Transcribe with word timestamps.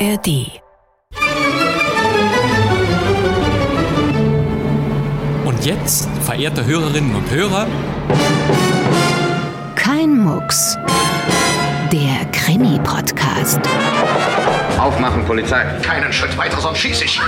ARD. 0.00 0.60
Und 5.44 5.64
jetzt, 5.64 6.08
verehrte 6.24 6.64
Hörerinnen 6.64 7.14
und 7.16 7.28
Hörer, 7.30 7.66
Kein 9.74 10.18
Mucks. 10.18 10.76
Der 11.90 12.26
Krimi-Podcast. 12.32 13.58
Aufmachen, 14.78 15.24
Polizei. 15.24 15.64
Keinen 15.82 16.12
Schritt 16.12 16.36
weiter, 16.38 16.60
sonst 16.60 16.78
schieße 16.78 17.04
ich. 17.04 17.20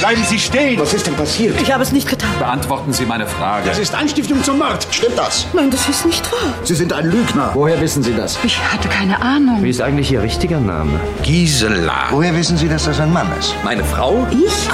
Bleiben 0.00 0.24
Sie 0.24 0.38
stehen! 0.38 0.80
Was 0.80 0.94
ist 0.94 1.06
denn 1.06 1.14
passiert? 1.14 1.60
Ich 1.60 1.72
habe 1.72 1.82
es 1.82 1.92
nicht 1.92 2.08
getan. 2.08 2.30
beantworten 2.38 2.92
Sie 2.92 3.04
meine 3.06 3.26
Frage. 3.26 3.68
Das 3.68 3.78
ist 3.78 3.94
Anstiftung 3.94 4.42
zum 4.42 4.58
Mord. 4.58 4.86
Stimmt 4.90 5.16
das? 5.16 5.46
Nein, 5.52 5.70
das 5.70 5.88
ist 5.88 6.04
nicht 6.04 6.30
wahr. 6.32 6.52
Sie 6.64 6.74
sind 6.74 6.92
ein 6.92 7.10
Lügner. 7.10 7.50
Woher 7.54 7.80
wissen 7.80 8.02
Sie 8.02 8.14
das? 8.14 8.38
Ich 8.42 8.58
hatte 8.58 8.88
keine 8.88 9.20
Ahnung. 9.22 9.62
Wie 9.62 9.70
ist 9.70 9.80
eigentlich 9.80 10.10
Ihr 10.10 10.22
richtiger 10.22 10.58
Name? 10.58 10.98
Gisela. 11.22 12.08
Woher 12.10 12.34
wissen 12.34 12.56
Sie, 12.56 12.68
dass 12.68 12.84
das 12.84 12.98
ein 13.00 13.12
Mann 13.12 13.28
ist? 13.38 13.54
Meine 13.64 13.84
Frau? 13.84 14.26
Ich? 14.30 14.68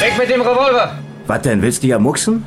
Weg 0.00 0.18
mit 0.18 0.30
dem 0.30 0.40
Revolver! 0.40 0.98
Was 1.26 1.42
denn, 1.42 1.60
willst 1.62 1.82
du 1.82 1.86
ja 1.86 1.98
mucksen? 1.98 2.42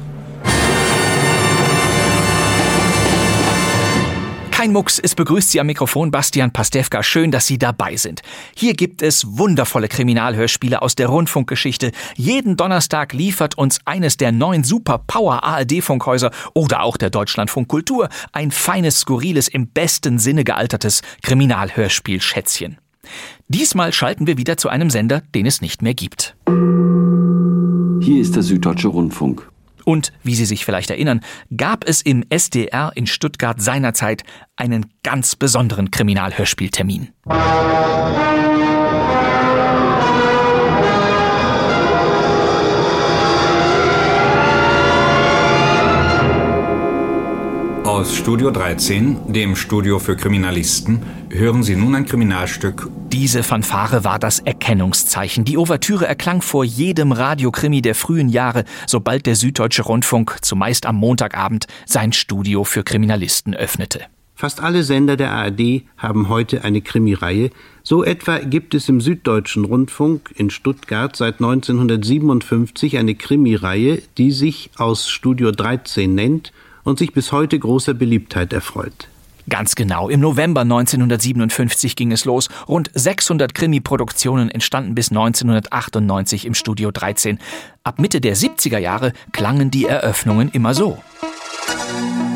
Kein 4.64 4.72
Mucks, 4.72 4.98
es 4.98 5.14
begrüßt 5.14 5.52
Sie 5.52 5.60
am 5.60 5.68
Mikrofon 5.68 6.10
Bastian 6.10 6.54
Pastewka. 6.54 7.04
Schön, 7.04 7.32
dass 7.32 7.46
Sie 7.46 7.58
dabei 7.58 7.98
sind. 7.98 8.22
Hier 8.56 8.76
gibt 8.76 9.02
es 9.02 9.38
wundervolle 9.38 9.90
Kriminalhörspiele 9.90 10.82
aus 10.82 10.96
der 10.96 11.08
Rundfunkgeschichte. 11.08 11.92
Jeden 12.16 12.56
Donnerstag 12.56 13.12
liefert 13.12 13.58
uns 13.58 13.80
eines 13.84 14.16
der 14.16 14.32
neuen 14.32 14.64
Super-Power 14.64 15.44
ARD-Funkhäuser 15.44 16.32
oder 16.54 16.84
auch 16.84 16.96
der 16.96 17.10
Deutschlandfunk 17.10 17.68
Kultur 17.68 18.08
ein 18.32 18.52
feines, 18.52 19.02
skurriles, 19.02 19.50
im 19.50 19.68
besten 19.68 20.18
Sinne 20.18 20.46
gealtertes 20.46 21.02
Kriminalhörspiel-Schätzchen. 21.24 22.78
Diesmal 23.50 23.92
schalten 23.92 24.28
wir 24.28 24.38
wieder 24.38 24.56
zu 24.56 24.70
einem 24.70 24.90
Sender, 24.90 25.24
den 25.36 25.46
es 25.46 25.60
nicht 25.60 25.82
mehr 25.82 25.94
gibt. 25.94 26.38
Hier 28.02 28.22
ist 28.22 28.38
der 28.38 28.44
Süddeutsche 28.44 28.88
Rundfunk. 28.88 29.53
Und, 29.86 30.14
wie 30.24 30.36
Sie 30.36 30.46
sich 30.46 30.66
vielleicht 30.66 30.90
erinnern, 30.90 31.22
gab 31.56 31.88
es 31.88 32.02
im 32.02 32.24
SDR 32.30 32.92
in 32.96 33.08
Stuttgart 33.08 33.62
seinerzeit 33.62 34.24
einen 34.56 34.86
ganz 35.04 35.36
besonderen 35.36 35.92
Kriminalhörspieltermin. 35.92 37.10
Aus 48.04 48.18
Studio 48.18 48.52
13, 48.52 49.32
dem 49.32 49.56
Studio 49.56 49.98
für 49.98 50.18
Kriminalisten, 50.18 51.04
hören 51.30 51.64
Sie 51.64 51.78
nun 51.78 51.96
ein 51.96 52.06
Kriminalstück. 52.06 52.90
Diese 53.14 53.44
Fanfare 53.44 54.04
war 54.04 54.20
das 54.20 54.40
Erkennungszeichen. 54.40 55.46
Die 55.46 55.58
Ouvertüre 55.58 56.06
erklang 56.06 56.42
vor 56.42 56.66
jedem 56.66 57.14
Radiokrimi 57.14 57.82
der 57.82 57.96
frühen 57.96 58.28
Jahre, 58.28 58.66
sobald 58.88 59.26
der 59.26 59.38
Süddeutsche 59.38 59.84
Rundfunk, 59.84 60.40
zumeist 60.42 60.86
am 60.86 60.98
Montagabend, 60.98 61.68
sein 61.86 62.12
Studio 62.12 62.66
für 62.66 62.84
Kriminalisten 62.84 63.56
öffnete. 63.56 64.02
Fast 64.36 64.62
alle 64.62 64.84
Sender 64.84 65.16
der 65.16 65.32
ARD 65.32 65.84
haben 65.96 66.28
heute 66.28 66.66
eine 66.66 66.82
Krimireihe. 66.82 67.52
So 67.84 68.04
etwa 68.04 68.40
gibt 68.40 68.74
es 68.74 68.90
im 68.90 69.00
Süddeutschen 69.00 69.64
Rundfunk 69.64 70.34
in 70.36 70.50
Stuttgart 70.50 71.16
seit 71.16 71.36
1957 71.36 72.98
eine 72.98 73.16
Krimireihe, 73.16 74.02
die 74.18 74.32
sich 74.32 74.72
aus 74.76 75.10
Studio 75.10 75.52
13 75.52 76.14
nennt 76.14 76.52
und 76.84 77.00
sich 77.00 77.14
bis 77.14 77.32
heute 77.32 77.58
großer 77.58 77.94
Beliebtheit 77.94 78.54
erfreut. 78.54 79.08
Ganz 79.50 79.76
genau, 79.76 80.08
im 80.08 80.22
November 80.22 80.62
1957 80.62 81.98
ging 81.98 82.14
es 82.14 82.24
los. 82.24 82.48
Rund 82.68 82.90
600 82.94 83.54
Krimi-Produktionen 83.54 84.50
entstanden 84.50 84.96
bis 84.96 85.10
1998 85.12 86.46
im 86.46 86.54
Studio 86.54 86.92
13. 86.92 87.40
Ab 87.84 88.00
Mitte 88.00 88.22
der 88.22 88.38
70er 88.38 88.78
Jahre 88.78 89.12
klangen 89.34 89.70
die 89.70 89.86
Eröffnungen 89.86 90.50
immer 90.50 90.74
so. 90.74 90.98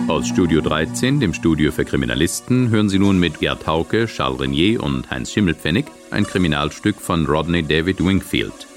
Aus 0.10 0.28
Studio 0.28 0.62
13, 0.62 1.20
dem 1.20 1.34
Studio 1.34 1.72
für 1.72 1.86
Kriminalisten, 1.86 2.70
hören 2.70 2.90
Sie 2.90 3.00
nun 3.00 3.20
mit 3.20 3.40
Gerd 3.40 3.68
Hauke, 3.68 4.08
Charles 4.08 4.42
Renier 4.42 4.84
und 4.84 5.10
Heinz 5.10 5.32
Schimmelpfennig 5.32 5.86
ein 6.12 6.26
Kriminalstück 6.26 7.00
von 7.00 7.26
Rodney 7.26 7.64
David 7.64 8.04
Wingfield. 8.04 8.68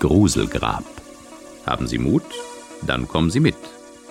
Gruselgrab. 0.00 0.84
Haben 1.66 1.86
Sie 1.86 1.98
Mut? 1.98 2.24
Dann 2.82 3.08
kommen 3.08 3.30
Sie 3.30 3.40
mit. 3.40 3.56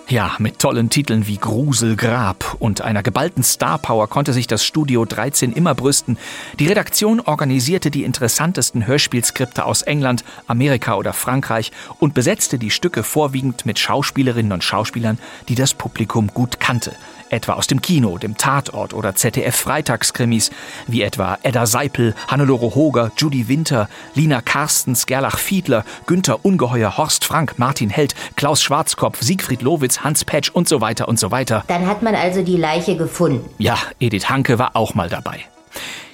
Ja, 0.09 0.35
mit 0.37 0.59
tollen 0.59 0.89
Titeln 0.89 1.27
wie 1.27 1.37
Gruselgrab 1.37 2.57
und 2.59 2.81
einer 2.81 3.01
geballten 3.01 3.41
Starpower 3.41 4.09
konnte 4.09 4.33
sich 4.33 4.47
das 4.47 4.65
Studio 4.65 5.05
13 5.05 5.53
immer 5.53 5.73
brüsten. 5.75 6.17
Die 6.59 6.67
Redaktion 6.67 7.21
organisierte 7.21 7.89
die 7.89 8.03
interessantesten 8.03 8.85
Hörspielskripte 8.85 9.63
aus 9.63 9.81
England, 9.81 10.25
Amerika 10.45 10.95
oder 10.95 11.13
Frankreich 11.13 11.71
und 11.99 12.13
besetzte 12.13 12.59
die 12.59 12.69
Stücke 12.69 13.01
vorwiegend 13.01 13.65
mit 13.65 13.79
Schauspielerinnen 13.79 14.51
und 14.51 14.63
Schauspielern, 14.63 15.19
die 15.47 15.55
das 15.55 15.73
Publikum 15.73 16.27
gut 16.27 16.59
kannte. 16.59 16.93
Etwa 17.33 17.53
aus 17.53 17.65
dem 17.65 17.81
Kino, 17.81 18.19
dem 18.19 18.37
Tatort 18.37 18.93
oder 18.93 19.15
ZDF-Freitagskrimis, 19.15 20.51
wie 20.85 21.01
etwa 21.01 21.39
Edda 21.41 21.65
Seipel, 21.65 22.13
Hannelore 22.27 22.75
Hoger, 22.75 23.11
Judy 23.17 23.47
Winter, 23.47 23.89
Lina 24.13 24.39
Carstens, 24.39 25.07
Gerlach 25.07 25.39
Fiedler, 25.39 25.83
Günther 26.05 26.45
Ungeheuer, 26.45 26.95
Horst 26.95 27.25
Frank, 27.25 27.57
Martin 27.57 27.89
Held, 27.89 28.13
Klaus 28.35 28.61
Schwarzkopf, 28.61 29.19
Siegfried 29.19 29.63
Lowitz, 29.63 30.01
Hans 30.01 30.23
Petsch 30.25 30.51
und 30.51 30.69
so 30.69 30.79
weiter 30.79 31.07
und 31.07 31.17
so 31.17 31.31
weiter. 31.31 31.63
Dann 31.67 31.87
hat 31.87 32.03
man 32.03 32.13
also 32.13 32.43
die 32.43 32.55
Leiche 32.55 32.95
gefunden. 32.97 33.49
Ja, 33.57 33.79
Edith 33.99 34.29
Hanke 34.29 34.59
war 34.59 34.75
auch 34.75 34.93
mal 34.93 35.09
dabei. 35.09 35.39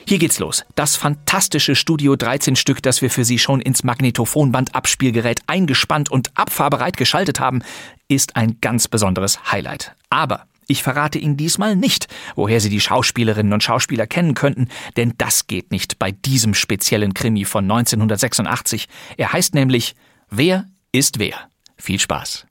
Hier 0.07 0.19
geht's 0.19 0.39
los. 0.39 0.63
Das 0.75 0.95
fantastische 0.95 1.75
Studio 1.75 2.15
13 2.15 2.55
Stück, 2.55 2.81
das 2.81 3.01
wir 3.01 3.11
für 3.11 3.25
Sie 3.25 3.39
schon 3.39 3.59
ins 3.59 3.83
Magnetophonband-Abspielgerät 3.83 5.41
eingespannt 5.47 6.09
und 6.09 6.31
abfahrbereit 6.35 6.95
geschaltet 6.95 7.41
haben, 7.41 7.61
ist 8.07 8.37
ein 8.37 8.59
ganz 8.61 8.87
besonderes 8.87 9.51
Highlight. 9.51 9.93
Aber 10.09 10.45
ich 10.69 10.83
verrate 10.83 11.19
Ihnen 11.19 11.37
diesmal 11.37 11.75
nicht, 11.75 12.07
woher 12.35 12.61
Sie 12.61 12.69
die 12.69 12.79
Schauspielerinnen 12.79 13.53
und 13.53 13.63
Schauspieler 13.63 14.07
kennen 14.07 14.35
könnten, 14.35 14.67
denn 14.97 15.13
das 15.17 15.47
geht 15.47 15.71
nicht 15.71 15.99
bei 15.99 16.11
diesem 16.11 16.53
speziellen 16.53 17.13
Krimi 17.13 17.45
von 17.45 17.63
1986. 17.63 18.87
Er 19.17 19.33
heißt 19.33 19.55
nämlich 19.55 19.95
Wer 20.29 20.65
ist 20.91 21.19
wer? 21.19 21.35
Viel 21.77 21.99
Spaß. 21.99 22.48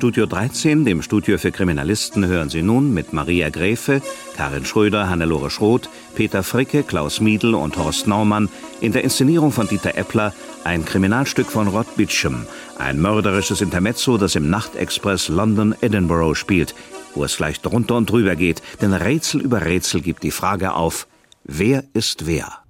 Studio 0.00 0.24
13, 0.24 0.86
dem 0.86 1.02
Studio 1.02 1.36
für 1.36 1.52
Kriminalisten, 1.52 2.24
hören 2.24 2.48
Sie 2.48 2.62
nun 2.62 2.94
mit 2.94 3.12
Maria 3.12 3.50
Gräfe, 3.50 4.00
Karin 4.34 4.64
Schröder, 4.64 5.10
Hannelore 5.10 5.50
Schroth, 5.50 5.90
Peter 6.14 6.42
Fricke, 6.42 6.84
Klaus 6.84 7.20
Miedl 7.20 7.54
und 7.54 7.76
Horst 7.76 8.06
Naumann 8.06 8.48
in 8.80 8.92
der 8.92 9.04
Inszenierung 9.04 9.52
von 9.52 9.68
Dieter 9.68 9.98
Eppler 9.98 10.32
ein 10.64 10.86
Kriminalstück 10.86 11.48
von 11.48 11.68
Rod 11.68 11.96
Beecham, 11.96 12.46
ein 12.78 12.98
mörderisches 12.98 13.60
Intermezzo, 13.60 14.16
das 14.16 14.36
im 14.36 14.48
Nachtexpress 14.48 15.28
London-Edinburgh 15.28 16.34
spielt, 16.34 16.74
wo 17.14 17.22
es 17.24 17.36
gleich 17.36 17.60
drunter 17.60 17.96
und 17.96 18.08
drüber 18.08 18.36
geht, 18.36 18.62
denn 18.80 18.94
Rätsel 18.94 19.42
über 19.42 19.66
Rätsel 19.66 20.00
gibt 20.00 20.22
die 20.22 20.30
Frage 20.30 20.72
auf, 20.72 21.06
wer 21.44 21.84
ist 21.92 22.26
wer? 22.26 22.60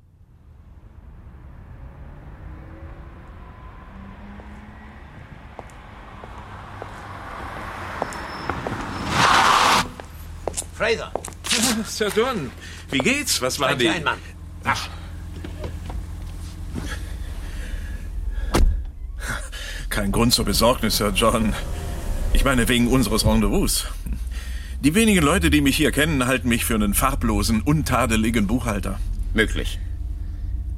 Fraser. 10.80 11.12
Sir 11.86 12.08
John, 12.16 12.50
wie 12.90 13.00
geht's? 13.00 13.42
Was 13.42 13.60
war 13.60 13.68
Ein 13.68 13.78
die... 13.78 13.84
Kleinmann. 13.84 14.18
Ach. 14.64 14.88
Kein 19.90 20.10
Grund 20.10 20.32
zur 20.32 20.46
Besorgnis, 20.46 20.96
Sir 20.96 21.12
John. 21.14 21.52
Ich 22.32 22.44
meine, 22.46 22.66
wegen 22.68 22.88
unseres 22.88 23.26
Rendezvous. 23.26 23.88
Die 24.80 24.94
wenigen 24.94 25.22
Leute, 25.22 25.50
die 25.50 25.60
mich 25.60 25.76
hier 25.76 25.92
kennen, 25.92 26.26
halten 26.26 26.48
mich 26.48 26.64
für 26.64 26.76
einen 26.76 26.94
farblosen, 26.94 27.60
untadeligen 27.60 28.46
Buchhalter. 28.46 28.98
Möglich. 29.34 29.78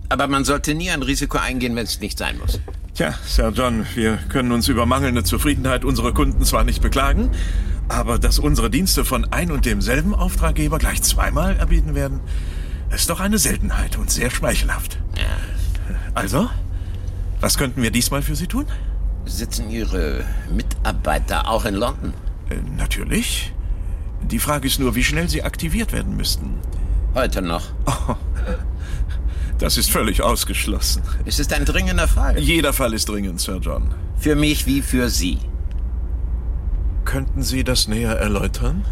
Aber 0.09 0.27
man 0.27 0.45
sollte 0.45 0.75
nie 0.75 0.91
ein 0.91 1.03
Risiko 1.03 1.39
eingehen, 1.39 1.77
wenn 1.77 1.85
es 1.85 2.01
nicht 2.01 2.19
sein 2.19 2.39
muss. 2.39 2.59
Tja, 2.95 3.15
Sir 3.25 3.53
John, 3.55 3.87
wir 3.95 4.17
können 4.31 4.51
uns 4.51 4.67
über 4.67 4.85
mangelnde 4.85 5.23
Zufriedenheit 5.23 5.85
unserer 5.85 6.13
Kunden 6.13 6.45
zwar 6.45 6.65
nicht 6.65 6.83
beklagen, 6.83 7.31
aber 7.89 8.19
dass 8.19 8.39
unsere 8.39 8.71
Dienste 8.71 9.05
von 9.05 9.25
ein 9.33 9.51
und 9.51 9.67
demselben 9.67 10.15
Auftraggeber 10.15 10.79
gleich 10.79 11.03
zweimal 11.03 11.57
erbieten 11.57 11.95
werden, 11.95 12.21
ist 12.91 13.11
doch 13.11 13.21
eine 13.21 13.39
Seltenheit 13.39 13.99
und 13.99 14.11
sehr 14.11 14.31
schmeichelhaft. 14.31 14.99
Also, 16.15 16.49
was 17.41 17.59
könnten 17.59 17.83
wir 17.83 17.91
diesmal 17.91 18.23
für 18.23 18.37
Sie 18.37 18.47
tun? 18.47 18.67
Sitzen 19.25 19.71
Ihre 19.71 20.25
Mitarbeiter 20.55 21.49
auch 21.49 21.65
in 21.65 21.75
London? 21.75 22.13
Äh, 22.51 22.57
natürlich. 22.77 23.53
Die 24.23 24.39
Frage 24.39 24.67
ist 24.67 24.79
nur, 24.79 24.95
wie 24.95 25.05
schnell 25.05 25.29
sie 25.29 25.43
aktiviert 25.43 25.93
werden 25.93 26.17
müssten. 26.17 26.59
Heute 27.15 27.43
noch. 27.43 27.67
Oh, 27.87 28.15
das 29.59 29.77
ist 29.77 29.91
völlig 29.91 30.23
ausgeschlossen. 30.23 31.03
Es 31.25 31.39
ist 31.39 31.53
ein 31.53 31.65
dringender 31.65 32.09
Fall. 32.09 32.39
Jeder 32.39 32.73
Fall 32.73 32.95
ist 32.95 33.09
dringend, 33.09 33.41
Sir 33.41 33.59
John. 33.61 33.95
Für 34.17 34.35
mich 34.35 34.67
wie 34.67 34.83
für 34.83 35.09
Sie. 35.09 35.39
Könnten 37.05 37.43
Sie 37.43 37.65
das 37.65 37.89
näher 37.89 38.13
erläutern? 38.13 38.85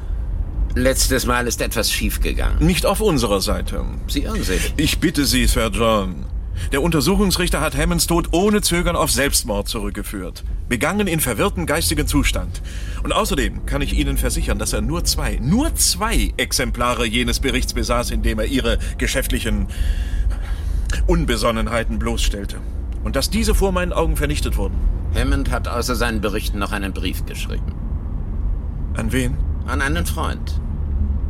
Letztes 0.75 1.27
Mal 1.27 1.47
ist 1.47 1.61
etwas 1.61 1.91
schiefgegangen. 1.91 2.65
Nicht 2.65 2.87
auf 2.87 3.01
unserer 3.01 3.41
Seite. 3.41 3.85
Sie 4.07 4.23
irren 4.23 4.43
sich. 4.43 4.73
Ich 4.77 5.01
bitte 5.01 5.25
Sie, 5.25 5.47
Sir 5.47 5.71
John. 5.73 6.27
Der 6.73 6.83
Untersuchungsrichter 6.83 7.61
hat 7.61 7.77
Hammonds 7.77 8.07
Tod 8.07 8.29
ohne 8.33 8.61
Zögern 8.61 8.95
auf 8.95 9.11
Selbstmord 9.11 9.67
zurückgeführt. 9.67 10.45
Begangen 10.69 11.09
in 11.09 11.19
verwirrtem 11.19 11.67
geistigen 11.67 12.07
Zustand. 12.07 12.63
Und 13.03 13.13
außerdem 13.13 13.67
kann 13.67 13.83
ich 13.83 13.95
Ihnen 13.95 14.17
versichern, 14.17 14.59
dass 14.59 14.73
er 14.73 14.81
nur 14.81 15.05
zwei, 15.05 15.39
nur 15.43 15.75
zwei 15.75 16.33
Exemplare 16.37 17.07
jenes 17.07 17.41
Berichts 17.41 17.75
besaß, 17.75 18.11
in 18.13 18.23
dem 18.23 18.39
er 18.39 18.47
Ihre 18.47 18.79
geschäftlichen 18.99 19.67
Unbesonnenheiten 21.07 21.99
bloßstellte. 21.99 22.59
Und 23.03 23.17
dass 23.17 23.31
diese 23.31 23.55
vor 23.55 23.73
meinen 23.73 23.93
Augen 23.93 24.17
vernichtet 24.17 24.57
wurden. 24.57 24.77
Hammond 25.15 25.51
hat 25.51 25.67
außer 25.67 25.97
seinen 25.97 26.21
Berichten 26.21 26.59
noch 26.59 26.71
einen 26.71 26.93
Brief 26.93 27.25
geschrieben. 27.27 27.75
An 28.95 29.13
wen? 29.13 29.37
An 29.67 29.83
einen 29.83 30.07
Freund. 30.07 30.61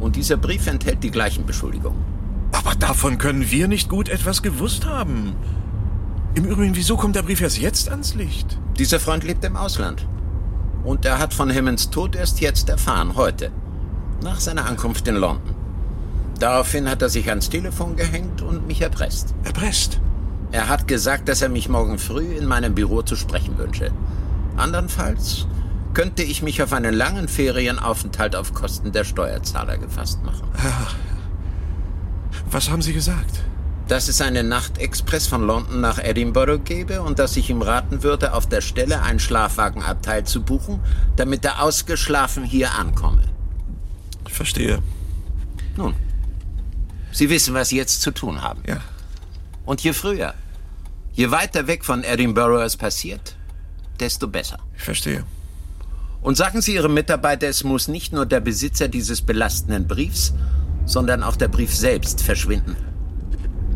Und 0.00 0.16
dieser 0.16 0.36
Brief 0.36 0.66
enthält 0.66 1.02
die 1.02 1.10
gleichen 1.10 1.46
Beschuldigungen. 1.46 2.02
Aber 2.52 2.74
davon 2.74 3.18
können 3.18 3.50
wir 3.50 3.68
nicht 3.68 3.88
gut 3.88 4.08
etwas 4.08 4.42
gewusst 4.42 4.86
haben. 4.86 5.34
Im 6.34 6.44
Übrigen, 6.44 6.76
wieso 6.76 6.96
kommt 6.96 7.16
der 7.16 7.22
Brief 7.22 7.40
erst 7.40 7.58
jetzt 7.58 7.88
ans 7.90 8.14
Licht? 8.14 8.58
Dieser 8.78 9.00
Freund 9.00 9.24
lebt 9.24 9.44
im 9.44 9.56
Ausland. 9.56 10.06
Und 10.84 11.04
er 11.04 11.18
hat 11.18 11.34
von 11.34 11.52
Hammonds 11.54 11.90
Tod 11.90 12.16
erst 12.16 12.40
jetzt 12.40 12.68
erfahren, 12.68 13.14
heute. 13.16 13.50
Nach 14.22 14.40
seiner 14.40 14.66
Ankunft 14.66 15.06
in 15.08 15.16
London. 15.16 15.54
Daraufhin 16.38 16.88
hat 16.88 17.02
er 17.02 17.10
sich 17.10 17.28
ans 17.28 17.50
Telefon 17.50 17.96
gehängt 17.96 18.40
und 18.40 18.66
mich 18.66 18.80
erpresst. 18.80 19.34
Erpresst? 19.44 20.00
Er 20.52 20.68
hat 20.68 20.88
gesagt, 20.88 21.28
dass 21.28 21.42
er 21.42 21.50
mich 21.50 21.68
morgen 21.68 21.98
früh 21.98 22.34
in 22.34 22.46
meinem 22.46 22.74
Büro 22.74 23.02
zu 23.02 23.14
sprechen 23.14 23.58
wünsche. 23.58 23.92
Andernfalls 24.56 25.46
könnte 25.94 26.22
ich 26.22 26.42
mich 26.42 26.62
auf 26.62 26.72
einen 26.72 26.94
langen 26.94 27.28
Ferienaufenthalt 27.28 28.36
auf 28.36 28.54
Kosten 28.54 28.92
der 28.92 29.04
Steuerzahler 29.04 29.78
gefasst 29.78 30.22
machen. 30.22 30.48
Ja. 30.62 30.88
Was 32.50 32.70
haben 32.70 32.82
Sie 32.82 32.92
gesagt? 32.92 33.42
Dass 33.88 34.08
es 34.08 34.20
einen 34.20 34.48
Nachtexpress 34.48 35.26
von 35.26 35.42
London 35.42 35.80
nach 35.80 35.98
Edinburgh 35.98 36.62
gäbe 36.62 37.02
und 37.02 37.18
dass 37.18 37.36
ich 37.36 37.50
ihm 37.50 37.62
raten 37.62 38.02
würde, 38.02 38.34
auf 38.34 38.48
der 38.48 38.60
Stelle 38.60 39.02
ein 39.02 39.18
Schlafwagenabteil 39.18 40.24
zu 40.24 40.42
buchen, 40.42 40.80
damit 41.16 41.44
er 41.44 41.62
ausgeschlafen 41.62 42.44
hier 42.44 42.72
ankomme. 42.72 43.22
Ich 44.26 44.32
verstehe. 44.32 44.80
Nun, 45.76 45.94
Sie 47.12 47.28
wissen, 47.30 47.54
was 47.54 47.70
Sie 47.70 47.76
jetzt 47.76 48.00
zu 48.02 48.12
tun 48.12 48.42
haben. 48.42 48.62
Ja. 48.66 48.80
Und 49.64 49.80
je 49.80 49.92
früher, 49.92 50.34
je 51.12 51.30
weiter 51.30 51.66
weg 51.66 51.84
von 51.84 52.04
Edinburgh 52.04 52.62
es 52.64 52.76
passiert, 52.76 53.34
desto 53.98 54.28
besser. 54.28 54.58
Ich 54.76 54.82
verstehe. 54.82 55.24
Und 56.22 56.36
sagen 56.36 56.60
Sie 56.60 56.74
Ihrem 56.74 56.94
Mitarbeiter, 56.94 57.48
es 57.48 57.64
muss 57.64 57.88
nicht 57.88 58.12
nur 58.12 58.26
der 58.26 58.40
Besitzer 58.40 58.88
dieses 58.88 59.22
belastenden 59.22 59.86
Briefs, 59.86 60.34
sondern 60.84 61.22
auch 61.22 61.36
der 61.36 61.48
Brief 61.48 61.74
selbst 61.74 62.22
verschwinden. 62.22 62.76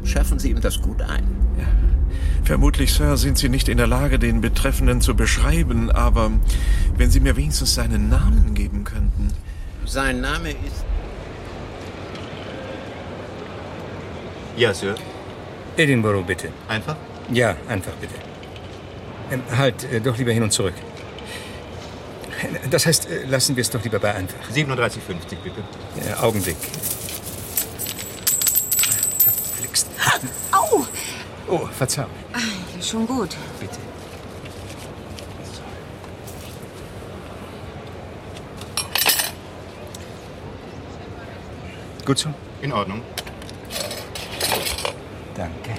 Schärfen 0.05 0.39
Sie 0.39 0.51
ihm 0.51 0.61
das 0.61 0.83
gut 0.83 1.01
ein. 1.01 1.25
Ja. 1.59 1.67
Vermutlich, 2.45 2.93
Sir, 2.93 3.17
sind 3.17 3.39
Sie 3.39 3.49
nicht 3.49 3.69
in 3.69 3.79
der 3.79 3.87
Lage, 3.87 4.19
den 4.19 4.43
Betreffenden 4.43 5.01
zu 5.01 5.15
beschreiben, 5.15 5.91
aber 5.91 6.31
wenn 6.97 7.11
Sie 7.11 7.21
mir 7.21 7.37
wenigstens 7.37 7.75
seinen 7.75 8.11
Namen 8.11 8.53
geben 8.55 8.85
könnten. 8.85 9.29
Sein 9.87 10.21
Name 10.21 10.51
ist. 10.51 10.85
Ja, 14.57 14.75
Sir. 14.75 14.95
Edinburgh, 15.79 16.25
bitte. 16.27 16.49
Einfach? 16.69 16.97
Ja, 17.33 17.57
einfach 17.69 17.93
bitte. 17.95 18.15
Ähm, 19.31 19.43
halt, 19.57 19.85
äh, 19.85 20.01
doch 20.01 20.19
lieber 20.19 20.33
hin 20.33 20.43
und 20.43 20.53
zurück. 20.53 20.75
Das 22.71 22.87
heißt, 22.87 23.09
äh, 23.09 23.25
lassen 23.25 23.57
wir 23.57 23.63
es 23.63 23.71
doch 23.71 23.83
lieber 23.83 23.99
bei 23.99 24.15
einfach. 24.15 24.51
37,50 24.51 25.37
bitte. 25.43 25.63
Ja, 26.07 26.23
Augenblick. 26.23 26.57
Verflixt. 29.19 29.87
Au! 30.53 30.85
Oh, 31.49 31.67
Verzeihung. 31.79 32.11
Ah, 32.33 32.39
schon 32.83 33.07
gut. 33.07 33.37
Bitte. 33.61 33.79
Gut 42.05 42.19
so? 42.19 42.29
In 42.61 42.73
Ordnung. 42.73 43.01
Danke. 45.35 45.75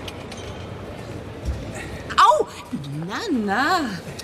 Au! 2.18 2.48
Na, 3.06 3.20
na. 3.46 4.15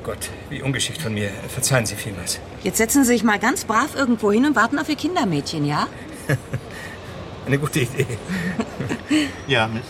Oh 0.00 0.06
Gott, 0.06 0.30
wie 0.48 0.62
ungeschickt 0.62 1.02
von 1.02 1.12
mir. 1.12 1.30
Verzeihen 1.48 1.84
Sie 1.84 1.94
vielmals. 1.94 2.40
Jetzt 2.62 2.78
setzen 2.78 3.04
Sie 3.04 3.12
sich 3.12 3.22
mal 3.22 3.38
ganz 3.38 3.64
brav 3.64 3.94
irgendwo 3.94 4.32
hin 4.32 4.46
und 4.46 4.56
warten 4.56 4.78
auf 4.78 4.88
Ihr 4.88 4.96
Kindermädchen, 4.96 5.66
ja? 5.66 5.88
Eine 7.46 7.58
gute 7.58 7.80
Idee. 7.80 8.06
ja, 9.46 9.66
Miss. 9.66 9.82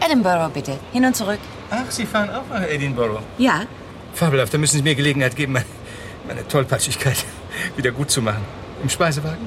Edinburgh, 0.00 0.50
bitte. 0.54 0.78
Hin 0.92 1.04
und 1.04 1.14
zurück. 1.14 1.40
Ach, 1.70 1.90
Sie 1.90 2.06
fahren 2.06 2.30
auch 2.30 2.48
nach 2.48 2.66
Edinburgh? 2.66 3.20
Ja. 3.36 3.64
Fabelhaft, 4.14 4.54
da 4.54 4.58
müssen 4.58 4.78
Sie 4.78 4.82
mir 4.82 4.94
Gelegenheit 4.94 5.36
geben, 5.36 5.52
meine, 5.52 5.66
meine 6.26 6.48
Tollpatschigkeit 6.48 7.26
wieder 7.76 7.90
gut 7.90 8.10
zu 8.10 8.22
machen. 8.22 8.44
Im 8.82 8.88
Speisewagen? 8.88 9.46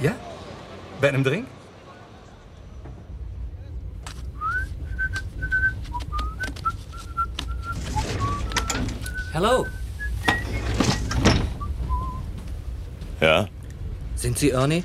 Ja? 0.00 0.12
Bei 1.02 1.08
einem 1.08 1.22
Drink? 1.22 1.46
Hallo. 9.34 9.66
Ja? 13.20 13.48
Sind 14.14 14.38
Sie 14.38 14.50
Ernie? 14.50 14.84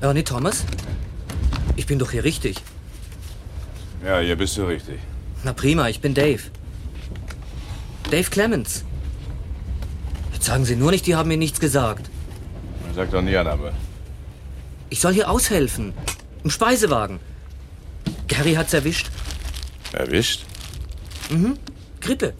Ernie 0.00 0.24
Thomas? 0.24 0.64
Ich 1.76 1.86
bin 1.86 1.98
doch 1.98 2.10
hier 2.10 2.24
richtig. 2.24 2.56
Ja, 4.04 4.20
hier 4.20 4.36
bist 4.36 4.56
du 4.56 4.64
richtig. 4.64 4.98
Na 5.44 5.52
prima, 5.52 5.88
ich 5.88 6.00
bin 6.00 6.14
Dave. 6.14 6.42
Dave 8.10 8.30
Clemens. 8.30 8.84
Jetzt 10.32 10.46
sagen 10.46 10.64
Sie 10.64 10.76
nur 10.76 10.90
nicht, 10.90 11.06
die 11.06 11.14
haben 11.14 11.28
mir 11.28 11.36
nichts 11.36 11.60
gesagt. 11.60 12.08
Sag 12.94 13.10
doch 13.10 13.22
nie 13.22 13.36
an, 13.36 13.46
aber. 13.46 13.72
Ich 14.88 15.00
soll 15.00 15.12
hier 15.12 15.28
aushelfen. 15.28 15.92
Im 16.44 16.50
Speisewagen. 16.50 17.20
Gary 18.26 18.54
hat's 18.54 18.72
erwischt. 18.72 19.10
Erwischt? 19.92 20.46
Mhm. 21.30 21.58
Grippe. 22.00 22.34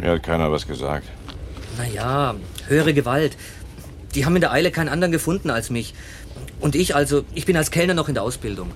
Mir 0.00 0.12
hat 0.12 0.22
keiner 0.22 0.50
was 0.50 0.66
gesagt. 0.66 1.06
Naja, 1.78 2.34
höhere 2.68 2.94
Gewalt. 2.94 3.36
Die 4.14 4.24
haben 4.24 4.34
in 4.36 4.40
der 4.40 4.52
Eile 4.52 4.70
keinen 4.70 4.88
anderen 4.88 5.12
gefunden 5.12 5.50
als 5.50 5.70
mich. 5.70 5.94
Und 6.60 6.74
ich 6.74 6.94
also, 6.94 7.24
ich 7.34 7.46
bin 7.46 7.56
als 7.56 7.70
Kellner 7.70 7.94
noch 7.94 8.08
in 8.08 8.14
der 8.14 8.22
Ausbildung. 8.22 8.70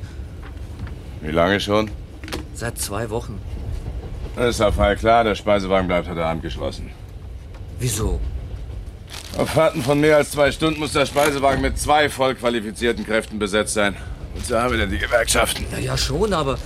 Wie 1.20 1.30
lange 1.30 1.60
schon? 1.60 1.90
Seit 2.54 2.78
zwei 2.78 3.10
Wochen. 3.10 3.40
Das 4.36 4.56
ist 4.56 4.60
auf 4.60 4.74
Fall 4.74 4.96
klar, 4.96 5.24
der 5.24 5.34
Speisewagen 5.34 5.88
bleibt 5.88 6.08
heute 6.08 6.24
Abend 6.24 6.42
geschlossen. 6.42 6.90
Wieso? 7.80 8.20
Auf 9.36 9.50
Fahrten 9.50 9.82
von 9.82 10.00
mehr 10.00 10.16
als 10.16 10.30
zwei 10.30 10.50
Stunden 10.52 10.80
muss 10.80 10.92
der 10.92 11.06
Speisewagen 11.06 11.60
mit 11.60 11.78
zwei 11.78 12.08
voll 12.08 12.34
qualifizierten 12.34 13.04
Kräften 13.04 13.38
besetzt 13.38 13.74
sein. 13.74 13.96
Und 14.34 14.46
so 14.46 14.58
haben 14.58 14.72
wir 14.72 14.78
denn 14.78 14.90
die 14.90 14.98
Gewerkschaften. 14.98 15.66
Ja, 15.72 15.78
ja, 15.78 15.96
schon, 15.96 16.32
aber. 16.32 16.58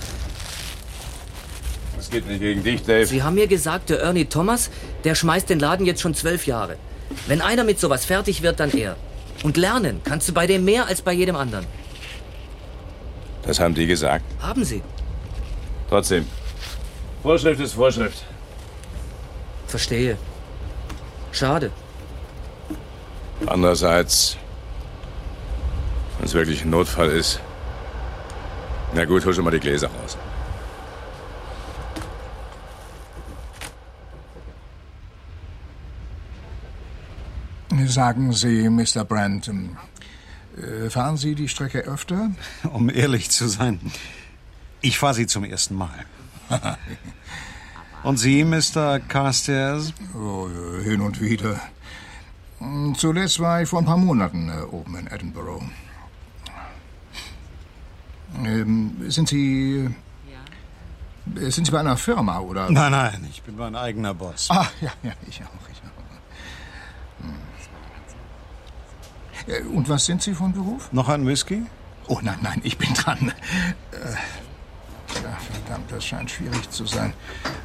Geht 2.13 2.27
nicht 2.27 2.41
gegen 2.41 2.63
dich, 2.63 2.83
Dave. 2.83 3.07
Sie 3.07 3.23
haben 3.23 3.33
mir 3.33 3.47
gesagt, 3.47 3.89
der 3.89 3.99
Ernie 3.99 4.25
Thomas, 4.25 4.69
der 5.03 5.15
schmeißt 5.15 5.49
den 5.49 5.59
Laden 5.59 5.87
jetzt 5.87 5.99
schon 5.99 6.13
zwölf 6.13 6.45
Jahre. 6.45 6.77
Wenn 7.25 7.41
einer 7.41 7.63
mit 7.63 7.79
sowas 7.79 8.05
fertig 8.05 8.43
wird, 8.43 8.59
dann 8.59 8.69
er. 8.69 8.95
Und 9.43 9.57
lernen 9.57 9.99
kannst 10.03 10.29
du 10.29 10.33
bei 10.33 10.45
dem 10.45 10.63
mehr 10.63 10.85
als 10.85 11.01
bei 11.01 11.11
jedem 11.11 11.35
anderen. 11.35 11.65
Das 13.41 13.59
haben 13.59 13.73
die 13.73 13.87
gesagt. 13.87 14.25
Haben 14.39 14.63
sie. 14.63 14.83
Trotzdem. 15.89 16.27
Vorschrift 17.23 17.59
ist 17.59 17.73
Vorschrift. 17.73 18.23
Verstehe. 19.65 20.15
Schade. 21.31 21.71
Andererseits, 23.47 24.37
wenn 26.19 26.27
es 26.27 26.33
wirklich 26.35 26.63
ein 26.63 26.69
Notfall 26.69 27.09
ist. 27.09 27.39
Na 28.93 29.03
gut, 29.05 29.25
hol 29.25 29.33
schon 29.33 29.43
mal 29.43 29.49
die 29.49 29.59
Gläser 29.59 29.87
raus. 29.87 30.15
Sagen 37.87 38.33
Sie, 38.33 38.69
Mr. 38.69 39.03
Brandt, 39.03 39.49
äh, 40.57 40.89
fahren 40.89 41.17
Sie 41.17 41.33
die 41.35 41.47
Strecke 41.47 41.79
öfter? 41.79 42.31
Um 42.71 42.89
ehrlich 42.89 43.29
zu 43.31 43.47
sein, 43.47 43.79
ich 44.81 44.99
fahre 44.99 45.13
sie 45.15 45.27
zum 45.27 45.43
ersten 45.43 45.75
Mal. 45.75 46.05
Und 48.03 48.17
Sie, 48.17 48.43
Mr. 48.43 48.99
Carstairs? 48.99 49.93
Oh, 50.13 50.47
hin 50.83 50.99
und 51.01 51.21
wieder. 51.21 51.59
Zuletzt 52.97 53.39
war 53.39 53.61
ich 53.61 53.69
vor 53.69 53.79
ein 53.79 53.85
paar 53.85 53.97
Monaten 53.97 54.49
äh, 54.49 54.61
oben 54.63 54.95
in 54.97 55.07
Edinburgh. 55.07 55.63
Ähm, 58.43 58.97
sind 59.09 59.29
Sie. 59.29 59.89
äh, 61.35 61.49
Sind 61.49 61.65
Sie 61.65 61.71
bei 61.71 61.79
einer 61.79 61.95
Firma 61.97 62.39
oder? 62.39 62.69
Nein, 62.69 62.91
nein, 62.91 63.25
ich 63.29 63.41
bin 63.41 63.55
mein 63.55 63.75
eigener 63.75 64.13
Boss. 64.13 64.49
Ah, 64.51 64.67
ja, 64.81 64.91
ja, 65.01 65.13
ich 65.27 65.41
auch, 65.41 65.69
ich 65.71 65.77
auch. 65.79 67.23
Hm. 67.23 67.29
Äh, 67.29 67.33
Und 69.73 69.89
was 69.89 70.05
sind 70.05 70.21
Sie 70.21 70.33
von 70.33 70.53
Beruf? 70.53 70.91
Noch 70.91 71.09
ein 71.09 71.25
Whisky? 71.27 71.63
Oh 72.07 72.19
nein, 72.21 72.39
nein, 72.41 72.61
ich 72.63 72.77
bin 72.77 72.93
dran. 72.93 73.31
Äh, 73.91 74.13
ja, 75.23 75.37
verdammt, 75.51 75.91
das 75.91 76.05
scheint 76.05 76.31
schwierig 76.31 76.69
zu 76.69 76.85
sein, 76.85 77.13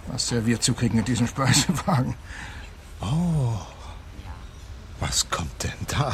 was 0.06 0.28
serviert 0.28 0.62
zu 0.62 0.74
kriegen 0.74 0.98
in 0.98 1.04
diesem 1.04 1.26
Speisewagen. 1.26 2.14
Oh. 3.00 3.54
Was 5.00 5.28
kommt 5.30 5.62
denn 5.62 5.72
da? 5.86 6.12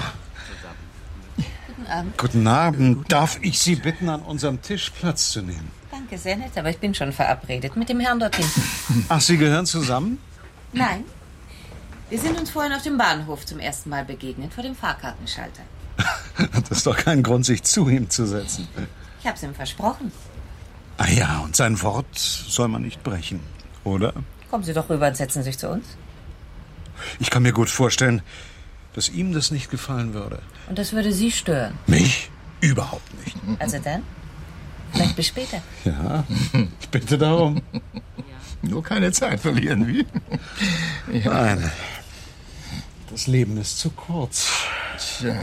Guten 1.66 1.86
Abend. 1.86 2.18
Guten 2.18 2.46
Abend. 2.46 3.12
Darf 3.12 3.38
ich 3.42 3.58
Sie 3.58 3.76
bitten, 3.76 4.08
an 4.08 4.22
unserem 4.22 4.60
Tisch 4.62 4.90
Platz 4.90 5.30
zu 5.30 5.42
nehmen? 5.42 5.70
Danke, 5.90 6.18
sehr 6.18 6.36
nett, 6.36 6.56
aber 6.56 6.70
ich 6.70 6.78
bin 6.78 6.94
schon 6.94 7.12
verabredet 7.12 7.76
mit 7.76 7.88
dem 7.88 8.00
Herrn 8.00 8.20
dort 8.20 8.36
hinten. 8.36 9.06
Ach, 9.08 9.20
Sie 9.20 9.38
gehören 9.38 9.66
zusammen? 9.66 10.18
Nein. 10.72 11.04
Wir 12.10 12.18
sind 12.18 12.38
uns 12.38 12.50
vorhin 12.50 12.72
auf 12.72 12.82
dem 12.82 12.98
Bahnhof 12.98 13.46
zum 13.46 13.58
ersten 13.58 13.90
Mal 13.90 14.04
begegnet, 14.04 14.52
vor 14.52 14.62
dem 14.62 14.74
Fahrkartenschalter. 14.74 15.62
Das 16.68 16.78
ist 16.78 16.86
doch 16.86 16.96
kein 16.96 17.22
Grund, 17.22 17.46
sich 17.46 17.62
zu 17.62 17.88
ihm 17.88 18.10
zu 18.10 18.26
setzen. 18.26 18.66
Ich 19.20 19.26
hab's 19.26 19.42
ihm 19.44 19.54
versprochen. 19.54 20.10
Ah 20.96 21.08
ja, 21.08 21.38
und 21.38 21.54
sein 21.54 21.80
Wort 21.82 22.06
soll 22.16 22.66
man 22.66 22.82
nicht 22.82 23.04
brechen, 23.04 23.38
oder? 23.84 24.12
Kommen 24.50 24.64
Sie 24.64 24.72
doch 24.72 24.88
rüber 24.88 25.06
und 25.06 25.16
setzen 25.16 25.44
sich 25.44 25.58
zu 25.58 25.68
uns. 25.68 25.84
Ich 27.20 27.30
kann 27.30 27.44
mir 27.44 27.52
gut 27.52 27.70
vorstellen, 27.70 28.22
dass 28.94 29.08
ihm 29.08 29.32
das 29.32 29.52
nicht 29.52 29.70
gefallen 29.70 30.12
würde. 30.14 30.42
Und 30.68 30.78
das 30.78 30.92
würde 30.92 31.12
Sie 31.12 31.30
stören. 31.30 31.78
Mich? 31.86 32.30
Überhaupt 32.60 33.14
nicht. 33.24 33.36
Also 33.60 33.78
dann? 33.78 34.02
Vielleicht 34.92 35.16
bis 35.16 35.26
später. 35.26 35.60
Ja, 35.84 36.24
ich 36.80 36.88
bitte 36.88 37.18
darum. 37.18 37.62
Nur 38.62 38.82
keine 38.82 39.12
Zeit 39.12 39.40
verlieren, 39.40 39.86
wie? 39.86 40.06
Nein. 41.24 41.70
Das 43.14 43.28
Leben 43.28 43.56
ist 43.58 43.78
zu 43.78 43.90
kurz. 43.90 44.50
Tja. 44.98 45.36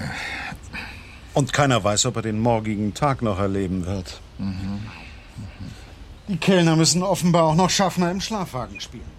Und 1.33 1.53
keiner 1.53 1.81
weiß, 1.81 2.05
ob 2.07 2.17
er 2.17 2.21
den 2.21 2.37
morgigen 2.37 2.93
Tag 2.93 3.21
noch 3.21 3.39
erleben 3.39 3.85
wird. 3.85 4.19
Die 6.27 6.35
Kellner 6.35 6.75
müssen 6.75 7.01
offenbar 7.01 7.43
auch 7.43 7.55
noch 7.55 7.69
Schaffner 7.69 8.11
im 8.11 8.19
Schlafwagen 8.19 8.81
spielen. 8.81 9.09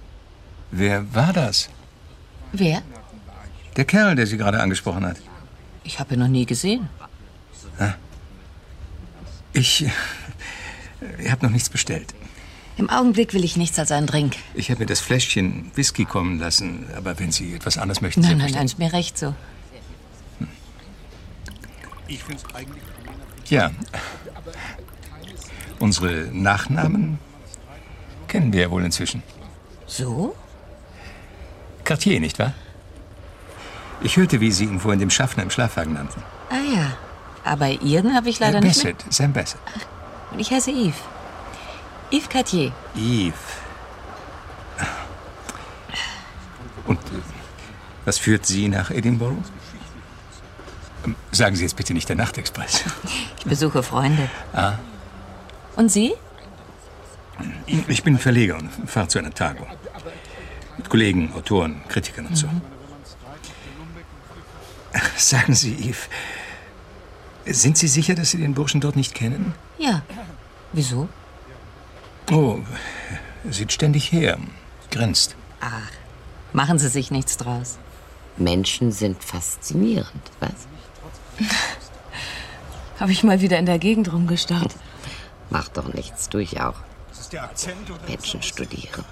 Wer 0.70 1.14
war 1.14 1.32
das? 1.32 1.70
Wer? 2.52 2.82
Der 3.76 3.86
Kerl, 3.86 4.16
der 4.16 4.26
Sie 4.26 4.36
gerade 4.36 4.60
angesprochen 4.60 5.06
hat. 5.06 5.16
Ich 5.82 5.98
habe 5.98 6.12
ihn 6.12 6.20
noch 6.20 6.28
nie 6.28 6.44
gesehen. 6.44 6.90
Ich. 9.54 9.86
Ich 11.18 11.32
habe 11.32 11.44
noch 11.44 11.50
nichts 11.52 11.68
bestellt. 11.68 12.14
Im 12.78 12.88
Augenblick 12.90 13.34
will 13.34 13.44
ich 13.44 13.56
nichts 13.56 13.78
als 13.78 13.92
einen 13.92 14.06
Drink. 14.06 14.36
Ich 14.54 14.70
habe 14.70 14.80
mir 14.80 14.86
das 14.86 15.00
Fläschchen 15.00 15.70
Whisky 15.74 16.04
kommen 16.04 16.38
lassen. 16.38 16.86
Aber 16.96 17.18
wenn 17.18 17.30
Sie 17.30 17.54
etwas 17.54 17.76
anderes 17.78 18.00
möchten, 18.00 18.20
Nein, 18.22 18.38
nein, 18.38 18.52
nein, 18.52 18.64
ist 18.64 18.78
mir 18.78 18.92
recht 18.92 19.18
so. 19.18 19.34
Ich 22.08 22.22
finde 22.24 22.42
es 22.46 22.54
eigentlich. 22.54 22.82
Ja. 23.48 23.70
Unsere 25.78 26.28
Nachnamen 26.32 27.18
kennen 28.28 28.52
wir 28.52 28.62
ja 28.62 28.70
wohl 28.70 28.84
inzwischen. 28.84 29.22
So? 29.86 30.34
Cartier, 31.84 32.20
nicht 32.20 32.38
wahr? 32.38 32.54
Ich 34.02 34.16
hörte, 34.16 34.40
wie 34.40 34.50
Sie 34.50 34.64
ihn 34.64 34.80
vorhin 34.80 35.00
dem 35.00 35.10
Schaffner 35.10 35.42
im 35.42 35.50
Schlafwagen 35.50 35.92
nannten. 35.94 36.22
Ah 36.50 36.74
ja. 36.74 36.96
Aber 37.44 37.68
Ihren 37.68 38.14
habe 38.14 38.30
ich 38.30 38.38
leider 38.40 38.58
Äh, 38.58 38.62
nicht 38.62 38.82
mehr. 38.84 38.94
Bassett, 38.94 39.12
Sam 39.12 39.32
Bassett. 39.32 39.60
Und 40.30 40.38
ich 40.38 40.50
heiße 40.50 40.70
Yves. 40.70 40.94
Yves 42.12 42.28
Cartier. 42.28 42.72
Yves. 42.94 43.34
Und 46.86 46.98
äh, 46.98 47.22
was 48.04 48.18
führt 48.18 48.44
Sie 48.46 48.68
nach 48.68 48.90
Edinburgh? 48.90 49.36
Ähm, 51.04 51.16
Sagen 51.30 51.56
Sie 51.56 51.62
jetzt 51.62 51.76
bitte 51.76 51.94
nicht 51.94 52.08
der 52.08 52.16
Nachtexpress. 52.16 52.84
Ich 53.38 53.44
besuche 53.44 53.82
Freunde. 53.82 54.28
Ah, 54.52 54.74
Und 55.76 55.90
Sie? 55.90 56.12
ich 57.88 58.02
bin 58.04 58.18
Verleger 58.18 58.56
und 58.58 58.70
fahre 58.88 59.08
zu 59.08 59.18
einer 59.18 59.32
Tagung. 59.32 59.66
Mit 60.76 60.88
Kollegen, 60.90 61.32
Autoren, 61.34 61.82
Kritikern 61.88 62.26
und 62.26 62.36
so. 62.36 62.48
Sagen 65.16 65.54
Sie, 65.54 65.74
Yves, 65.74 66.08
sind 67.46 67.78
Sie 67.78 67.88
sicher, 67.88 68.14
dass 68.14 68.30
Sie 68.32 68.38
den 68.38 68.54
Burschen 68.54 68.80
dort 68.80 68.96
nicht 68.96 69.14
kennen? 69.14 69.54
Ja. 69.78 70.02
Wieso? 70.72 71.08
Oh, 72.30 72.60
er 73.44 73.52
sieht 73.52 73.72
ständig 73.72 74.12
her, 74.12 74.38
grinst. 74.90 75.36
Ach, 75.60 75.90
machen 76.52 76.78
Sie 76.78 76.88
sich 76.88 77.10
nichts 77.10 77.36
draus. 77.36 77.78
Menschen 78.36 78.92
sind 78.92 79.22
faszinierend, 79.22 80.22
was? 80.40 80.66
Habe 83.00 83.12
ich 83.12 83.24
mal 83.24 83.40
wieder 83.40 83.58
in 83.58 83.66
der 83.66 83.78
Gegend 83.78 84.12
rumgestarrt. 84.12 84.74
Macht 85.50 85.76
doch 85.76 85.92
nichts, 85.92 86.28
tue 86.28 86.42
ich 86.42 86.60
auch. 86.60 86.76
Menschen 88.06 88.42
studieren. 88.42 89.04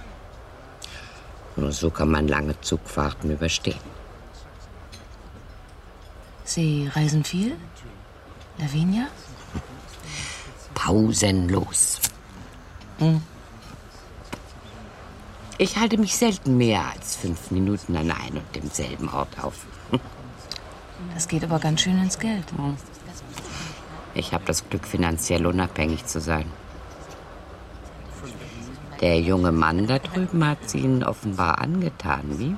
Nur 1.57 1.73
so 1.73 1.91
kann 1.91 2.11
man 2.11 2.29
lange 2.29 2.61
Zugfahrten 2.61 3.31
überstehen. 3.31 3.81
Sie 6.45 6.91
reisen 6.95 7.25
viel? 7.25 7.57
Lavinia? 8.59 9.07
Pausenlos. 10.75 11.99
Hm. 13.01 13.23
Ich 15.59 15.77
halte 15.77 15.99
mich 15.99 16.17
selten 16.17 16.57
mehr 16.57 16.85
als 16.95 17.17
fünf 17.17 17.51
Minuten 17.51 17.97
an 17.97 18.11
einem 18.11 18.39
und 18.39 18.57
demselben 18.57 19.09
Ort 19.11 19.43
auf. 19.43 19.67
Das 21.15 21.29
geht 21.29 21.43
aber 21.43 21.59
ganz 21.59 21.81
schön 21.81 21.99
ins 21.99 22.19
Geld. 22.19 22.45
Ich 24.13 24.35
habe 24.35 24.45
das 24.45 24.69
Glück, 24.69 24.87
finanziell 24.87 25.47
unabhängig 25.47 26.05
zu 26.05 26.21
sein. 26.21 26.45
Der 29.01 29.19
junge 29.19 29.51
Mann 29.51 29.87
da 29.87 29.99
drüben 29.99 30.47
hat 30.47 30.69
sie 30.69 30.81
Ihnen 30.81 31.03
offenbar 31.03 31.59
angetan, 31.59 32.39
wie? 32.39 32.55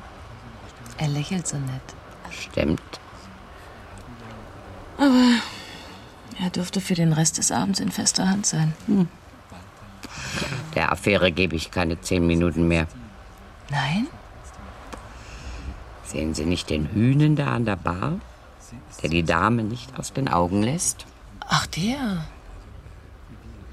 Er 0.98 1.08
lächelt 1.08 1.46
so 1.46 1.56
nett. 1.56 1.82
Stimmt. 2.30 3.00
Aber 4.98 5.40
er 6.40 6.50
dürfte 6.50 6.80
für 6.80 6.94
den 6.94 7.12
Rest 7.12 7.38
des 7.38 7.52
Abends 7.52 7.78
in 7.78 7.92
fester 7.92 8.28
Hand 8.28 8.46
sein. 8.46 8.72
Hm. 8.86 9.08
Der 10.74 10.92
Affäre 10.92 11.32
gebe 11.32 11.56
ich 11.56 11.70
keine 11.70 12.00
zehn 12.00 12.26
Minuten 12.26 12.68
mehr. 12.68 12.86
Nein? 13.70 14.06
Sehen 16.04 16.34
Sie 16.34 16.44
nicht 16.44 16.70
den 16.70 16.88
Hühnen 16.92 17.36
da 17.36 17.54
an 17.54 17.64
der 17.64 17.76
Bar, 17.76 18.20
der 19.02 19.10
die 19.10 19.22
Dame 19.22 19.62
nicht 19.62 19.98
aus 19.98 20.12
den 20.12 20.28
Augen 20.28 20.62
lässt? 20.62 21.06
Ach, 21.48 21.66
der. 21.66 22.24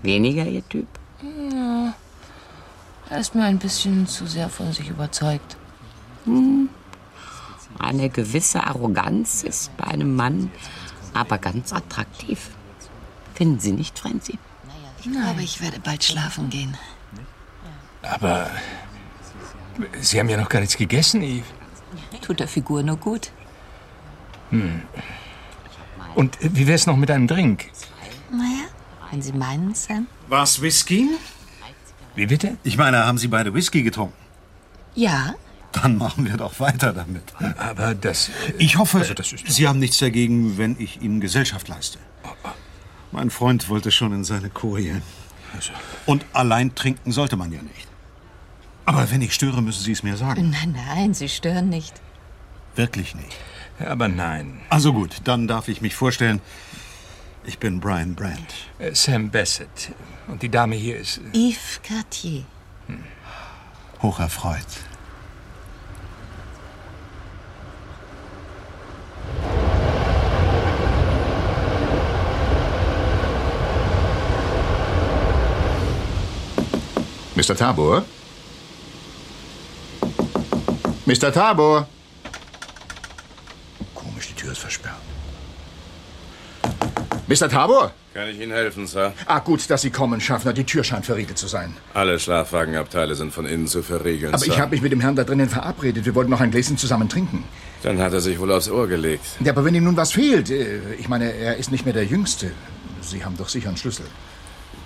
Weniger 0.02 0.46
Ihr 0.46 0.68
Typ? 0.68 0.88
Ja. 1.22 1.94
Er 3.10 3.20
ist 3.20 3.36
mir 3.36 3.44
ein 3.44 3.60
bisschen 3.60 4.08
zu 4.08 4.28
sehr 4.28 4.50
von 4.50 4.72
sich 4.72 4.90
überzeugt. 4.90 5.58
Hm. 6.26 6.70
Eine 7.78 8.10
gewisse 8.10 8.64
Arroganz 8.64 9.44
ist 9.44 9.76
bei 9.78 9.86
einem 9.86 10.16
Mann 10.16 10.52
aber 11.14 11.38
ganz 11.38 11.74
attraktiv. 11.74 12.50
Finden 13.34 13.60
Sie 13.60 13.72
nicht, 13.72 13.98
Frenzy? 13.98 14.38
Ich 15.02 15.12
glaube, 15.12 15.42
ich 15.44 15.62
werde 15.62 15.80
bald 15.80 16.04
schlafen 16.04 16.50
gehen. 16.50 16.78
Aber 18.02 18.50
Sie 20.02 20.20
haben 20.20 20.30
ja 20.30 20.38
noch 20.38 20.50
gar 20.50 20.60
nichts 20.60 20.78
gegessen, 20.78 21.22
Yves. 21.22 21.46
Tut 22.22 22.40
der 22.40 22.48
Figur 22.48 22.84
nur 22.84 22.98
gut. 22.98 23.32
Hm. 24.50 24.82
Und 26.16 26.42
äh, 26.42 26.50
wie 26.54 26.68
wär's 26.68 26.86
noch 26.86 26.98
mit 26.98 27.10
einem 27.12 27.28
Drink? 27.28 27.66
Naja, 28.32 28.66
wenn 29.12 29.22
Sie 29.22 29.32
meinen, 29.34 29.74
Sam. 29.74 30.08
War's 30.28 30.62
Whisky? 30.62 31.10
Wie 32.16 32.26
bitte? 32.26 32.58
Ich 32.64 32.78
meine, 32.78 33.06
haben 33.06 33.18
Sie 33.18 33.28
beide 33.28 33.54
Whisky 33.54 33.84
getrunken? 33.84 34.16
Ja, 34.96 35.36
Dann 35.72 35.98
machen 35.98 36.26
wir 36.26 36.36
doch 36.36 36.60
weiter 36.60 36.92
damit. 36.94 37.22
Aber 37.58 37.94
das. 37.94 38.32
Ich 38.58 38.78
hoffe, 38.78 38.98
Also 39.00 39.14
das 39.14 39.32
ist- 39.32 39.48
Sie 39.48 39.68
haben 39.68 39.78
nichts 39.80 40.00
dagegen, 40.00 40.58
wenn 40.58 40.76
ich 40.80 41.00
Ihnen 41.02 41.20
Gesellschaft 41.22 41.68
leiste. 41.68 42.00
Mein 43.12 43.30
Freund 43.30 43.70
wollte 43.70 43.92
schon 43.92 44.14
in 44.14 44.24
seine 44.24 44.50
Koje. 44.50 45.02
Also. 45.56 45.72
Und 46.06 46.26
allein 46.34 46.76
trinken 46.76 47.12
sollte 47.12 47.36
man 47.38 47.52
ja 47.52 47.62
nicht. 47.62 47.88
Aber 48.86 49.10
wenn 49.12 49.22
ich 49.22 49.34
störe, 49.34 49.62
müssen 49.62 49.84
Sie 49.84 49.92
es 49.92 50.04
mir 50.04 50.16
sagen. 50.18 50.50
Nein, 50.52 50.76
nein, 50.88 51.14
Sie 51.14 51.30
stören 51.30 51.70
nicht. 51.70 51.94
Wirklich 52.76 53.16
nicht. 53.16 53.36
Aber 53.80 54.08
nein. 54.08 54.62
Also 54.70 54.94
gut, 54.94 55.18
dann 55.24 55.48
darf 55.48 55.68
ich 55.68 55.82
mich 55.82 55.96
vorstellen. 55.96 56.40
Ich 57.46 57.58
bin 57.58 57.80
Brian 57.80 58.14
Brandt. 58.16 58.54
Äh, 58.80 58.94
Sam 58.94 59.32
Bassett. 59.32 59.92
Und 60.28 60.42
die 60.44 60.50
Dame 60.50 60.76
hier 60.76 60.98
ist. 60.98 61.20
äh, 61.34 61.50
Yves 61.50 61.82
Cartier. 61.84 62.44
hocherfreut. 64.02 64.66
Mr. 77.40 77.56
Tabor? 77.56 78.04
Mr. 81.06 81.32
Tabor? 81.32 81.88
Komisch, 83.96 84.28
die 84.28 84.34
Tür 84.34 84.52
ist 84.52 84.58
versperrt. 84.58 84.98
Mr. 87.28 87.48
Tabor? 87.48 87.94
Kann 88.14 88.28
ich 88.28 88.42
Ihnen 88.42 88.52
helfen, 88.52 88.88
Sir? 88.88 89.14
Ah, 89.26 89.40
gut, 89.40 89.70
dass 89.70 89.84
Sie 89.84 89.90
kommen, 89.90 90.20
Schaffner. 90.20 90.52
Die 90.52 90.66
Tür 90.66 90.84
scheint 90.84 91.06
verriegelt 91.06 91.38
zu 91.38 91.48
sein. 91.48 91.78
Alle 91.94 92.20
Schlafwagenabteile 92.20 93.16
sind 93.16 93.32
von 93.32 93.46
innen 93.46 93.68
zu 93.68 93.84
verriegeln, 93.84 94.34
Aber 94.34 94.44
Sir. 94.44 94.52
ich 94.52 94.60
habe 94.60 94.72
mich 94.72 94.82
mit 94.82 94.92
dem 94.92 95.00
Herrn 95.00 95.16
da 95.16 95.24
drinnen 95.24 95.48
verabredet. 95.48 96.04
Wir 96.04 96.16
wollten 96.16 96.32
noch 96.32 96.42
ein 96.42 96.52
Gläschen 96.52 96.78
zusammen 96.78 97.08
trinken. 97.08 97.46
Dann 97.84 98.00
hat 98.02 98.12
er 98.12 98.20
sich 98.20 98.38
wohl 98.38 98.52
aufs 98.52 98.70
Ohr 98.70 98.88
gelegt. 98.90 99.24
Ja, 99.40 99.54
aber 99.54 99.64
wenn 99.64 99.76
ihm 99.76 99.86
nun 99.86 99.96
was 99.96 100.12
fehlt, 100.12 100.50
äh, 100.50 100.82
ich 100.96 101.08
meine, 101.08 101.32
er 101.32 101.56
ist 101.56 101.72
nicht 101.72 101.86
mehr 101.86 101.94
der 101.94 102.04
Jüngste. 102.04 102.52
Sie 103.00 103.24
haben 103.24 103.38
doch 103.38 103.48
sicher 103.48 103.70
einen 103.70 103.78
Schlüssel. 103.78 104.06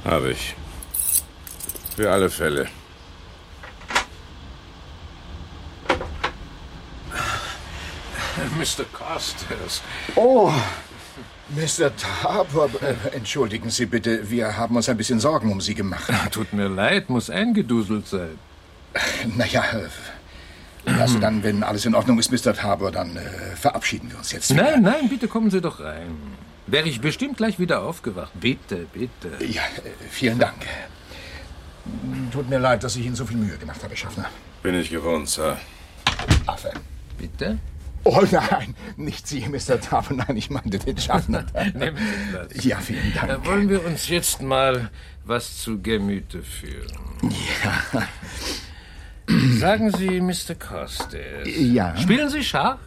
Habe 0.06 0.30
ich. 0.34 0.54
Für 1.96 2.12
alle 2.12 2.30
Fälle. 2.30 2.68
Mr. 8.58 8.86
Costas. 8.92 9.82
Oh, 10.16 10.52
Mr. 11.50 11.92
Tabor, 11.96 12.70
äh, 12.82 13.16
entschuldigen 13.16 13.70
Sie 13.70 13.86
bitte, 13.86 14.30
wir 14.30 14.58
haben 14.58 14.76
uns 14.76 14.90
ein 14.90 14.98
bisschen 14.98 15.20
Sorgen 15.20 15.52
um 15.52 15.62
Sie 15.62 15.76
gemacht. 15.76 16.12
Tut 16.32 16.54
mir 16.54 16.68
leid, 16.68 17.10
muss 17.10 17.30
eingeduselt 17.30 18.08
sein. 18.08 18.40
Naja, 19.36 19.64
äh, 20.86 20.92
also 21.00 21.20
dann, 21.20 21.44
wenn 21.44 21.64
alles 21.64 21.86
in 21.86 21.96
Ordnung 21.96 22.20
ist, 22.20 22.32
Mr. 22.32 22.54
Tabor, 22.54 22.92
dann 22.92 23.16
äh, 23.18 23.56
verabschieden 23.56 24.10
wir 24.12 24.18
uns 24.18 24.32
jetzt. 24.32 24.50
wieder. 24.52 24.64
Nein, 24.64 24.82
nein, 24.82 25.10
bitte 25.10 25.28
kommen 25.28 25.52
Sie 25.52 25.62
doch 25.62 25.80
rein. 25.80 26.16
Wäre 26.66 26.88
ich 26.88 27.02
bestimmt 27.02 27.38
gleich 27.38 27.60
wieder 27.60 27.84
aufgewacht. 27.84 28.32
Bitte, 28.40 28.88
bitte. 28.94 29.44
Ja, 29.46 29.62
äh, 29.62 29.92
vielen 30.10 30.40
Dank. 30.40 30.56
Tut 32.32 32.50
mir 32.50 32.60
leid, 32.60 32.84
dass 32.84 32.96
ich 32.96 33.06
Ihnen 33.06 33.16
so 33.16 33.26
viel 33.26 33.38
Mühe 33.38 33.58
gemacht 33.58 33.84
habe, 33.84 33.96
Schaffner. 33.96 34.26
Bin 34.62 34.76
ich 34.76 34.90
gewohnt, 34.90 35.30
Sir. 35.30 35.58
Affe. 36.46 36.72
Bitte? 37.18 37.60
Oh 38.06 38.22
nein, 38.32 38.76
nicht 38.98 39.28
Sie, 39.28 39.48
Mr. 39.48 39.80
Tabor, 39.80 40.18
nein, 40.18 40.36
ich 40.36 40.50
meinte 40.50 40.78
den 40.78 40.98
Schaffner. 40.98 41.46
Nehmen 41.74 41.98
Sie 41.98 42.32
Platz. 42.32 42.64
Ja, 42.64 42.78
vielen 42.78 43.14
Dank. 43.14 43.28
Da 43.30 43.46
wollen 43.46 43.70
wir 43.70 43.86
uns 43.86 44.10
jetzt 44.10 44.42
mal 44.42 44.90
was 45.24 45.58
zu 45.58 45.82
Gemüte 45.82 46.42
führen. 46.44 46.92
Ja. 47.64 48.08
Sagen 49.58 49.92
Sie, 49.92 50.20
Mr. 50.20 50.56
Costas. 50.56 51.46
Ja. 51.46 51.96
Spielen 51.96 52.30
Sie 52.30 52.44
Schach? 52.44 52.78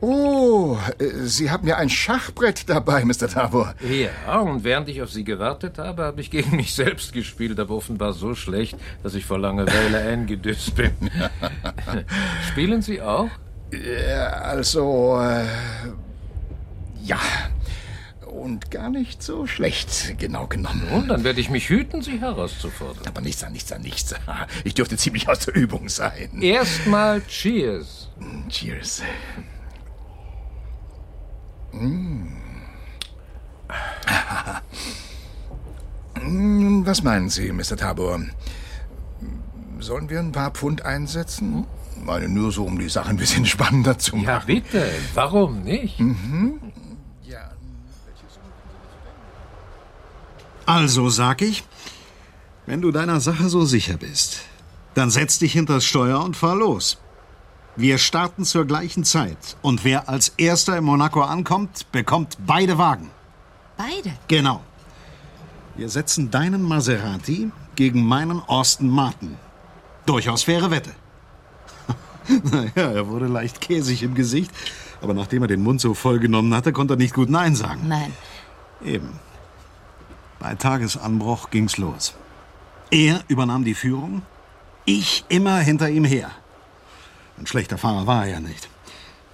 Oh, 0.00 0.76
äh, 0.98 1.24
Sie 1.24 1.50
haben 1.50 1.66
ja 1.66 1.76
ein 1.76 1.88
Schachbrett 1.88 2.68
dabei, 2.68 3.04
Mr. 3.04 3.28
Tabor. 3.28 3.74
Ja, 3.88 4.38
und 4.40 4.64
während 4.64 4.88
ich 4.88 5.02
auf 5.02 5.10
Sie 5.10 5.24
gewartet 5.24 5.78
habe, 5.78 6.04
habe 6.04 6.20
ich 6.20 6.30
gegen 6.30 6.56
mich 6.56 6.74
selbst 6.74 7.12
gespielt, 7.12 7.58
aber 7.58 7.74
offenbar 7.74 8.12
so 8.12 8.34
schlecht, 8.34 8.76
dass 9.02 9.14
ich 9.14 9.24
vor 9.24 9.38
Langeweile 9.38 9.98
eingedüst 10.08 10.74
bin. 10.74 10.92
Spielen 12.50 12.82
Sie 12.82 13.00
auch? 13.00 13.30
Ja, 13.72 14.26
also, 14.28 15.18
äh, 15.20 15.44
ja. 17.02 17.20
Und 18.26 18.70
gar 18.72 18.90
nicht 18.90 19.22
so 19.22 19.46
schlecht, 19.46 20.18
genau 20.18 20.48
genommen. 20.48 20.82
Und 20.92 21.08
dann 21.08 21.22
werde 21.22 21.40
ich 21.40 21.50
mich 21.50 21.68
hüten, 21.68 22.02
Sie 22.02 22.20
herauszufordern. 22.20 23.06
Aber 23.06 23.20
nichts 23.20 23.44
an 23.44 23.52
nichts 23.52 23.70
an 23.70 23.80
nichts. 23.82 24.12
Ich 24.64 24.74
dürfte 24.74 24.96
ziemlich 24.96 25.28
aus 25.28 25.38
der 25.40 25.54
Übung 25.54 25.88
sein. 25.88 26.42
Erstmal 26.42 27.22
Cheers. 27.28 28.10
Cheers. 28.48 29.02
Mm, 31.80 32.26
Was 36.86 37.02
meinen 37.02 37.28
Sie, 37.28 37.52
Mr. 37.52 37.76
Tabor? 37.76 38.20
Sollen 39.80 40.08
wir 40.08 40.20
ein 40.20 40.32
paar 40.32 40.50
Pfund 40.52 40.82
einsetzen? 40.82 41.66
Meine 42.04 42.28
nur 42.28 42.52
so, 42.52 42.64
um 42.64 42.78
die 42.78 42.88
Sache 42.88 43.10
ein 43.10 43.16
bisschen 43.16 43.44
spannender 43.54 43.98
zu 43.98 44.16
machen. 44.16 44.26
Ja, 44.26 44.38
bitte. 44.40 44.90
Warum 45.14 45.62
nicht? 45.62 46.00
Mhm. 46.00 46.60
Also 50.66 51.10
sag 51.10 51.42
ich, 51.42 51.64
wenn 52.66 52.80
du 52.80 52.90
deiner 52.90 53.20
Sache 53.20 53.48
so 53.48 53.66
sicher 53.66 53.98
bist, 53.98 54.40
dann 54.94 55.10
setz 55.10 55.38
dich 55.38 55.52
hinters 55.52 55.84
Steuer 55.84 56.24
und 56.24 56.36
fahr 56.36 56.56
los. 56.56 56.98
Wir 57.76 57.98
starten 57.98 58.44
zur 58.44 58.66
gleichen 58.66 59.02
Zeit 59.02 59.56
und 59.60 59.84
wer 59.84 60.08
als 60.08 60.28
erster 60.36 60.78
in 60.78 60.84
Monaco 60.84 61.22
ankommt, 61.22 61.90
bekommt 61.90 62.38
beide 62.46 62.78
Wagen. 62.78 63.10
Beide? 63.76 64.12
Genau. 64.28 64.62
Wir 65.74 65.88
setzen 65.88 66.30
deinen 66.30 66.62
Maserati 66.62 67.50
gegen 67.74 68.04
meinen 68.04 68.40
Austin 68.40 68.88
Martin. 68.88 69.36
Durchaus 70.06 70.44
faire 70.44 70.70
Wette. 70.70 70.94
naja, 72.44 72.92
er 72.92 73.08
wurde 73.08 73.26
leicht 73.26 73.60
käsig 73.60 74.04
im 74.04 74.14
Gesicht, 74.14 74.52
aber 75.02 75.12
nachdem 75.12 75.42
er 75.42 75.48
den 75.48 75.62
Mund 75.62 75.80
so 75.80 75.94
voll 75.94 76.20
genommen 76.20 76.54
hatte, 76.54 76.72
konnte 76.72 76.94
er 76.94 76.98
nicht 76.98 77.14
gut 77.14 77.28
Nein 77.28 77.56
sagen. 77.56 77.88
Nein. 77.88 78.12
Eben. 78.84 79.18
Bei 80.38 80.54
Tagesanbruch 80.54 81.50
ging's 81.50 81.76
los. 81.76 82.14
Er 82.92 83.24
übernahm 83.26 83.64
die 83.64 83.74
Führung, 83.74 84.22
ich 84.84 85.24
immer 85.28 85.58
hinter 85.58 85.90
ihm 85.90 86.04
her. 86.04 86.30
Ein 87.38 87.46
schlechter 87.46 87.78
Fahrer 87.78 88.06
war 88.06 88.26
er 88.26 88.32
ja 88.32 88.40
nicht. 88.40 88.68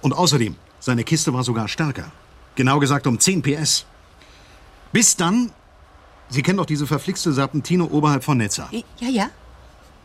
Und 0.01 0.13
außerdem, 0.13 0.55
seine 0.79 1.03
Kiste 1.03 1.33
war 1.33 1.43
sogar 1.43 1.67
stärker. 1.67 2.11
Genau 2.55 2.79
gesagt 2.79 3.07
um 3.07 3.19
10 3.19 3.41
PS. 3.41 3.85
Bis 4.91 5.15
dann, 5.15 5.51
Sie 6.29 6.41
kennen 6.43 6.57
doch 6.57 6.65
diese 6.65 6.87
verflixte 6.87 7.33
Serpentine 7.33 7.85
oberhalb 7.85 8.23
von 8.23 8.37
Nizza. 8.37 8.69
Ja, 8.71 9.09
ja. 9.09 9.29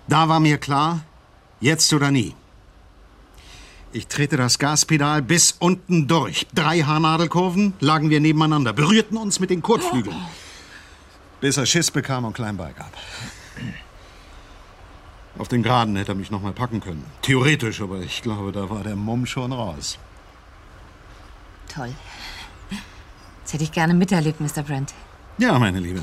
Da 0.08 0.28
war 0.28 0.40
mir 0.40 0.58
klar, 0.58 1.04
jetzt 1.60 1.92
oder 1.92 2.10
nie. 2.10 2.34
Ich 3.92 4.08
trete 4.08 4.36
das 4.36 4.58
Gaspedal 4.58 5.22
bis 5.22 5.52
unten 5.52 6.08
durch. 6.08 6.46
Drei 6.52 6.80
Haarnadelkurven 6.80 7.74
lagen 7.80 8.10
wir 8.10 8.20
nebeneinander, 8.20 8.72
berührten 8.72 9.16
uns 9.16 9.38
mit 9.38 9.50
den 9.50 9.62
Kotflügeln. 9.62 10.16
Bis 11.40 11.56
er 11.56 11.66
Schiss 11.66 11.92
bekam 11.92 12.24
und 12.24 12.34
Kleinbeil 12.34 12.72
gab. 12.72 12.92
Auf 15.38 15.48
den 15.48 15.62
Geraden 15.62 15.96
hätte 15.96 16.12
er 16.12 16.14
mich 16.14 16.30
noch 16.30 16.40
mal 16.40 16.52
packen 16.52 16.80
können. 16.80 17.04
Theoretisch, 17.22 17.80
aber 17.82 18.00
ich 18.00 18.22
glaube, 18.22 18.52
da 18.52 18.70
war 18.70 18.82
der 18.82 18.96
Mumm 18.96 19.26
schon 19.26 19.52
raus. 19.52 19.98
Toll. 21.68 21.94
Das 23.42 23.52
hätte 23.52 23.64
ich 23.64 23.72
gerne 23.72 23.94
miterlebt, 23.94 24.40
Mr. 24.40 24.62
Brent. 24.62 24.94
Ja, 25.38 25.58
meine 25.58 25.78
Liebe. 25.78 26.02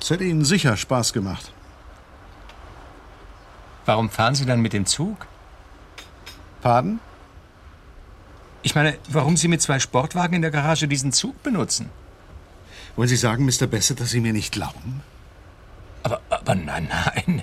Es 0.00 0.10
hätte 0.10 0.24
Ihnen 0.24 0.44
sicher 0.44 0.76
Spaß 0.76 1.12
gemacht. 1.12 1.52
Warum 3.84 4.10
fahren 4.10 4.34
Sie 4.34 4.46
dann 4.46 4.60
mit 4.60 4.72
dem 4.72 4.86
Zug? 4.86 5.26
Pardon? 6.62 7.00
Ich 8.62 8.74
meine, 8.74 8.98
warum 9.08 9.36
Sie 9.36 9.48
mit 9.48 9.62
zwei 9.62 9.78
Sportwagen 9.78 10.34
in 10.34 10.42
der 10.42 10.50
Garage 10.50 10.88
diesen 10.88 11.12
Zug 11.12 11.42
benutzen? 11.42 11.90
Wollen 12.96 13.08
Sie 13.08 13.16
sagen, 13.16 13.44
Mr. 13.44 13.66
Bassett, 13.66 14.00
dass 14.00 14.10
Sie 14.10 14.20
mir 14.20 14.32
nicht 14.32 14.52
glauben? 14.52 15.02
Aber, 16.02 16.20
aber 16.30 16.54
nein, 16.54 16.88
nein. 16.88 17.42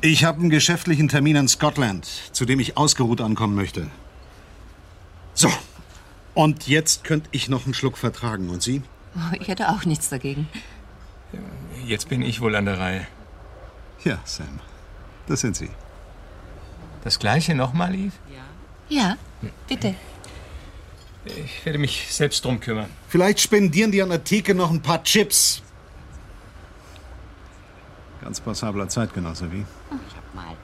Ich 0.00 0.24
habe 0.24 0.40
einen 0.40 0.50
geschäftlichen 0.50 1.08
Termin 1.08 1.36
in 1.36 1.48
Scotland, 1.48 2.06
zu 2.32 2.44
dem 2.44 2.60
ich 2.60 2.76
ausgeruht 2.76 3.20
ankommen 3.20 3.54
möchte. 3.54 3.88
So. 5.34 5.50
Und 6.34 6.66
jetzt 6.66 7.04
könnte 7.04 7.28
ich 7.32 7.48
noch 7.48 7.64
einen 7.64 7.74
Schluck 7.74 7.96
vertragen. 7.96 8.50
Und 8.50 8.62
Sie? 8.62 8.82
Oh, 9.16 9.36
ich 9.40 9.48
hätte 9.48 9.68
auch 9.68 9.84
nichts 9.84 10.08
dagegen. 10.08 10.48
Jetzt 11.86 12.08
bin 12.08 12.22
ich 12.22 12.40
wohl 12.40 12.54
an 12.56 12.66
der 12.66 12.78
Reihe. 12.78 13.06
Ja, 14.04 14.18
Sam. 14.24 14.60
Das 15.26 15.40
sind 15.40 15.56
Sie. 15.56 15.70
Das 17.02 17.18
gleiche 17.18 17.54
nochmal, 17.54 17.94
Eve? 17.94 18.12
Ja, 18.88 19.16
bitte. 19.66 19.94
Ich 21.24 21.64
werde 21.64 21.78
mich 21.78 22.06
selbst 22.10 22.44
drum 22.44 22.60
kümmern. 22.60 22.88
Vielleicht 23.08 23.40
spendieren 23.40 23.90
die 23.90 24.02
an 24.02 24.10
der 24.10 24.24
Theke 24.24 24.54
noch 24.54 24.70
ein 24.70 24.82
paar 24.82 25.02
Chips. 25.02 25.62
Ganz 28.24 28.40
passabler 28.40 28.88
Zeitgenosse, 28.88 29.52
wie? 29.52 29.66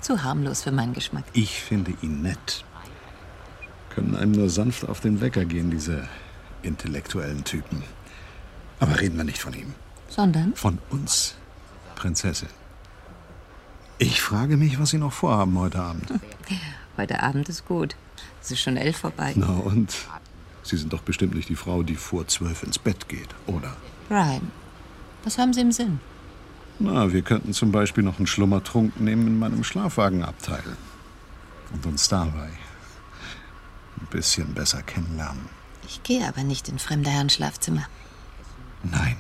Zu 0.01 0.23
harmlos 0.23 0.63
für 0.63 0.73
meinen 0.73 0.95
Geschmack. 0.95 1.25
Ich 1.35 1.61
finde 1.61 1.93
ihn 2.01 2.23
nett. 2.23 2.65
Können 3.91 4.17
einem 4.17 4.33
nur 4.33 4.49
sanft 4.49 4.89
auf 4.89 5.01
den 5.01 5.21
Wecker 5.21 5.45
gehen, 5.45 5.71
diese 5.71 6.09
intellektuellen 6.63 7.45
Typen. 7.45 7.83
Aber 8.79 8.99
reden 8.99 9.19
wir 9.19 9.25
nicht 9.25 9.43
von 9.43 9.53
ihm. 9.53 9.75
Sondern? 10.09 10.55
Von 10.55 10.79
uns, 10.89 11.35
Prinzessin. 11.97 12.49
Ich 13.99 14.23
frage 14.23 14.57
mich, 14.57 14.81
was 14.81 14.89
Sie 14.91 14.99
noch 14.99 15.13
vorhaben 15.13 15.59
heute 15.59 15.81
Abend. 15.81 16.15
Heute 16.97 17.23
Abend 17.23 17.49
ist 17.49 17.67
gut. 17.67 17.95
Es 18.43 18.51
ist 18.51 18.61
schon 18.61 18.77
elf 18.77 18.99
vorbei. 18.99 19.33
Na 19.35 19.47
und? 19.47 19.95
Sie 20.63 20.77
sind 20.77 20.93
doch 20.93 21.01
bestimmt 21.01 21.35
nicht 21.35 21.49
die 21.49 21.57
Frau, 21.57 21.83
die 21.83 21.95
vor 21.95 22.27
zwölf 22.27 22.63
ins 22.63 22.79
Bett 22.79 23.09
geht, 23.09 23.29
oder? 23.47 23.75
Brian, 24.09 24.51
was 25.25 25.39
haben 25.39 25.55
Sie 25.55 25.61
im 25.63 25.73
Sinn? 25.73 26.01
Na, 26.83 27.13
wir 27.13 27.21
könnten 27.21 27.53
zum 27.53 27.73
Beispiel 27.73 28.03
noch 28.03 28.17
einen 28.17 28.27
Schlummertrunk 28.27 28.99
nehmen 28.99 29.27
in 29.27 29.39
meinem 29.39 29.65
Schlafwagenabteil. 29.65 30.65
Und 31.75 31.85
uns 31.85 32.09
dabei 32.09 32.49
ein 34.01 34.07
bisschen 34.09 34.55
besser 34.55 34.83
kennenlernen. 34.83 35.45
Ich 35.87 36.03
gehe 36.03 36.27
aber 36.27 36.43
nicht 36.43 36.71
in 36.71 36.79
fremder 36.79 37.11
Herren 37.11 37.29
Schlafzimmer. 37.29 37.87
Nein. 38.83 39.19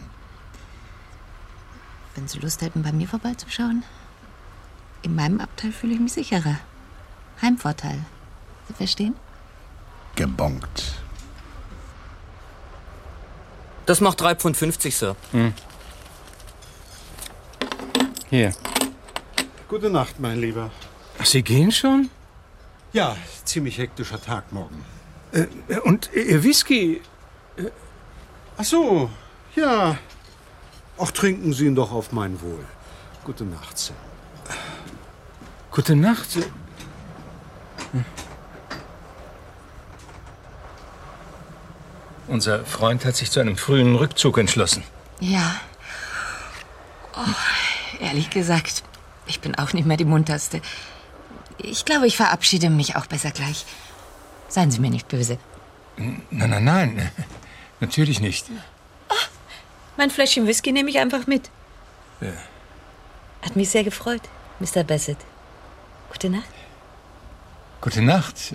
Wenn 2.15 2.29
Sie 2.29 2.39
Lust 2.39 2.63
hätten, 2.63 2.83
bei 2.83 2.93
mir 2.93 3.07
vorbeizuschauen. 3.07 3.85
In 5.03 5.15
meinem 5.15 5.41
Abteil 5.41 5.71
fühle 5.71 5.93
ich 5.93 6.01
mich 6.01 6.15
sicherer. 6.15 6.57
Heimvorteil. 7.43 8.05
Sie 8.69 8.75
verstehen? 8.75 9.15
Gebongt. 10.17 10.95
Das 13.85 14.01
macht 14.01 14.23
3,50 14.23 14.55
Pfund, 14.55 14.93
Sir. 14.93 15.17
Hm. 15.33 15.53
Hier. 18.31 18.53
Gute 19.69 19.91
Nacht, 19.91 20.21
mein 20.21 20.41
Lieber. 20.41 20.71
Ach, 21.19 21.27
Sie 21.27 21.43
gehen 21.43 21.73
schon? 21.73 22.11
Ja, 22.93 23.17
ziemlich 23.45 23.79
hektischer 23.79 24.23
Tag 24.23 24.53
morgen. 24.53 24.85
Äh, 25.33 25.47
und 25.81 26.11
Ihr 26.15 26.43
Whisky? 26.45 27.01
Ach 28.57 28.65
so, 28.65 29.11
ja. 29.57 29.99
Auch 30.97 31.11
trinken 31.11 31.53
Sie 31.53 31.67
ihn 31.67 31.75
doch 31.75 31.91
auf 31.91 32.13
mein 32.13 32.41
Wohl. 32.41 32.65
Gute 33.25 33.45
Nacht, 33.45 33.77
Sam. 33.79 33.97
Gute 35.73 35.97
Nacht. 35.97 36.31
Sir. 36.31 36.45
Unser 42.29 42.65
Freund 42.65 43.05
hat 43.05 43.17
sich 43.17 43.31
zu 43.33 43.41
einem 43.41 43.57
frühen 43.57 43.97
Rückzug 43.97 44.39
entschlossen. 44.39 44.85
Ja. 45.19 45.57
Oh, 47.17 47.25
ehrlich 48.01 48.31
gesagt, 48.31 48.83
ich 49.27 49.41
bin 49.41 49.55
auch 49.55 49.73
nicht 49.73 49.87
mehr 49.87 49.97
die 49.97 50.05
munterste. 50.05 50.61
Ich 51.59 51.85
glaube, 51.85 52.07
ich 52.07 52.17
verabschiede 52.17 52.71
mich 52.71 52.97
auch 52.97 53.07
besser 53.07 53.31
gleich. 53.31 53.65
Seien 54.49 54.71
Sie 54.71 54.81
mir 54.81 54.91
nicht 54.91 55.09
böse. 55.09 55.39
Nein, 55.97 56.23
nein, 56.31 56.65
nein. 56.65 57.13
Natürlich 57.81 58.21
nicht. 58.21 58.47
Mein 59.97 60.11
Fläschchen 60.11 60.47
Whisky 60.47 60.73
nehme 60.73 60.91
ich 60.91 60.99
einfach 60.99 61.27
mit. 61.27 61.51
Ja. 62.21 62.33
Hat 63.43 63.57
mich 63.57 63.71
sehr 63.71 63.85
gefreut, 63.85 64.23
Mr. 64.59 64.85
Bassett. 64.85 65.19
Gute 66.11 66.31
Nacht. 66.31 66.49
Gute 67.81 68.03
Nacht. 68.03 68.55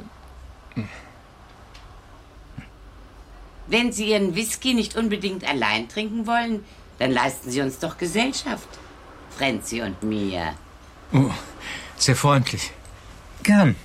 Wenn 3.67 3.91
Sie 3.91 4.09
Ihren 4.09 4.35
Whisky 4.35 4.73
nicht 4.73 4.95
unbedingt 4.95 5.43
allein 5.47 5.89
trinken 5.89 6.27
wollen, 6.27 6.63
dann 6.99 7.11
leisten 7.11 7.49
Sie 7.49 7.61
uns 7.61 7.79
doch 7.79 7.97
Gesellschaft. 7.97 8.67
Frenzy 9.37 9.81
und 9.81 10.01
mir. 10.01 10.53
Oh, 11.13 11.31
sehr 11.97 12.15
freundlich. 12.15 12.71
Gern. 13.43 13.75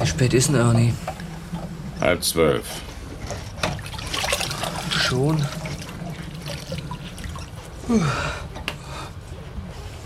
Wie 0.00 0.06
spät 0.06 0.34
ist 0.34 0.48
denn 0.48 0.56
Ernie? 0.56 0.94
Halb 2.00 2.24
zwölf. 2.24 2.64
Schon? 4.90 5.46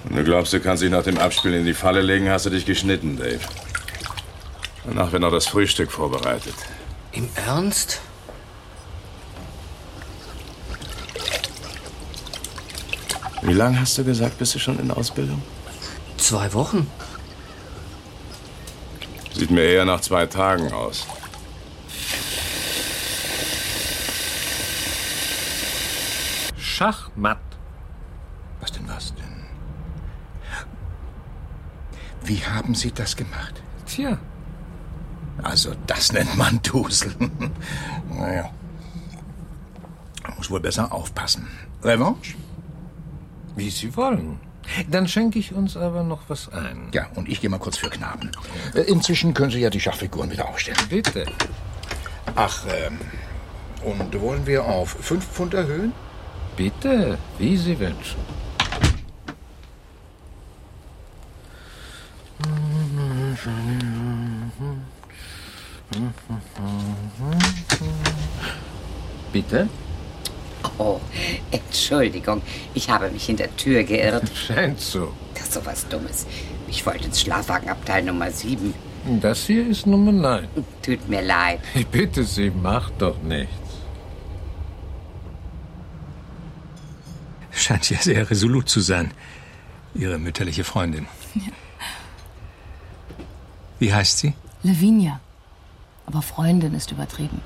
Wenn 0.05 0.17
du 0.17 0.25
glaubst, 0.25 0.53
du 0.53 0.61
kannst 0.61 0.83
dich 0.83 0.91
nach 0.91 1.05
dem 1.05 1.19
Abspielen 1.19 1.61
in 1.61 1.67
die 1.67 1.75
Falle 1.75 2.03
legen, 2.03 2.29
hast 2.29 2.47
du 2.47 2.51
dich 2.51 2.67
geschnitten, 2.67 3.17
Dave. 3.17 3.41
Danach 4.87 5.11
wird 5.13 5.23
noch 5.23 5.33
das 5.33 5.47
Frühstück 5.47 5.91
vorbereitet. 5.91 6.55
Im 7.13 7.29
Ernst? 7.35 8.01
Wie 13.43 13.53
lange 13.53 13.81
hast 13.81 13.99
du 13.99 14.05
gesagt, 14.05 14.39
bist 14.39 14.55
du 14.55 14.59
schon 14.59 14.79
in 14.79 14.91
Ausbildung? 14.91 15.43
Zwei 16.17 16.53
Wochen. 16.53 16.91
Sieht 19.35 19.51
mir 19.51 19.65
eher 19.65 19.85
nach 19.85 20.01
zwei 20.01 20.27
Tagen 20.27 20.73
aus. 20.73 21.07
Schachmatt. 26.57 27.39
Was 28.61 28.73
denn, 28.73 28.89
was 28.89 29.15
denn? 29.15 29.47
Wie 32.23 32.45
haben 32.45 32.75
Sie 32.75 32.93
das 32.93 33.17
gemacht? 33.17 33.63
Tja. 33.87 34.19
Also, 35.57 35.73
das 35.87 36.13
nennt 36.13 36.37
man 36.37 36.61
Duseln. 36.63 37.31
naja. 38.11 38.51
Muss 40.37 40.51
wohl 40.51 40.61
besser 40.61 40.93
aufpassen. 40.93 41.49
Revanche? 41.83 42.35
Wie 43.57 43.71
Sie 43.71 43.97
wollen. 43.97 44.39
Dann 44.91 45.09
schenke 45.09 45.39
ich 45.39 45.55
uns 45.55 45.75
aber 45.75 46.03
noch 46.03 46.29
was 46.29 46.51
ein. 46.53 46.91
Ja, 46.93 47.07
und 47.15 47.27
ich 47.31 47.41
gehe 47.41 47.49
mal 47.49 47.57
kurz 47.59 47.79
für 47.79 47.89
Knaben. 47.89 48.33
Äh, 48.75 48.81
Inzwischen 48.83 49.33
können 49.33 49.51
Sie 49.51 49.61
ja 49.61 49.71
die 49.71 49.81
Schachfiguren 49.81 50.31
wieder 50.31 50.47
aufstellen. 50.47 50.77
Bitte. 50.91 51.25
Ach, 52.35 52.67
ähm, 52.69 52.99
und 53.83 54.21
wollen 54.21 54.47
wir 54.47 54.63
auf 54.63 54.91
fünf 54.91 55.25
Pfund 55.27 55.55
erhöhen? 55.55 55.95
Bitte, 56.55 57.17
wie 57.39 57.57
Sie 57.57 57.81
wünschen. 57.81 58.21
Bitte? 69.49 69.69
Oh, 70.79 71.01
Entschuldigung, 71.51 72.43
ich 72.75 72.91
habe 72.91 73.09
mich 73.11 73.29
in 73.29 73.37
der 73.37 73.55
Tür 73.57 73.85
geirrt. 73.85 74.31
Scheint 74.35 74.81
so. 74.81 75.13
Das 75.35 75.45
ist 75.45 75.53
so 75.55 75.65
was 75.65 75.89
Dummes. 75.89 76.27
Ich 76.69 76.85
wollte 76.85 77.05
ins 77.05 77.21
Schlafwagenabteil 77.21 78.03
Nummer 78.03 78.31
7. 78.31 78.75
Das 79.21 79.47
hier 79.47 79.67
ist 79.69 79.87
Nummer 79.87 80.11
9. 80.11 80.49
Tut 80.83 81.09
mir 81.09 81.23
leid. 81.23 81.61
Ich 81.75 81.87
bitte 81.87 82.25
Sie, 82.25 82.51
macht 82.51 82.95
doch 83.01 83.17
nichts. 83.23 83.55
Scheint 87.53 87.89
ja 87.89 87.99
sehr 87.99 88.29
resolut 88.29 88.69
zu 88.69 88.81
sein. 88.81 89.13
Ihre 89.95 90.19
mütterliche 90.19 90.65
Freundin. 90.65 91.07
Wie 93.79 93.95
heißt 93.95 94.19
sie? 94.19 94.35
Lavinia. 94.63 95.21
Aber 96.05 96.21
Freundin 96.23 96.75
ist 96.75 96.91
übertrieben. 96.91 97.41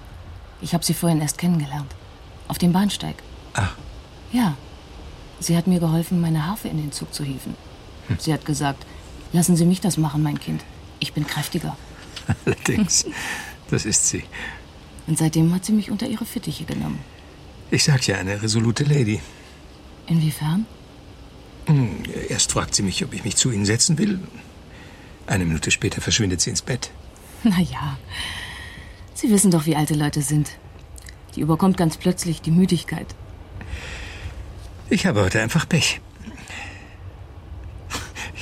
Ich 0.62 0.74
habe 0.74 0.84
sie 0.84 0.94
vorhin 0.94 1.20
erst 1.20 1.38
kennengelernt. 1.38 1.94
Auf 2.48 2.58
dem 2.58 2.72
Bahnsteig. 2.72 3.16
Ach. 3.54 3.74
Ja. 4.32 4.56
Sie 5.40 5.56
hat 5.56 5.66
mir 5.66 5.80
geholfen, 5.80 6.20
meine 6.20 6.46
Harfe 6.46 6.68
in 6.68 6.76
den 6.76 6.92
Zug 6.92 7.14
zu 7.14 7.24
hieven. 7.24 7.54
Sie 8.18 8.32
hat 8.32 8.44
gesagt, 8.44 8.84
lassen 9.32 9.56
Sie 9.56 9.64
mich 9.64 9.80
das 9.80 9.96
machen, 9.96 10.22
mein 10.22 10.38
Kind. 10.38 10.62
Ich 10.98 11.12
bin 11.14 11.26
kräftiger. 11.26 11.76
Allerdings. 12.44 13.06
Das 13.70 13.86
ist 13.86 14.08
sie. 14.08 14.24
Und 15.06 15.16
seitdem 15.16 15.54
hat 15.54 15.64
sie 15.64 15.72
mich 15.72 15.90
unter 15.90 16.06
ihre 16.06 16.24
Fittiche 16.26 16.64
genommen. 16.64 16.98
Ich 17.70 17.84
sag 17.84 18.06
ja, 18.06 18.16
eine 18.18 18.42
resolute 18.42 18.84
Lady. 18.84 19.20
Inwiefern? 20.06 20.66
Hm, 21.66 22.02
Erst 22.28 22.52
fragt 22.52 22.74
sie 22.74 22.82
mich, 22.82 23.02
ob 23.04 23.14
ich 23.14 23.24
mich 23.24 23.36
zu 23.36 23.50
Ihnen 23.50 23.64
setzen 23.64 23.96
will. 23.96 24.20
Eine 25.26 25.44
Minute 25.44 25.70
später 25.70 26.00
verschwindet 26.00 26.40
sie 26.40 26.50
ins 26.50 26.62
Bett. 26.62 26.90
Na 27.44 27.60
ja. 27.60 27.96
Sie 29.20 29.30
wissen 29.30 29.50
doch, 29.50 29.66
wie 29.66 29.76
alte 29.76 29.92
Leute 29.94 30.22
sind. 30.22 30.52
Die 31.36 31.40
überkommt 31.42 31.76
ganz 31.76 31.98
plötzlich 31.98 32.40
die 32.40 32.50
Müdigkeit. 32.50 33.06
Ich 34.88 35.04
habe 35.04 35.22
heute 35.22 35.42
einfach 35.42 35.68
Pech. 35.68 36.00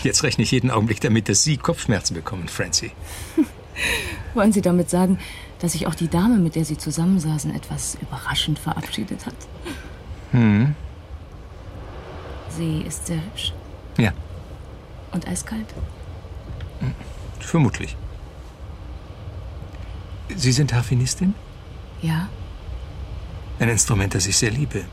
Jetzt 0.04 0.22
rechne 0.22 0.44
ich 0.44 0.52
jeden 0.52 0.70
Augenblick 0.70 1.00
damit, 1.00 1.28
dass 1.28 1.42
Sie 1.42 1.56
Kopfschmerzen 1.56 2.14
bekommen, 2.14 2.46
Francie. 2.46 2.92
Wollen 4.34 4.52
Sie 4.52 4.60
damit 4.60 4.88
sagen, 4.88 5.18
dass 5.58 5.72
sich 5.72 5.88
auch 5.88 5.96
die 5.96 6.06
Dame, 6.06 6.36
mit 6.38 6.54
der 6.54 6.64
Sie 6.64 6.78
zusammensaßen, 6.78 7.52
etwas 7.56 7.98
überraschend 8.00 8.60
verabschiedet 8.60 9.26
hat? 9.26 9.34
Hm. 10.30 10.76
Sie 12.56 12.82
ist 12.86 13.08
sehr 13.08 13.16
hübsch 13.16 13.52
Ja, 13.98 14.12
und 15.10 15.26
eiskalt. 15.26 15.66
vermutlich. 17.40 17.96
Sie 20.36 20.52
sind 20.52 20.72
Harfenistin? 20.72 21.34
Ja, 22.02 22.28
Ein 23.58 23.70
Instrument, 23.70 24.14
das 24.14 24.26
ich 24.26 24.36
sehr 24.36 24.50
liebe. 24.52 24.84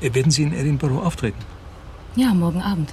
Werden 0.00 0.30
Sie 0.30 0.44
in 0.44 0.52
Edinburgh 0.52 1.00
auftreten? 1.04 1.38
ja, 2.16 2.32
morgen 2.34 2.62
Abend. 2.62 2.92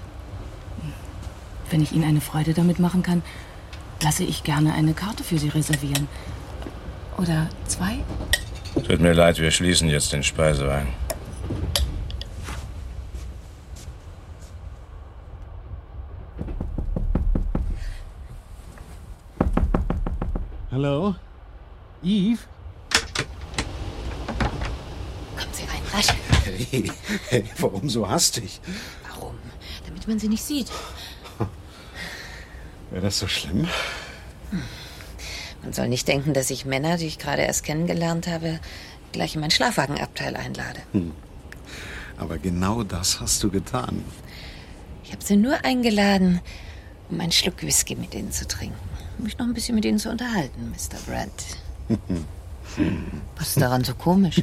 Wenn 1.71 1.81
ich 1.81 1.91
Ihnen 1.91 2.03
eine 2.03 2.21
Freude 2.21 2.53
damit 2.53 2.79
machen 2.79 3.01
kann, 3.03 3.23
lasse 4.01 4.23
ich 4.23 4.43
gerne 4.43 4.73
eine 4.73 4.93
Karte 4.93 5.23
für 5.23 5.37
Sie 5.39 5.49
reservieren. 5.49 6.07
Oder 7.17 7.47
zwei? 7.65 7.97
Tut 8.87 8.99
mir 8.99 9.13
leid, 9.13 9.39
wir 9.39 9.49
schließen 9.51 9.89
jetzt 9.89 10.11
den 10.13 10.21
Speisewagen. 10.23 10.89
Hallo? 20.75 21.15
Eve? 22.03 22.41
Kommen 25.37 25.53
Sie 25.53 25.63
rein, 25.63 25.81
rasch. 25.93 26.07
Hey, 26.43 26.91
hey, 27.29 27.45
warum 27.59 27.87
so 27.87 28.09
hastig? 28.09 28.59
Warum? 29.07 29.37
Damit 29.87 30.05
man 30.05 30.19
sie 30.19 30.27
nicht 30.27 30.43
sieht. 30.43 30.69
Wäre 32.91 33.03
das 33.03 33.19
so 33.19 33.29
schlimm? 33.29 33.69
Man 35.63 35.71
soll 35.71 35.87
nicht 35.87 36.09
denken, 36.09 36.33
dass 36.33 36.49
ich 36.49 36.65
Männer, 36.65 36.97
die 36.97 37.07
ich 37.07 37.19
gerade 37.19 37.43
erst 37.43 37.63
kennengelernt 37.63 38.27
habe, 38.27 38.59
gleich 39.13 39.33
in 39.35 39.39
mein 39.39 39.51
Schlafwagenabteil 39.51 40.35
einlade. 40.35 40.81
Hm. 40.91 41.13
Aber 42.17 42.37
genau 42.37 42.83
das 42.83 43.21
hast 43.21 43.41
du 43.41 43.49
getan. 43.49 44.03
Ich 45.05 45.13
habe 45.13 45.23
sie 45.23 45.37
nur 45.37 45.63
eingeladen, 45.63 46.41
um 47.09 47.21
einen 47.21 47.31
Schluck 47.31 47.61
Whisky 47.61 47.95
mit 47.95 48.13
ihnen 48.13 48.33
zu 48.33 48.45
trinken. 48.45 48.94
Mich 49.17 49.37
noch 49.37 49.45
ein 49.45 49.53
bisschen 49.53 49.75
mit 49.75 49.85
ihnen 49.85 49.97
zu 49.99 50.09
unterhalten, 50.09 50.71
Mr. 50.71 50.97
Brent. 51.05 51.31
Was 53.37 53.49
ist 53.49 53.61
daran 53.61 53.83
so 53.83 53.93
komisch? 53.93 54.41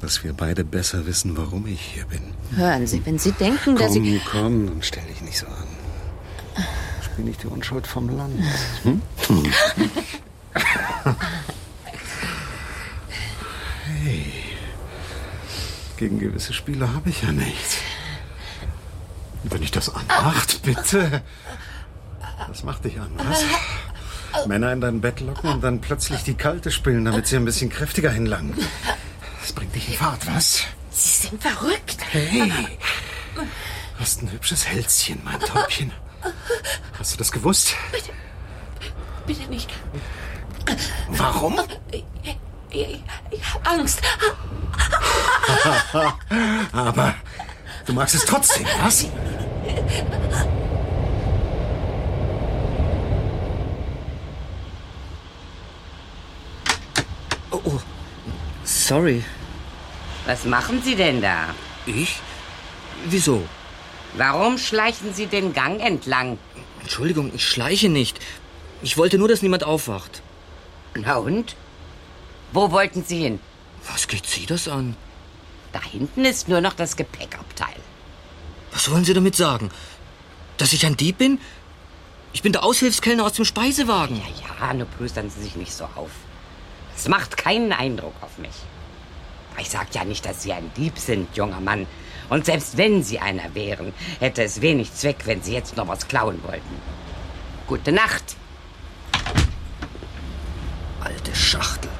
Dass 0.00 0.22
wir 0.22 0.32
beide 0.34 0.64
besser 0.64 1.06
wissen, 1.06 1.36
warum 1.36 1.66
ich 1.66 1.80
hier 1.80 2.04
bin. 2.06 2.20
Hören 2.56 2.86
Sie, 2.86 3.04
wenn 3.06 3.18
Sie 3.18 3.32
denken, 3.32 3.76
dass 3.76 3.92
Komm, 3.94 4.04
ich... 4.04 4.24
komm, 4.24 4.66
dann 4.66 4.82
stell 4.82 5.04
dich 5.04 5.22
nicht 5.22 5.38
so 5.38 5.46
an. 5.46 5.66
Spiel 7.02 7.24
nicht 7.24 7.42
die 7.42 7.46
Unschuld 7.46 7.86
vom 7.86 8.14
Land. 8.16 8.38
Hm? 8.82 9.00
Hey, 13.86 14.32
gegen 15.96 16.18
gewisse 16.18 16.52
Spiele 16.52 16.92
habe 16.92 17.10
ich 17.10 17.22
ja 17.22 17.32
nichts. 17.32 17.76
Wenn 19.44 19.62
ich 19.62 19.70
das 19.70 19.88
anmacht, 19.94 20.62
bitte. 20.62 21.22
Was 22.48 22.62
macht 22.62 22.84
dich 22.84 22.98
an, 23.00 23.10
was? 23.16 23.44
Männer 24.46 24.72
in 24.72 24.80
dein 24.80 25.00
Bett 25.00 25.20
locken 25.20 25.50
und 25.50 25.62
dann 25.62 25.80
plötzlich 25.80 26.22
die 26.24 26.34
Kalte 26.34 26.70
spülen, 26.70 27.04
damit 27.04 27.26
sie 27.26 27.36
ein 27.36 27.44
bisschen 27.44 27.70
kräftiger 27.70 28.10
hinlangen. 28.10 28.54
Das 29.40 29.52
bringt 29.52 29.74
dich 29.74 29.88
in 29.88 29.94
Fahrt, 29.94 30.26
was? 30.26 30.64
Sie 30.90 31.28
sind 31.28 31.42
verrückt. 31.42 31.98
Hey, 32.10 32.52
hast 33.98 34.22
ein 34.22 34.30
hübsches 34.30 34.66
Hälschen, 34.66 35.20
mein 35.24 35.40
Täubchen. 35.40 35.92
Hast 36.98 37.14
du 37.14 37.18
das 37.18 37.30
gewusst? 37.32 37.74
Bitte, 37.92 38.10
bitte 39.26 39.50
nicht. 39.50 39.70
Warum? 41.08 41.60
Ich, 41.90 42.04
ich, 42.70 43.02
ich 43.30 43.54
habe 43.54 43.66
Angst. 43.70 44.00
Aber 46.72 47.14
du 47.86 47.92
magst 47.92 48.14
es 48.14 48.24
trotzdem, 48.24 48.66
was? 48.82 49.06
Oh, 57.54 57.60
oh. 57.66 57.80
Sorry. 58.64 59.22
Was 60.26 60.44
machen 60.44 60.82
Sie 60.82 60.96
denn 60.96 61.20
da? 61.22 61.54
Ich? 61.86 62.16
Wieso? 63.06 63.44
Warum 64.14 64.58
schleichen 64.58 65.14
Sie 65.14 65.26
den 65.26 65.52
Gang 65.52 65.80
entlang? 65.80 66.38
Entschuldigung, 66.80 67.30
ich 67.32 67.46
schleiche 67.46 67.88
nicht. 67.88 68.18
Ich 68.82 68.96
wollte 68.96 69.18
nur, 69.18 69.28
dass 69.28 69.42
niemand 69.42 69.62
aufwacht. 69.62 70.22
Na 70.94 71.16
und? 71.16 71.54
Wo 72.52 72.72
wollten 72.72 73.04
Sie 73.04 73.20
hin? 73.20 73.38
Was 73.92 74.08
geht 74.08 74.26
Sie 74.26 74.46
das 74.46 74.66
an? 74.66 74.96
Da 75.72 75.80
hinten 75.82 76.24
ist 76.24 76.48
nur 76.48 76.60
noch 76.60 76.74
das 76.74 76.96
Gepäckabteil. 76.96 77.76
Was 78.72 78.90
wollen 78.90 79.04
Sie 79.04 79.14
damit 79.14 79.36
sagen? 79.36 79.70
Dass 80.56 80.72
ich 80.72 80.86
ein 80.86 80.96
Dieb 80.96 81.18
bin? 81.18 81.38
Ich 82.32 82.42
bin 82.42 82.52
der 82.52 82.64
Aushilfskellner 82.64 83.24
aus 83.24 83.34
dem 83.34 83.44
Speisewagen. 83.44 84.16
Ja, 84.16 84.66
ja, 84.66 84.74
nur 84.74 84.86
plüstern 84.86 85.30
Sie 85.30 85.42
sich 85.42 85.54
nicht 85.54 85.72
so 85.72 85.84
auf. 85.94 86.10
Es 87.04 87.10
macht 87.10 87.36
keinen 87.36 87.70
Eindruck 87.70 88.14
auf 88.22 88.38
mich. 88.38 88.62
Ich 89.58 89.68
sag 89.68 89.94
ja 89.94 90.06
nicht, 90.06 90.24
dass 90.24 90.42
Sie 90.42 90.54
ein 90.54 90.70
Dieb 90.74 90.98
sind, 90.98 91.36
junger 91.36 91.60
Mann. 91.60 91.86
Und 92.30 92.46
selbst 92.46 92.78
wenn 92.78 93.02
Sie 93.02 93.18
einer 93.18 93.54
wären, 93.54 93.92
hätte 94.20 94.42
es 94.42 94.62
wenig 94.62 94.90
Zweck, 94.94 95.26
wenn 95.26 95.42
Sie 95.42 95.52
jetzt 95.52 95.76
noch 95.76 95.86
was 95.86 96.08
klauen 96.08 96.42
wollten. 96.44 96.80
Gute 97.66 97.92
Nacht. 97.92 98.36
Alte 101.02 101.34
Schachtel. 101.34 101.90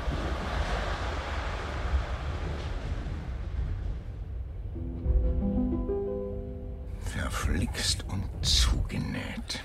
Verflixt 7.05 8.07
und 8.09 8.25
zugenäht. 8.41 9.63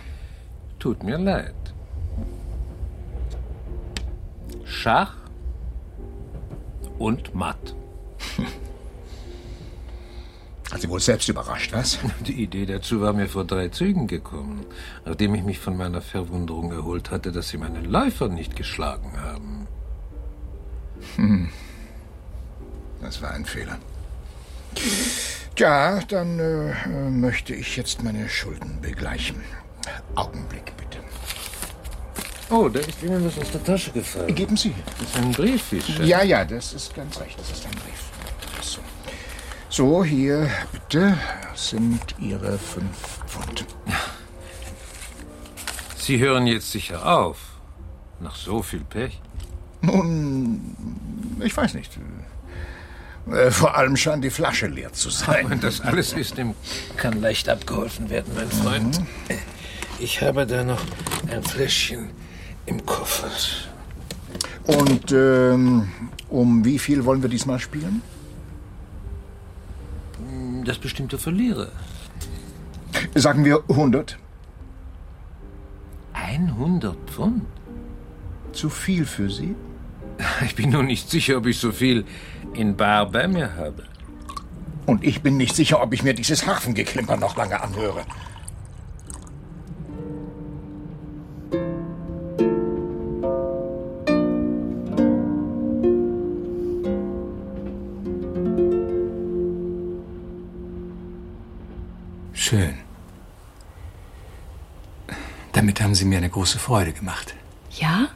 Tut 0.80 1.02
mir 1.02 1.18
leid. 1.18 1.56
Schach 4.66 5.19
und 7.00 7.34
Matt. 7.34 7.76
Hat 10.72 10.82
Sie 10.82 10.90
wohl 10.90 11.00
selbst 11.00 11.28
überrascht, 11.30 11.74
was? 11.74 11.98
Die 12.28 12.44
Idee 12.44 12.68
dazu 12.68 13.02
war 13.02 13.14
mir 13.14 13.28
vor 13.28 13.46
drei 13.46 13.70
Zügen 13.70 14.06
gekommen, 14.06 14.68
nachdem 15.04 15.34
ich 15.34 15.44
mich 15.44 15.58
von 15.58 15.76
meiner 15.76 16.02
Verwunderung 16.02 16.72
erholt 16.72 17.10
hatte, 17.10 17.32
dass 17.32 17.50
Sie 17.50 17.58
meinen 17.58 17.86
Läufer 17.86 18.28
nicht 18.28 18.56
geschlagen 18.56 19.14
haben. 19.20 19.68
Hm. 21.16 21.50
Das 23.02 23.22
war 23.22 23.32
ein 23.32 23.46
Fehler. 23.46 23.80
Tja, 25.56 26.02
dann 26.08 26.40
äh, 26.40 27.10
möchte 27.10 27.56
ich 27.56 27.76
jetzt 27.76 28.04
meine 28.04 28.30
Schulden 28.30 28.80
begleichen. 28.82 29.42
Augenblick, 30.16 30.74
bitte. 30.78 31.00
Oh, 32.52 32.68
da 32.68 32.80
ist 32.80 33.04
Ihnen 33.04 33.24
was 33.26 33.38
aus 33.38 33.52
der 33.52 33.64
Tasche 33.64 33.92
gefallen. 33.92 34.34
Geben 34.34 34.58
Sie. 34.58 34.74
Das 35.00 35.10
ist 35.10 35.18
ein 35.18 35.32
Brief, 35.32 35.64
Fischer. 35.64 36.04
Ja, 36.04 36.24
ja, 36.24 36.44
das 36.44 36.74
ist 36.74 36.96
ganz 36.96 37.20
recht. 37.20 37.40
Das 37.40 37.52
ist 37.52 37.66
ein 37.66 37.72
Brief. 37.72 38.64
So. 38.64 38.80
so, 39.70 40.04
hier, 40.04 40.50
bitte, 40.72 41.16
sind 41.54 42.16
Ihre 42.20 42.58
fünf 42.58 43.20
Pfund. 43.28 43.66
Sie 45.98 46.20
hören 46.20 46.48
jetzt 46.48 46.72
sicher 46.72 47.06
auf. 47.20 47.38
Nach 48.20 48.36
so 48.36 48.64
viel 48.64 48.82
Pech. 48.84 49.22
Nun, 49.82 50.76
ich 51.42 51.56
weiß 51.56 51.76
nicht. 51.76 51.98
Äh, 53.32 53.52
Vor 53.52 53.78
allem 53.78 53.96
scheint 53.96 54.24
die 54.24 54.32
Flasche 54.32 54.66
leer 54.68 54.92
zu 54.92 55.12
sein. 55.12 55.50
Wenn 55.52 55.62
das 55.62 55.82
alles 55.82 56.14
ist, 56.14 56.38
dem 56.38 56.56
kann 56.98 57.22
leicht 57.22 57.48
abgeholfen 57.48 58.10
werden, 58.10 58.34
mein 58.36 58.50
Freund. 58.50 59.02
Ich 60.00 60.22
habe 60.22 60.48
da 60.48 60.64
noch 60.64 60.82
ein 61.30 61.44
Fläschchen 61.44 62.10
im 62.70 62.86
Koffer. 62.86 63.32
Und 64.68 65.12
ähm, 65.12 65.90
um 66.30 66.64
wie 66.64 66.80
viel 66.80 67.04
wollen 67.06 67.22
wir 67.22 67.30
diesmal 67.30 67.60
spielen? 67.60 68.02
Das 70.66 70.78
bestimmte 70.78 71.18
Verlierer. 71.18 71.70
Sagen 73.16 73.44
wir 73.44 73.64
100. 73.70 74.18
100 76.14 76.98
Pfund? 77.10 77.44
Zu 78.52 78.70
viel 78.70 79.06
für 79.06 79.30
Sie? 79.30 79.56
Ich 80.46 80.56
bin 80.56 80.70
nur 80.70 80.84
nicht 80.84 81.10
sicher, 81.10 81.38
ob 81.38 81.46
ich 81.46 81.58
so 81.58 81.72
viel 81.72 82.06
in 82.54 82.76
Bar 82.76 83.10
bei 83.10 83.28
mir 83.28 83.56
habe. 83.56 83.84
Und 84.86 85.04
ich 85.04 85.22
bin 85.22 85.38
nicht 85.38 85.56
sicher, 85.56 85.82
ob 85.82 85.94
ich 85.94 86.04
mir 86.04 86.14
dieses 86.14 86.46
Harfengeklimper 86.46 87.16
noch 87.18 87.38
lange 87.38 87.62
anhöre. 87.62 88.04
Damit 105.80 105.92
haben 105.92 105.96
Sie 105.96 106.04
mir 106.04 106.18
eine 106.18 106.30
große 106.30 106.60
Freude 106.60 106.92
gemacht. 106.92 107.36
Ja? 107.72 108.10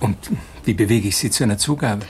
Und 0.00 0.16
wie 0.64 0.74
bewege 0.74 1.06
ich 1.06 1.16
Sie 1.18 1.30
zu 1.30 1.44
einer 1.44 1.56
Zugabe? 1.56 2.04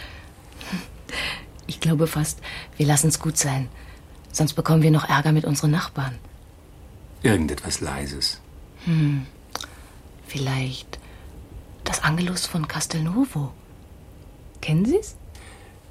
Ich 1.66 1.80
glaube 1.80 2.06
fast, 2.06 2.40
wir 2.78 2.86
lassen 2.86 3.08
es 3.08 3.20
gut 3.20 3.36
sein. 3.36 3.68
Sonst 4.32 4.54
bekommen 4.54 4.82
wir 4.82 4.90
noch 4.90 5.06
Ärger 5.06 5.32
mit 5.32 5.44
unseren 5.44 5.70
Nachbarn. 5.70 6.16
Irgendetwas 7.22 7.82
Leises. 7.82 8.40
Hm. 8.86 9.26
Vielleicht 10.26 10.98
das 11.84 12.02
Angelus 12.02 12.46
von 12.46 12.68
Castelnuovo. 12.68 13.52
Kennen 14.62 14.86
Sie 14.86 14.96
es? 14.96 15.16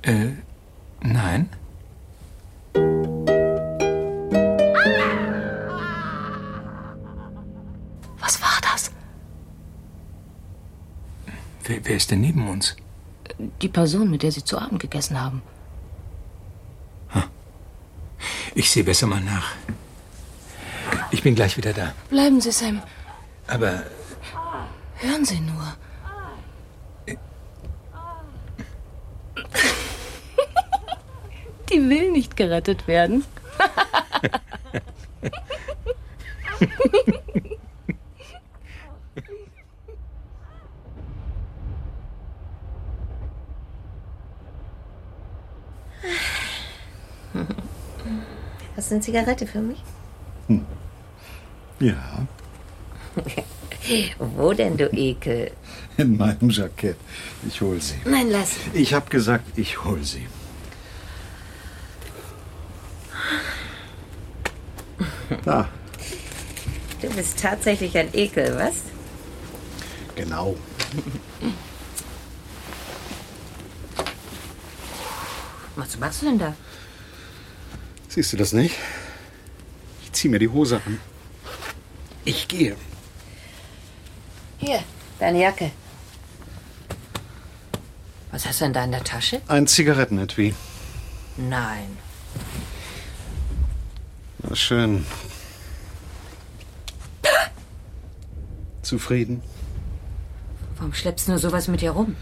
Äh, 0.02 0.32
nein. 1.02 1.48
Wer, 11.70 11.86
wer 11.86 11.98
ist 11.98 12.10
denn 12.10 12.22
neben 12.22 12.50
uns? 12.50 12.76
Die 13.62 13.70
Person, 13.70 14.10
mit 14.10 14.24
der 14.24 14.32
Sie 14.32 14.44
zu 14.44 14.58
Abend 14.58 14.80
gegessen 14.80 15.22
haben. 15.22 15.44
Ich 18.56 18.72
sehe 18.72 18.84
besser 18.84 19.06
mal 19.06 19.22
nach. 19.22 19.52
Ich 21.12 21.22
bin 21.22 21.36
gleich 21.36 21.56
wieder 21.58 21.72
da. 21.72 21.94
Bleiben 22.10 22.42
Sie, 22.42 22.52
Sam. 22.52 22.82
Aber 23.46 23.84
Hören 24.96 25.24
Sie 25.24 25.40
nur. 25.40 25.76
Die 31.72 31.90
will 31.90 32.12
nicht 32.12 32.36
gerettet 32.36 32.88
werden. 32.88 33.24
Hast 48.90 48.94
du 48.94 48.96
eine 48.96 49.04
Zigarette 49.04 49.46
für 49.46 49.60
mich? 49.62 49.78
Ja, 51.80 52.26
Wo 54.18 54.52
denn, 54.52 54.78
du 54.78 54.90
Ekel? 54.92 55.52
in 55.98 56.18
meinem 56.18 56.50
Jackett. 56.50 56.98
Ich 57.48 57.62
hol 57.62 57.80
sie. 57.80 58.00
Nein, 58.06 58.32
lass. 58.32 58.54
Ich 58.74 58.96
hab 58.96 59.12
gesagt, 59.12 59.46
ich 59.60 59.84
hol 59.84 60.04
sie. 60.04 60.26
Da, 65.46 65.70
Du 67.00 67.10
bist 67.12 67.40
tatsächlich 67.40 67.96
ein 67.96 68.10
Ekel, 68.14 68.56
was? 68.58 68.78
genau. 70.16 70.56
Was 75.76 75.96
machst 76.00 76.24
du 76.24 76.26
denn 76.26 76.40
da? 76.40 76.56
Siehst 78.10 78.34
du 78.34 78.38
das 78.38 78.54
nicht? 78.54 78.76
Ich 80.02 80.12
zieh 80.14 80.30
mir 80.30 80.40
die 80.40 80.50
Hose 80.50 80.82
an. 80.84 81.00
Ich 82.26 82.48
gehe. 82.48 82.76
Hier, 84.58 84.84
deine 85.20 85.40
Jacke. 85.40 85.72
Was 88.32 88.48
hast 88.48 88.62
du 88.62 88.66
denn 88.66 88.74
da 88.74 88.84
in 88.84 88.92
der 88.92 89.04
Tasche? 89.04 89.42
Ein 89.48 89.68
Zigarettenetui. 89.68 90.56
Nein. 91.38 91.98
Na 94.40 94.56
schön. 94.56 95.06
Zufrieden? 98.82 99.44
Warum 100.78 100.94
schleppst 100.94 101.28
du 101.28 101.32
nur 101.32 101.40
sowas 101.40 101.68
mit 101.68 101.82
dir 101.82 101.92
rum? 101.92 102.16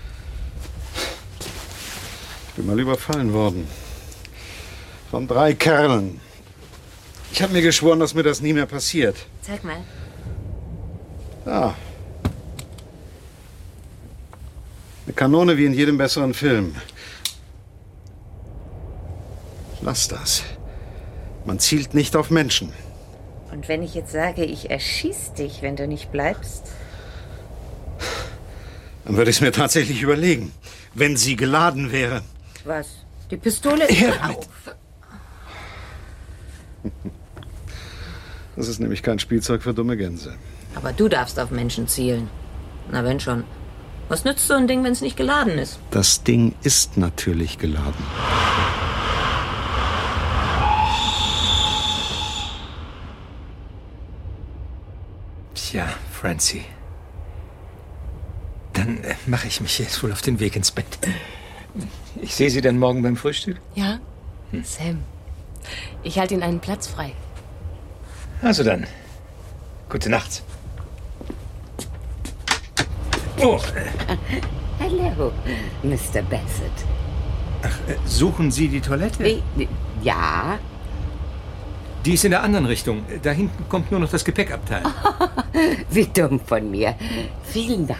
Ich 1.39 2.53
bin 2.55 2.65
mal 2.65 2.79
überfallen 2.79 3.31
worden. 3.31 3.67
Von 5.11 5.27
drei 5.27 5.53
Kerlen. 5.53 6.19
Ich 7.31 7.41
habe 7.41 7.53
mir 7.53 7.61
geschworen, 7.61 7.99
dass 7.99 8.13
mir 8.13 8.23
das 8.23 8.41
nie 8.41 8.53
mehr 8.53 8.65
passiert. 8.65 9.15
Zeig 9.41 9.63
mal. 9.63 9.77
Da. 11.45 11.75
Eine 15.05 15.13
Kanone 15.13 15.57
wie 15.57 15.65
in 15.65 15.73
jedem 15.73 15.97
besseren 15.97 16.33
Film. 16.33 16.75
Lass 19.81 20.07
das. 20.07 20.43
Man 21.45 21.59
zielt 21.59 21.93
nicht 21.93 22.15
auf 22.15 22.29
Menschen. 22.29 22.73
Und 23.51 23.69
wenn 23.69 23.81
ich 23.81 23.93
jetzt 23.93 24.11
sage, 24.11 24.43
ich 24.43 24.69
erschieß 24.69 25.33
dich, 25.33 25.61
wenn 25.61 25.77
du 25.77 25.87
nicht 25.87 26.11
bleibst? 26.11 26.63
Dann 29.05 29.15
würde 29.15 29.31
ich 29.31 29.37
es 29.37 29.41
mir 29.41 29.53
tatsächlich 29.53 30.01
überlegen. 30.01 30.51
Wenn 30.93 31.15
sie 31.15 31.37
geladen 31.37 31.93
wäre. 31.93 32.23
Was? 32.65 32.87
Die 33.31 33.37
Pistole 33.37 33.85
ist 33.87 34.03
auf. 34.21 34.47
Das 38.55 38.67
ist 38.67 38.79
nämlich 38.79 39.03
kein 39.03 39.19
Spielzeug 39.19 39.61
für 39.61 39.73
dumme 39.73 39.97
Gänse. 39.97 40.35
Aber 40.75 40.91
du 40.91 41.07
darfst 41.07 41.39
auf 41.39 41.51
Menschen 41.51 41.87
zielen. 41.87 42.29
Na, 42.91 43.03
wenn 43.03 43.19
schon. 43.19 43.43
Was 44.09 44.23
nützt 44.23 44.47
so 44.47 44.53
ein 44.53 44.67
Ding, 44.67 44.83
wenn 44.83 44.93
es 44.93 45.01
nicht 45.01 45.17
geladen 45.17 45.57
ist? 45.57 45.79
Das 45.91 46.23
Ding 46.23 46.55
ist 46.63 46.97
natürlich 46.97 47.57
geladen. 47.57 48.03
Tja, 55.53 55.87
Francie. 56.11 56.63
Dann 58.73 59.03
äh, 59.03 59.15
mache 59.25 59.47
ich 59.47 59.59
mich 59.59 59.77
jetzt 59.79 60.01
wohl 60.01 60.11
auf 60.11 60.21
den 60.21 60.39
Weg 60.39 60.55
ins 60.55 60.71
Bett. 60.71 60.85
Ich 62.21 62.33
sehe 62.35 62.49
Sie 62.49 62.61
dann 62.61 62.79
morgen 62.79 63.03
beim 63.03 63.17
Frühstück. 63.17 63.57
Ja? 63.75 63.99
Sam. 64.63 65.03
Ich 66.03 66.17
halte 66.19 66.33
Ihnen 66.33 66.43
einen 66.43 66.59
Platz 66.59 66.87
frei. 66.87 67.11
Also 68.41 68.63
dann. 68.63 68.85
Gute 69.89 70.09
Nacht. 70.09 70.43
Oh, 73.39 73.59
Hallo, 74.79 75.31
Mr. 75.83 76.21
Bassett. 76.23 76.71
äh, 77.87 77.95
suchen 78.05 78.51
Sie 78.51 78.67
die 78.67 78.81
Toilette? 78.81 79.23
Wie? 79.23 79.67
Ja? 80.01 80.59
Die 82.05 82.13
ist 82.13 82.25
in 82.25 82.31
der 82.31 82.41
anderen 82.43 82.65
Richtung. 82.65 83.03
Da 83.21 83.31
hinten 83.31 83.67
kommt 83.69 83.91
nur 83.91 83.99
noch 83.99 84.09
das 84.09 84.23
Gepäckabteil. 84.23 84.83
Wie 85.89 86.05
dumm 86.05 86.39
von 86.39 86.69
mir. 86.71 86.95
Vielen 87.43 87.85
Dank. 87.87 87.99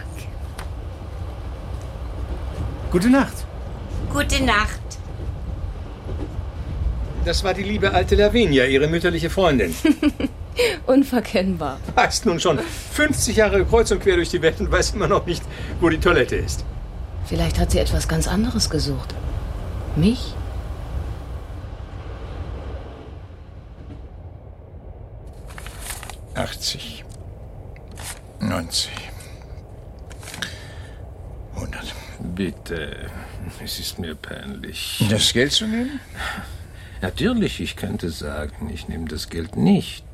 Gute 2.90 3.10
Nacht. 3.10 3.44
Gute 4.12 4.42
Nacht. 4.44 4.80
Das 7.24 7.44
war 7.44 7.54
die 7.54 7.62
liebe 7.62 7.92
alte 7.92 8.14
Lavinia, 8.14 8.64
Ihre 8.64 8.88
mütterliche 8.88 9.30
Freundin. 9.30 9.74
Unverkennbar. 10.86 11.78
Heißt 11.96 12.26
nun 12.26 12.40
schon 12.40 12.58
50 12.58 13.36
Jahre 13.36 13.64
kreuz 13.64 13.90
und 13.90 14.00
quer 14.00 14.16
durch 14.16 14.30
die 14.30 14.42
Welt 14.42 14.60
und 14.60 14.70
weiß 14.70 14.94
immer 14.94 15.08
noch 15.08 15.26
nicht, 15.26 15.42
wo 15.80 15.88
die 15.88 15.98
Toilette 15.98 16.36
ist. 16.36 16.64
Vielleicht 17.26 17.58
hat 17.58 17.70
sie 17.70 17.78
etwas 17.78 18.08
ganz 18.08 18.26
anderes 18.26 18.70
gesucht. 18.70 19.14
Mich? 19.96 20.34
Achtzig. 26.34 27.04
Neunzig. 28.40 28.92
Hundert. 31.56 31.94
Bitte, 32.20 33.10
es 33.64 33.78
ist 33.78 33.98
mir 33.98 34.14
peinlich. 34.14 35.04
Das 35.10 35.32
Geld 35.32 35.52
zu 35.52 35.66
nehmen? 35.66 36.00
Natürlich, 37.00 37.60
ich 37.60 37.76
könnte 37.76 38.10
sagen, 38.10 38.70
ich 38.72 38.88
nehme 38.88 39.06
das 39.08 39.28
Geld 39.28 39.56
nicht. 39.56 40.04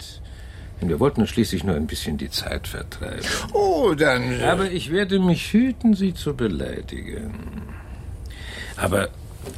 Denn 0.80 0.88
wir 0.88 1.00
wollten 1.00 1.26
schließlich 1.26 1.64
nur 1.64 1.76
ein 1.76 1.86
bisschen 1.86 2.18
die 2.18 2.30
Zeit 2.30 2.66
vertreiben. 2.68 3.24
Oh, 3.52 3.94
dann. 3.94 4.42
Aber 4.42 4.70
ich 4.70 4.90
werde 4.90 5.18
mich 5.20 5.52
hüten, 5.52 5.94
Sie 5.94 6.14
zu 6.14 6.34
beleidigen. 6.34 7.62
Aber 8.76 9.08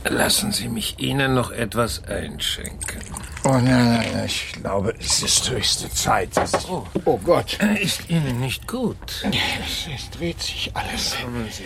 lassen 0.05 0.53
Sie 0.53 0.69
mich 0.69 0.99
Ihnen 0.99 1.35
noch 1.35 1.51
etwas 1.53 2.05
einschenken. 2.05 3.01
Oh 3.45 3.53
nein, 3.53 3.65
nein, 3.65 4.07
nein, 4.13 4.25
ich 4.27 4.53
glaube, 4.61 4.95
es 5.01 5.23
ist 5.23 5.49
höchste 5.51 5.89
Zeit. 5.91 6.37
dass 6.37 6.53
ich- 6.53 6.69
Oh. 6.69 6.87
oh 7.07 7.17
Gott. 7.19 7.59
Ist 7.81 8.11
Ihnen 8.11 8.41
nicht 8.41 8.67
gut? 8.69 8.97
Es, 9.23 9.89
es 9.95 10.11
dreht 10.11 10.41
sich 10.43 10.71
alles. 10.75 11.17
Kommen 11.23 11.47
Sie. 11.51 11.65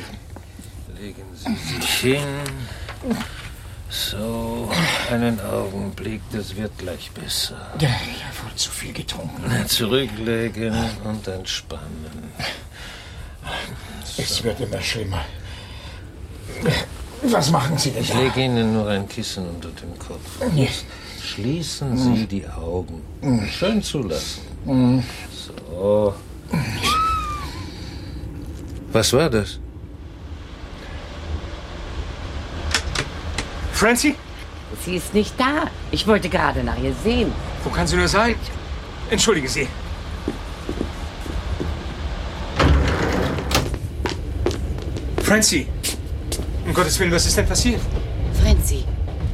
Legen 1.03 1.23
Sie 1.35 1.75
sich 1.81 1.91
hin. 1.91 2.21
So, 3.91 4.71
einen 5.11 5.41
Augenblick, 5.41 6.21
das 6.33 6.55
wird 6.55 6.77
gleich 6.79 7.11
besser. 7.11 7.57
Ja, 7.81 7.89
ich 7.89 8.25
habe 8.25 8.49
wohl 8.49 8.55
zu 8.55 8.71
viel 8.71 8.93
getrunken. 8.93 9.43
Zurücklegen 9.67 10.75
und 11.05 11.27
entspannen. 11.27 12.31
Es 14.17 14.43
wird 14.45 14.61
immer 14.61 14.81
schlimmer. 14.81 15.25
Was 17.23 17.51
machen 17.51 17.77
Sie 17.79 17.91
denn 17.91 18.03
Ich 18.03 18.11
da? 18.11 18.19
lege 18.21 18.41
Ihnen 18.45 18.73
nur 18.73 18.89
ein 18.89 19.09
Kissen 19.09 19.47
unter 19.49 19.69
den 19.71 19.99
Kopf. 19.99 20.41
Ja. 20.55 20.67
Schließen 21.23 21.97
Sie 21.99 22.27
die 22.27 22.47
Augen. 22.47 23.03
Schön 23.51 23.83
zulassen. 23.83 24.43
Mhm. 24.65 25.03
So. 25.69 26.15
Was 28.93 29.13
war 29.13 29.29
das? 29.31 29.59
Francie? 33.81 34.15
Sie 34.85 34.97
ist 34.97 35.15
nicht 35.15 35.41
da. 35.41 35.71
Ich 35.91 36.07
wollte 36.07 36.29
gerade 36.29 36.63
nach 36.63 36.77
ihr 36.77 36.93
sehen. 37.03 37.33
Wo 37.65 37.71
kann 37.71 37.87
sie 37.87 37.97
nur 37.97 38.09
sein? 38.09 38.35
Entschuldigen 39.09 39.49
Sie. 39.49 39.67
Francie! 45.23 45.67
Um 46.67 46.75
Gottes 46.75 46.99
Willen, 46.99 47.11
was 47.11 47.25
ist 47.25 47.39
denn 47.39 47.47
passiert? 47.47 47.81
Franzi, 48.43 48.85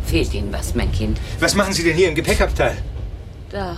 fehlt 0.05 0.33
Ihnen 0.33 0.53
was, 0.53 0.77
mein 0.77 0.93
Kind? 0.93 1.19
Was 1.41 1.57
machen 1.57 1.73
Sie 1.73 1.83
denn 1.83 1.97
hier 1.97 2.09
im 2.09 2.15
Gepäckabteil? 2.15 2.77
Da. 3.51 3.77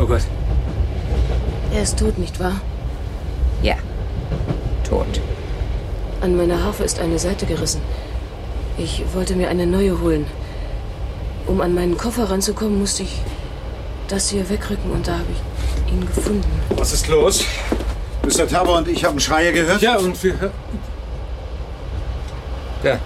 Oh 0.00 0.06
Gott. 0.06 0.22
Er 1.72 1.82
ist 1.82 1.96
tot, 1.96 2.18
nicht 2.18 2.40
wahr? 2.40 2.60
Ja. 3.62 3.76
Tot. 4.82 5.20
An 6.24 6.36
meiner 6.38 6.64
Harfe 6.64 6.84
ist 6.84 7.00
eine 7.00 7.18
Seite 7.18 7.44
gerissen. 7.44 7.82
Ich 8.78 9.04
wollte 9.12 9.36
mir 9.36 9.50
eine 9.50 9.66
neue 9.66 10.00
holen. 10.00 10.24
Um 11.46 11.60
an 11.60 11.74
meinen 11.74 11.98
Koffer 11.98 12.30
ranzukommen, 12.30 12.78
musste 12.78 13.02
ich 13.02 13.20
Sie 14.16 14.36
hier 14.36 14.48
wegrücken 14.48 14.90
und 14.90 15.06
da 15.06 15.18
habe 15.18 15.26
ich 15.30 15.92
ihn 15.92 16.00
gefunden. 16.06 16.50
Was 16.70 16.94
ist 16.94 17.08
los? 17.08 17.44
Mr. 18.22 18.48
Tabor 18.48 18.78
und 18.78 18.88
ich 18.88 19.04
haben 19.04 19.20
Schreie 19.20 19.52
gehört. 19.52 19.82
Ja, 19.82 19.98
und 19.98 20.22
wir. 20.22 20.50
Ja. 22.84 22.98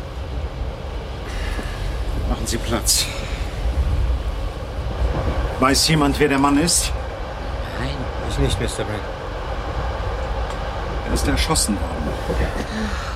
Machen 2.28 2.46
Sie 2.46 2.58
Platz. 2.58 3.04
Weiß 5.58 5.88
jemand, 5.88 6.20
wer 6.20 6.28
der 6.28 6.38
Mann 6.38 6.56
ist? 6.56 6.92
Nein. 7.80 7.96
Ich 8.30 8.38
nicht, 8.38 8.60
Mr. 8.60 8.84
Brand. 8.84 9.02
Er 11.08 11.14
ist 11.14 11.26
erschossen 11.26 11.74
worden. 11.74 13.07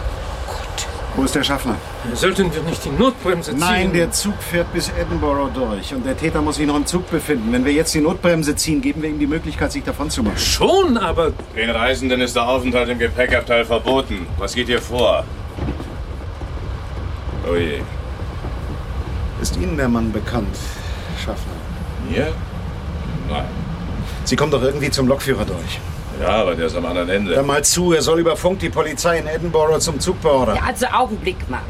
Wo 1.14 1.24
ist 1.24 1.34
der 1.34 1.42
Schaffner? 1.44 1.76
Sollten 2.14 2.52
wir 2.54 2.62
nicht 2.62 2.82
die 2.86 2.90
Notbremse 2.90 3.50
ziehen? 3.50 3.60
Nein, 3.60 3.92
der 3.92 4.10
Zug 4.10 4.34
fährt 4.42 4.72
bis 4.72 4.90
Edinburgh 4.98 5.50
durch 5.52 5.94
und 5.94 6.06
der 6.06 6.16
Täter 6.16 6.40
muss 6.40 6.56
sich 6.56 6.66
noch 6.66 6.76
im 6.76 6.86
Zug 6.86 7.10
befinden. 7.10 7.52
Wenn 7.52 7.66
wir 7.66 7.72
jetzt 7.72 7.94
die 7.94 8.00
Notbremse 8.00 8.56
ziehen, 8.56 8.80
geben 8.80 9.02
wir 9.02 9.10
ihm 9.10 9.18
die 9.18 9.26
Möglichkeit, 9.26 9.72
sich 9.72 9.84
davon 9.84 10.08
zu 10.08 10.22
machen. 10.22 10.38
Schon, 10.38 10.96
aber... 10.96 11.32
Den 11.54 11.68
Reisenden 11.68 12.22
ist 12.22 12.34
der 12.34 12.48
Aufenthalt 12.48 12.88
im 12.88 12.98
Gepäckabteil 12.98 13.66
verboten. 13.66 14.26
Was 14.38 14.54
geht 14.54 14.68
hier 14.68 14.80
vor? 14.80 15.24
Oh 17.46 17.56
je. 17.56 17.80
Ist 19.42 19.56
Ihnen 19.56 19.76
der 19.76 19.88
Mann 19.88 20.12
bekannt, 20.12 20.56
Schaffner? 21.18 21.52
Mir? 22.08 22.32
Nein. 23.28 23.44
Sie 24.24 24.36
kommen 24.36 24.52
doch 24.52 24.62
irgendwie 24.62 24.90
zum 24.90 25.08
Lokführer 25.08 25.44
durch. 25.44 25.78
Ja, 26.22 26.42
aber 26.42 26.54
der 26.54 26.66
ist 26.66 26.76
am 26.76 26.86
anderen 26.86 27.08
Ende. 27.08 27.34
Hör 27.34 27.42
mal 27.42 27.64
zu, 27.64 27.92
er 27.92 28.02
soll 28.02 28.20
über 28.20 28.36
Funk 28.36 28.60
die 28.60 28.68
Polizei 28.68 29.18
in 29.18 29.26
Edinburgh 29.26 29.78
zum 29.80 29.98
Zug 29.98 30.20
beordern. 30.22 30.56
Ja, 30.56 30.62
also 30.64 30.86
Augenblick 30.86 31.48
mal. 31.50 31.60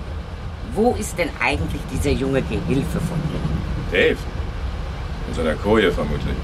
Wo 0.75 0.95
ist 0.99 1.19
denn 1.19 1.31
eigentlich 1.41 1.81
dieser 1.93 2.11
junge 2.11 2.43
Gehilfe 2.43 3.01
von 3.01 3.19
Ihnen? 3.31 3.63
Dave. 3.91 4.17
In 5.29 5.35
seiner 5.35 5.55
Koje 5.55 5.91
vermutlich. 5.93 6.35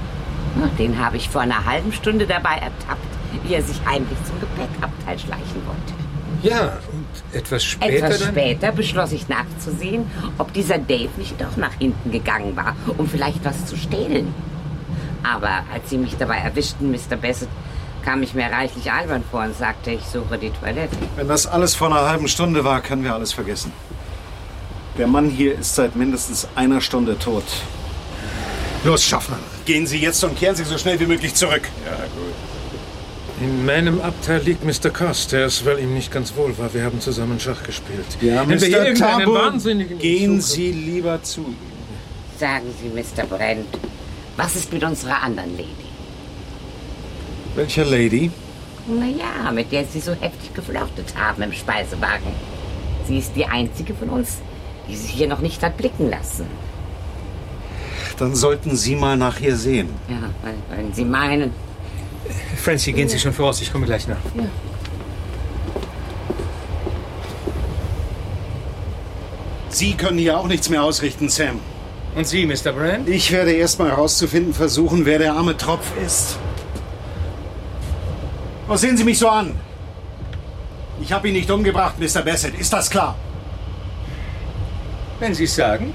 Na, 0.55 0.67
Den 0.77 0.97
habe 1.03 1.17
ich 1.17 1.29
vor 1.29 1.41
einer 1.41 1.65
halben 1.65 1.91
Stunde 1.93 2.25
dabei 2.25 2.55
ertappt, 2.55 3.07
wie 3.43 3.53
er 3.53 3.61
sich 3.61 3.79
heimlich 3.85 4.17
zum 4.25 4.39
Gepäckabteil 4.39 5.19
schleichen 5.19 5.61
wollte. 5.65 5.93
Ja, 6.41 6.77
und 6.93 7.37
etwas 7.37 7.63
später 7.63 8.05
Etwas 8.05 8.19
dann... 8.19 8.29
später 8.29 8.71
beschloss 8.71 9.11
ich 9.11 9.27
nachzusehen, 9.27 10.05
ob 10.37 10.53
dieser 10.53 10.77
Dave 10.77 11.09
nicht 11.17 11.39
doch 11.39 11.57
nach 11.57 11.73
hinten 11.73 12.11
gegangen 12.11 12.55
war, 12.55 12.75
um 12.97 13.07
vielleicht 13.07 13.43
was 13.43 13.65
zu 13.65 13.75
stehlen. 13.75 14.33
Aber 15.21 15.63
als 15.73 15.89
Sie 15.89 15.97
mich 15.97 16.15
dabei 16.17 16.37
erwischten, 16.37 16.91
Mr. 16.91 17.17
Bassett, 17.21 17.49
kam 18.03 18.23
ich 18.23 18.33
mir 18.33 18.45
reichlich 18.45 18.91
albern 18.91 19.23
vor 19.29 19.43
und 19.43 19.55
sagte, 19.57 19.91
ich 19.91 20.03
suche 20.05 20.37
die 20.37 20.49
Toilette. 20.51 20.95
Wenn 21.15 21.27
das 21.27 21.47
alles 21.47 21.75
vor 21.75 21.87
einer 21.87 22.07
halben 22.09 22.27
Stunde 22.27 22.63
war, 22.63 22.81
können 22.81 23.03
wir 23.03 23.13
alles 23.13 23.33
vergessen. 23.33 23.71
Der 24.97 25.07
Mann 25.07 25.29
hier 25.29 25.57
ist 25.59 25.75
seit 25.75 25.95
mindestens 25.95 26.47
einer 26.55 26.81
Stunde 26.81 27.17
tot. 27.17 27.43
Los, 28.83 29.03
Schaffner. 29.03 29.37
Gehen 29.65 29.85
Sie 29.87 29.97
jetzt 29.99 30.23
und 30.23 30.37
kehren 30.37 30.55
Sie 30.55 30.63
so 30.63 30.77
schnell 30.77 30.99
wie 30.99 31.05
möglich 31.05 31.33
zurück. 31.35 31.61
Ja, 31.85 31.91
gut. 31.97 32.33
In 33.41 33.65
meinem 33.65 34.01
Abteil 34.01 34.41
liegt 34.41 34.65
Mr. 34.65 34.89
Carstairs, 34.89 35.63
weil 35.65 35.79
ihm 35.79 35.93
nicht 35.93 36.11
ganz 36.11 36.35
wohl 36.35 36.57
war. 36.57 36.73
Wir 36.73 36.83
haben 36.83 36.99
zusammen 36.99 37.39
Schach 37.39 37.63
gespielt. 37.63 38.05
Ja, 38.21 38.45
Wenn 38.47 38.57
Mr. 38.59 39.33
Wahnsinnigen 39.33 39.97
gehen 39.99 40.41
suchen- 40.41 40.55
Sie 40.55 40.71
lieber 40.71 41.21
zu 41.23 41.41
ihm. 41.41 41.55
Sagen 42.37 42.65
Sie, 42.81 42.89
Mr. 42.89 43.25
Brent, 43.27 43.67
was 44.35 44.55
ist 44.55 44.71
mit 44.73 44.83
unserer 44.83 45.21
anderen 45.23 45.51
Lady? 45.57 45.73
Welcher 47.55 47.85
Lady? 47.85 48.31
Naja, 48.87 49.51
mit 49.51 49.71
der 49.71 49.85
Sie 49.85 49.99
so 49.99 50.13
heftig 50.13 50.53
geflirtet 50.53 51.13
haben 51.15 51.41
im 51.43 51.53
Speisewagen. 51.53 52.31
Sie 53.07 53.17
ist 53.19 53.35
die 53.35 53.45
einzige 53.45 53.93
von 53.93 54.09
uns, 54.09 54.37
die 54.87 54.95
sich 54.95 55.11
hier 55.11 55.27
noch 55.27 55.39
nicht 55.39 55.61
hat 55.61 55.77
blicken 55.77 56.09
lassen. 56.09 56.45
Dann 58.17 58.35
sollten 58.35 58.75
Sie 58.75 58.95
mal 58.95 59.15
nach 59.17 59.39
ihr 59.39 59.55
sehen. 59.55 59.89
Ja, 60.09 60.29
weil- 60.43 60.77
wenn 60.77 60.93
Sie 60.93 61.05
meinen. 61.05 61.53
Francie, 62.61 62.91
gehen 62.93 63.07
Sie 63.09 63.19
schon 63.19 63.33
voraus. 63.33 63.61
Ich 63.61 63.71
komme 63.71 63.85
gleich 63.85 64.07
nach. 64.07 64.17
Ja. 64.35 64.43
Sie 69.69 69.93
können 69.93 70.17
hier 70.17 70.37
auch 70.37 70.47
nichts 70.47 70.69
mehr 70.69 70.83
ausrichten, 70.83 71.29
Sam. 71.29 71.59
Und 72.15 72.27
Sie, 72.27 72.45
Mr. 72.45 72.71
Brand? 72.73 73.07
Ich 73.07 73.31
werde 73.31 73.51
erst 73.51 73.79
mal 73.79 73.89
herauszufinden 73.89 74.53
versuchen, 74.53 75.05
wer 75.05 75.19
der 75.19 75.33
arme 75.35 75.55
Tropf 75.55 75.91
ist. 76.05 76.37
Was 78.69 78.81
sehen 78.81 78.95
Sie 78.95 79.03
mich 79.03 79.17
so 79.17 79.27
an? 79.27 79.55
Ich 81.01 81.11
habe 81.11 81.27
ihn 81.27 81.33
nicht 81.33 81.49
umgebracht, 81.49 81.95
Mr. 81.97 82.21
Bassett. 82.21 82.53
Ist 82.53 82.71
das 82.71 82.87
klar? 82.87 83.15
Wenn 85.19 85.33
Sie 85.33 85.45
es 85.45 85.55
sagen. 85.55 85.91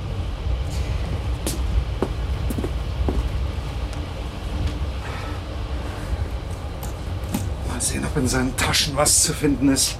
Mal 7.69 7.81
sehen, 7.81 8.05
ob 8.05 8.17
in 8.17 8.27
seinen 8.27 8.57
Taschen 8.57 8.97
was 8.97 9.23
zu 9.23 9.33
finden 9.33 9.69
ist. 9.69 9.95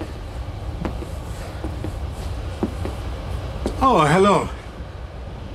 Oh, 3.81 4.03
hallo. 4.03 4.49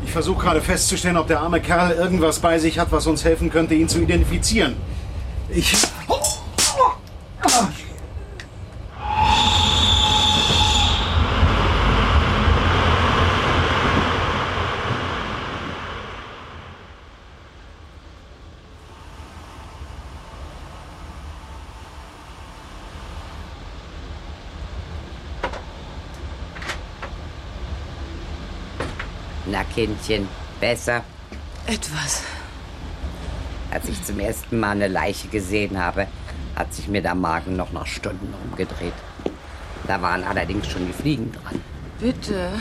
Ich 0.05 0.11
versuche 0.13 0.41
gerade 0.41 0.61
festzustellen, 0.61 1.17
ob 1.17 1.28
der 1.28 1.41
arme 1.41 1.59
Kerl 1.59 1.91
irgendwas 1.91 2.39
bei 2.39 2.57
sich 2.59 2.80
hat, 2.80 2.93
was 2.93 3.07
uns 3.07 3.26
helfen 3.26 3.49
könnte, 3.49 3.76
ihn 3.76 3.89
zu 3.89 3.99
identifizieren. 3.99 4.78
Ich. 5.49 5.76
Na, 29.51 29.63
Kindchen, 29.80 30.28
besser. 30.60 31.06
Etwas. 31.66 32.24
Als 33.72 33.88
ich 33.88 34.04
zum 34.04 34.20
ersten 34.20 34.60
Mal 34.60 34.72
eine 34.72 34.90
Leiche 34.90 35.30
gesehen 35.30 35.80
habe, 35.80 36.08
hat 36.54 36.74
sich 36.74 36.90
mir 36.90 37.02
der 37.02 37.16
Magen 37.16 37.56
noch 37.56 37.72
nach 37.72 37.88
Stunden 37.88 38.34
umgedreht. 38.44 38.92
Da 39.88 40.02
waren 40.02 40.26
allerdings 40.26 40.68
schon 40.68 40.86
die 40.86 40.92
Fliegen 40.92 41.32
dran. 41.32 41.62
Bitte. 41.98 42.52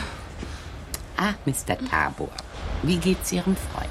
Ah, 1.17 1.33
Mr. 1.45 1.77
Tabor, 1.89 2.29
wie 2.83 2.95
geht's 2.95 3.33
Ihrem 3.33 3.57
Freund, 3.57 3.89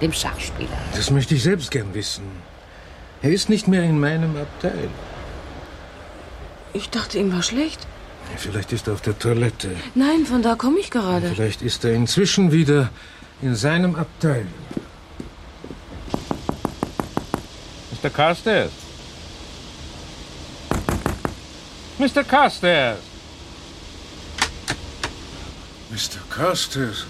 dem 0.00 0.12
Schachspieler? 0.12 0.78
Das 0.94 1.10
möchte 1.10 1.34
ich 1.34 1.42
selbst 1.42 1.72
gern 1.72 1.92
wissen. 1.94 2.30
Er 3.22 3.32
ist 3.32 3.48
nicht 3.48 3.66
mehr 3.66 3.82
in 3.82 3.98
meinem 3.98 4.36
Abteil. 4.36 4.88
Ich 6.74 6.90
dachte, 6.90 7.18
ihm 7.18 7.32
war 7.32 7.42
schlecht. 7.42 7.88
Vielleicht 8.36 8.72
ist 8.72 8.86
er 8.88 8.94
auf 8.94 9.00
der 9.00 9.18
Toilette. 9.18 9.76
Nein, 9.94 10.26
von 10.26 10.42
da 10.42 10.54
komme 10.54 10.78
ich 10.80 10.90
gerade. 10.90 11.28
Vielleicht 11.28 11.62
ist 11.62 11.84
er 11.84 11.92
inzwischen 11.92 12.52
wieder 12.52 12.90
in 13.40 13.54
seinem 13.54 13.94
Abteil. 13.94 14.46
Mr. 18.02 18.10
Carstairs? 18.10 18.72
Mr. 21.98 22.24
Carstairs? 22.24 22.98
Mr. 25.90 26.18
Carstairs? 26.30 27.06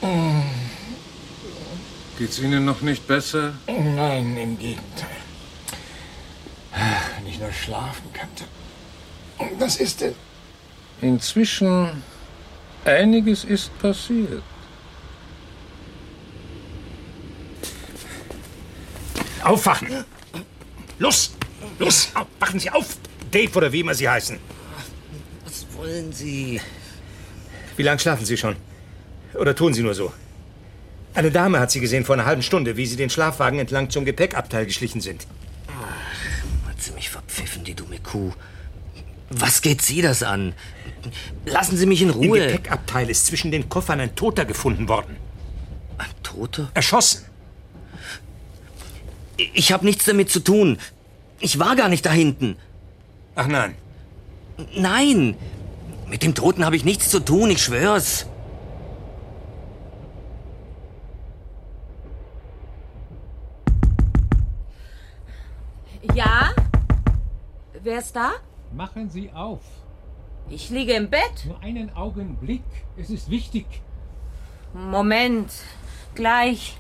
Geht's 2.18 2.38
Ihnen 2.38 2.64
noch 2.64 2.82
nicht 2.82 3.06
besser? 3.06 3.54
Nein, 3.66 4.36
im 4.36 4.58
Gegenteil. 4.58 5.08
Wenn 7.16 7.26
ich 7.26 7.38
nur 7.38 7.52
schlafen 7.52 8.12
könnte. 8.12 8.44
Was 9.58 9.76
ist 9.76 10.00
denn? 10.00 10.14
Inzwischen 11.02 12.02
einiges 12.84 13.44
ist 13.44 13.76
passiert. 13.80 14.42
Aufwachen! 19.42 20.04
Los! 21.00 21.34
Los! 21.80 22.08
Auf, 22.14 22.26
wachen 22.38 22.60
Sie 22.60 22.70
auf! 22.70 22.96
Dave 23.32 23.52
oder 23.56 23.72
wie 23.72 23.80
immer 23.80 23.94
Sie 23.94 24.08
heißen. 24.08 24.38
Was 25.44 25.66
wollen 25.74 26.12
Sie? 26.12 26.60
Wie 27.76 27.82
lange 27.82 27.98
schlafen 27.98 28.24
Sie 28.24 28.36
schon? 28.36 28.54
Oder 29.34 29.56
tun 29.56 29.74
Sie 29.74 29.82
nur 29.82 29.94
so? 29.94 30.12
Eine 31.14 31.32
Dame 31.32 31.58
hat 31.58 31.72
Sie 31.72 31.80
gesehen 31.80 32.04
vor 32.04 32.14
einer 32.14 32.26
halben 32.26 32.42
Stunde, 32.42 32.76
wie 32.76 32.86
Sie 32.86 32.96
den 32.96 33.10
Schlafwagen 33.10 33.58
entlang 33.58 33.90
zum 33.90 34.04
Gepäckabteil 34.04 34.66
geschlichen 34.66 35.00
sind. 35.00 35.26
Hat 36.68 36.80
sie 36.80 36.92
mich 36.92 37.10
verpfiffen, 37.10 37.64
die 37.64 37.74
dumme 37.74 37.98
Kuh. 37.98 38.32
Was 39.34 39.62
geht 39.62 39.80
Sie 39.80 40.02
das 40.02 40.22
an? 40.22 40.54
Lassen 41.46 41.76
Sie 41.76 41.86
mich 41.86 42.02
in 42.02 42.10
Im 42.10 42.14
Ruhe. 42.14 42.46
Gepäckabteil 42.46 43.08
ist 43.08 43.26
zwischen 43.26 43.50
den 43.50 43.68
Koffern 43.68 44.00
ein 44.00 44.14
Toter 44.14 44.44
gefunden 44.44 44.88
worden. 44.88 45.16
Ein 45.98 46.10
Toter? 46.22 46.70
Erschossen. 46.74 47.24
Ich 49.36 49.72
habe 49.72 49.86
nichts 49.86 50.04
damit 50.04 50.30
zu 50.30 50.40
tun. 50.40 50.78
Ich 51.40 51.58
war 51.58 51.76
gar 51.76 51.88
nicht 51.88 52.04
da 52.04 52.12
hinten. 52.12 52.56
Ach 53.34 53.46
nein. 53.46 53.74
Nein. 54.76 55.36
Mit 56.08 56.22
dem 56.22 56.34
Toten 56.34 56.64
habe 56.64 56.76
ich 56.76 56.84
nichts 56.84 57.08
zu 57.08 57.20
tun, 57.20 57.50
ich 57.50 57.62
schwör's. 57.62 58.26
Ja? 66.14 66.50
Wer 67.82 67.98
ist 67.98 68.14
da? 68.14 68.32
Machen 68.74 69.10
Sie 69.10 69.30
auf. 69.34 69.60
Ich 70.48 70.70
liege 70.70 70.94
im 70.94 71.10
Bett. 71.10 71.44
Nur 71.44 71.60
einen 71.62 71.94
Augenblick. 71.94 72.62
Es 72.96 73.10
ist 73.10 73.30
wichtig. 73.30 73.66
Moment. 74.72 75.52
Gleich. 76.14 76.76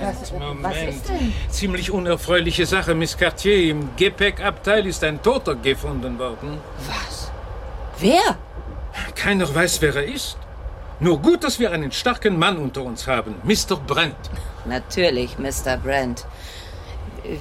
Was, 0.00 0.32
Moment. 0.32 0.62
was 0.62 0.76
ist 0.76 1.08
denn? 1.08 1.32
Ziemlich 1.50 1.90
unerfreuliche 1.90 2.64
Sache, 2.64 2.94
Miss 2.94 3.16
Cartier. 3.16 3.70
Im 3.70 3.90
Gepäckabteil 3.96 4.86
ist 4.86 5.04
ein 5.04 5.22
Toter 5.22 5.56
gefunden 5.56 6.18
worden. 6.18 6.58
Was? 6.86 7.30
Wer? 7.98 8.38
Keiner 9.14 9.52
weiß, 9.54 9.82
wer 9.82 9.96
er 9.96 10.04
ist. 10.04 10.38
Nur 11.00 11.20
gut, 11.20 11.44
dass 11.44 11.60
wir 11.60 11.72
einen 11.72 11.92
starken 11.92 12.38
Mann 12.38 12.56
unter 12.56 12.82
uns 12.82 13.06
haben. 13.06 13.34
Mr. 13.44 13.76
Brent. 13.76 14.16
Natürlich, 14.64 15.38
Mr. 15.38 15.76
Brent. 15.76 16.24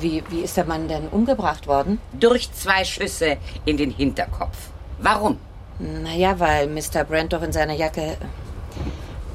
Wie, 0.01 0.23
wie 0.29 0.41
ist 0.41 0.57
der 0.57 0.65
Mann 0.65 0.87
denn 0.87 1.07
umgebracht 1.07 1.67
worden? 1.67 1.99
Durch 2.13 2.51
zwei 2.51 2.83
Schüsse 2.83 3.37
in 3.65 3.77
den 3.77 3.91
Hinterkopf. 3.91 4.57
Warum? 4.99 5.37
Naja, 5.79 6.39
weil 6.39 6.67
Mr. 6.67 7.03
Brent 7.03 7.33
doch 7.33 7.41
in 7.41 7.53
seiner 7.53 7.73
Jacke 7.73 8.17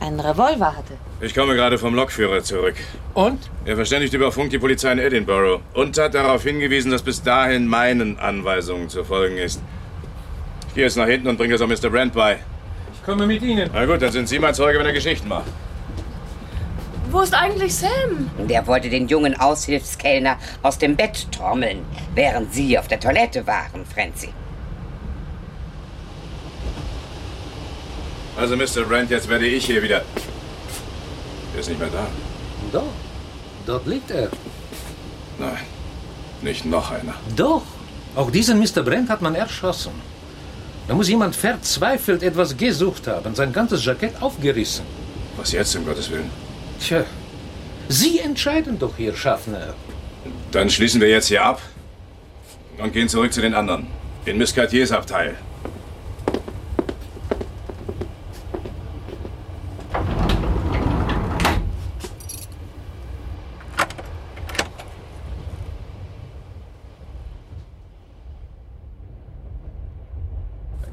einen 0.01 0.21
Revolver 0.21 0.77
hatte. 0.77 0.95
Ich 1.21 1.35
komme 1.35 1.55
gerade 1.55 1.79
vom 1.79 1.95
Lokführer 1.95 2.43
zurück. 2.43 2.75
Und? 3.15 3.39
Er 3.65 3.77
verständigt 3.77 4.13
über 4.13 4.33
Funk 4.33 4.51
die 4.51 4.59
Polizei 4.59 4.93
in 4.93 4.99
Edinburgh 4.99 5.63
und 5.75 5.97
hat 5.99 6.15
darauf 6.15 6.43
hingewiesen, 6.43 6.91
dass 6.91 7.03
bis 7.03 7.23
dahin 7.23 7.67
meinen 7.67 8.19
Anweisungen 8.19 8.89
zu 8.89 9.05
folgen 9.05 9.39
ist. 9.39 9.63
Ich 10.69 10.75
gehe 10.75 10.85
jetzt 10.85 10.97
nach 10.97 11.07
hinten 11.07 11.29
und 11.29 11.37
bringe 11.37 11.53
das 11.57 11.63
auch 11.63 11.69
Mr. 11.69 11.91
Brent 11.91 12.13
bei. 12.13 12.39
Ich 12.95 13.05
komme 13.05 13.27
mit 13.27 13.43
Ihnen. 13.43 13.71
Na 13.73 13.87
gut, 13.87 14.03
dann 14.03 14.11
sind 14.11 14.29
Sie 14.29 14.39
mein 14.39 14.55
Zeuge, 14.55 14.79
wenn 14.79 14.87
er 14.87 14.93
Geschichten 14.93 15.29
macht. 15.29 15.47
Wo 17.13 17.21
ist 17.21 17.35
eigentlich 17.35 17.75
Sam? 17.75 18.31
Der 18.49 18.67
wollte 18.67 18.89
den 18.89 19.07
jungen 19.07 19.39
Aushilfskellner 19.39 20.39
aus 20.63 20.79
dem 20.79 20.97
Bett 20.97 21.31
trommeln, 21.31 21.85
während 22.15 22.55
Sie 22.55 22.79
auf 22.79 22.89
der 22.89 22.99
Toilette 22.99 23.47
waren, 23.47 23.85
Francie. 23.85 24.31
Also, 28.35 28.57
Mr. 28.57 28.89
Brent, 28.89 29.11
jetzt 29.11 29.29
werde 29.29 29.47
ich 29.47 29.67
hier 29.67 29.83
wieder. 29.83 30.03
Er 31.53 31.61
ist 31.61 31.69
nicht 31.69 31.79
mehr 31.79 31.91
da. 31.91 32.07
Doch. 32.73 32.95
Dort 33.67 33.87
liegt 33.87 34.11
er. 34.11 34.31
Nein, 35.39 35.59
nicht 36.41 36.65
noch 36.65 36.93
einer. 36.93 37.15
Doch. 37.37 37.63
Auch 38.17 38.31
diesen 38.31 38.59
Mr. 38.59 38.83
Brent 38.83 39.11
hat 39.11 39.21
man 39.21 39.35
erschossen. 39.35 39.93
Da 40.89 40.95
muss 40.95 41.11
jemand 41.11 41.37
verzweifelt 41.37 42.23
etwas 42.23 42.57
gesucht 42.57 43.07
haben, 43.07 43.35
sein 43.35 43.53
ganzes 43.53 43.85
Jackett 43.85 44.15
aufgerissen. 44.23 44.87
Was 45.37 45.53
jetzt, 45.53 45.77
um 45.77 45.85
Gottes 45.85 46.11
Willen? 46.11 46.52
Tja, 46.83 47.05
Sie 47.89 48.19
entscheiden 48.19 48.77
doch 48.77 48.97
hier, 48.97 49.15
Schaffner. 49.15 49.75
Dann 50.51 50.69
schließen 50.69 51.01
wir 51.01 51.09
jetzt 51.09 51.29
hier 51.29 51.45
ab 51.45 51.63
und 52.79 52.93
gehen 52.93 53.09
zurück 53.09 53.33
zu 53.33 53.41
den 53.41 53.55
anderen. 53.55 53.87
In 54.25 54.37
Miss 54.37 54.53
Cartiers 54.53 54.91
Abteil. 54.91 55.37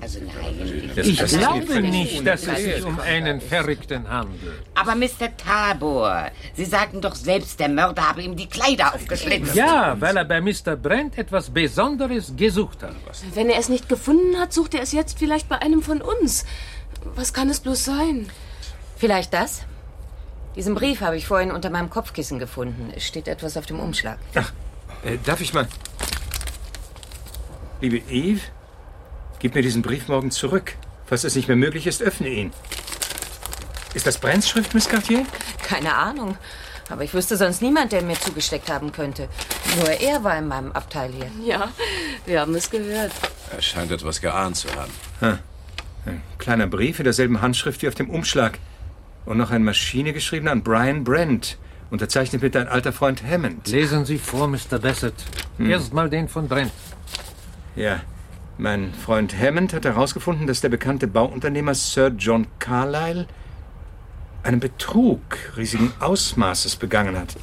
Also 0.02 0.20
Ich 1.10 1.26
glaube 1.26 1.82
nicht, 1.82 2.26
dass 2.26 2.46
es 2.46 2.64
sich 2.64 2.86
um 2.86 3.00
einen 3.00 3.42
Verrückten 3.42 4.08
handelt. 4.10 4.64
Aber 4.76 4.96
Mr. 4.96 5.36
Tabor, 5.36 6.28
Sie 6.56 6.66
sagten 6.66 7.02
doch 7.02 7.16
selbst, 7.16 7.60
der 7.60 7.70
Mörder 7.70 8.08
habe 8.10 8.22
ihm 8.22 8.36
die 8.36 8.48
Kleider 8.48 8.94
aufgeschlitzt. 8.94 9.56
Ja, 9.56 10.00
weil 10.00 10.18
er 10.18 10.26
bei 10.26 10.40
Mr. 10.40 10.76
Brent 10.76 11.18
etwas 11.18 11.50
Besonderes 11.50 12.34
gesucht 12.36 12.84
hat. 12.84 12.96
Wenn 13.34 13.50
er 13.50 13.60
es 13.60 13.70
nicht 13.70 13.90
gefunden 13.90 14.38
hat, 14.38 14.54
sucht 14.54 14.76
er 14.76 14.82
es 14.82 14.92
jetzt 14.92 15.18
vielleicht 15.18 15.50
bei 15.50 15.60
einem 15.60 15.82
von 15.82 16.02
uns. 16.02 16.46
Was 17.16 17.34
kann 17.34 17.50
es 17.50 17.60
bloß 17.60 17.84
sein? 17.84 18.30
Vielleicht 18.98 19.34
das? 19.34 19.64
Diesen 20.56 20.76
Brief 20.76 21.02
habe 21.02 21.18
ich 21.18 21.26
vorhin 21.26 21.52
unter 21.52 21.70
meinem 21.70 21.90
Kopfkissen 21.90 22.38
gefunden. 22.38 22.92
Es 22.96 23.06
steht 23.08 23.28
etwas 23.28 23.58
auf 23.58 23.66
dem 23.66 23.80
Umschlag. 23.80 24.20
Äh, 25.04 25.18
darf 25.26 25.42
ich 25.42 25.54
mal? 25.54 25.68
Liebe 27.82 28.02
Eve, 28.10 28.42
gib 29.40 29.56
mir 29.56 29.62
diesen 29.62 29.82
Brief 29.82 30.08
morgen 30.10 30.32
zurück. 30.32 30.76
Falls 31.10 31.24
es 31.24 31.36
nicht 31.36 31.48
mehr 31.48 31.58
möglich 31.58 31.88
ist, 31.88 32.04
öffne 32.04 32.30
ihn. 32.30 32.52
Ist 33.96 34.06
das 34.06 34.20
Brents 34.20 34.48
Schrift, 34.48 34.76
Miss 34.76 34.88
Cartier? 34.88 35.26
Keine 35.64 35.96
Ahnung. 35.96 36.38
Aber 36.88 37.04
ich 37.04 37.16
wüsste 37.16 37.36
sonst 37.36 37.64
niemand, 37.64 37.92
der 37.92 38.04
mir 38.04 38.20
zugesteckt 38.20 38.70
haben 38.70 38.92
könnte. 38.92 39.28
Nur 39.78 39.90
er 39.90 40.24
war 40.24 40.38
in 40.38 40.48
meinem 40.48 40.72
Abteil 40.72 41.12
hier. 41.12 41.32
Ja, 41.44 41.70
wir 42.28 42.42
haben 42.42 42.54
es 42.54 42.70
gehört. 42.70 43.12
Er 43.52 43.62
scheint 43.62 43.92
etwas 43.92 44.22
geahnt 44.22 44.58
zu 44.58 44.70
haben. 44.76 44.92
Ha. 45.22 45.40
Ein 46.06 46.22
kleiner 46.38 46.68
Brief 46.68 47.00
in 47.00 47.06
derselben 47.06 47.42
Handschrift 47.42 47.82
wie 47.82 47.88
auf 47.88 47.96
dem 47.96 48.12
Umschlag. 48.12 48.60
Und 49.26 49.38
noch 49.38 49.50
ein 49.50 49.64
Maschine 49.64 50.14
geschrieben 50.14 50.48
an 50.48 50.62
Brian 50.62 51.04
Brent. 51.04 51.58
Unterzeichnet 51.90 52.44
mit 52.44 52.54
dein 52.54 52.68
alter 52.68 52.94
Freund 52.94 53.24
Hammond. 53.24 53.68
Lesen 53.68 54.06
Sie 54.06 54.20
vor, 54.20 54.48
Mr. 54.48 54.78
Bassett. 54.80 55.16
Hm. 55.58 55.72
Erst 55.72 55.92
mal 55.92 56.08
den 56.08 56.28
von 56.28 56.48
Brent. 56.48 56.72
Ja. 57.76 58.02
Mein 58.60 58.94
Freund 58.94 59.34
Hammond 59.40 59.74
hat 59.74 59.86
herausgefunden, 59.86 60.46
dass 60.46 60.60
der 60.60 60.68
bekannte 60.68 61.08
Bauunternehmer 61.08 61.74
Sir 61.74 62.10
John 62.10 62.46
Carlyle 62.60 63.26
einen 64.44 64.60
Betrug 64.60 65.22
riesigen 65.56 65.94
Ausmaßes 66.02 66.76
begangen 66.76 67.18
hat. 67.18 67.38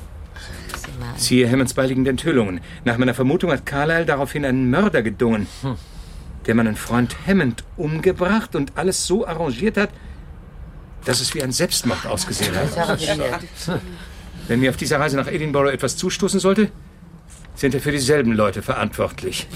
Siehe 1.16 1.50
Hammonds 1.50 1.72
beiliegende 1.72 2.10
Enthüllungen. 2.10 2.60
Nach 2.84 2.98
meiner 2.98 3.14
Vermutung 3.14 3.50
hat 3.50 3.64
Carlyle 3.64 4.04
daraufhin 4.04 4.44
einen 4.44 4.68
Mörder 4.68 5.02
gedungen, 5.02 5.46
der 6.44 6.54
meinen 6.54 6.76
Freund 6.76 7.16
Hammond 7.26 7.64
umgebracht 7.78 8.54
und 8.54 8.76
alles 8.76 9.06
so 9.06 9.26
arrangiert 9.26 9.78
hat, 9.78 9.88
dass 11.06 11.20
es 11.20 11.34
wie 11.34 11.42
ein 11.42 11.50
Selbstmord 11.50 12.04
ausgesehen 12.04 12.54
hat. 12.54 12.98
Wenn 14.48 14.60
mir 14.60 14.68
auf 14.68 14.76
dieser 14.76 15.00
Reise 15.00 15.16
nach 15.16 15.28
Edinburgh 15.28 15.72
etwas 15.72 15.96
zustoßen 15.96 16.40
sollte, 16.40 16.70
sind 17.54 17.72
wir 17.72 17.80
für 17.80 17.92
dieselben 17.92 18.32
Leute 18.32 18.60
verantwortlich. 18.60 19.46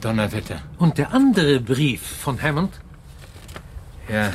Donnerwetter. 0.00 0.62
Und 0.78 0.98
der 0.98 1.12
andere 1.12 1.60
Brief 1.60 2.02
von 2.02 2.40
Hammond? 2.40 2.72
Ja. 4.08 4.32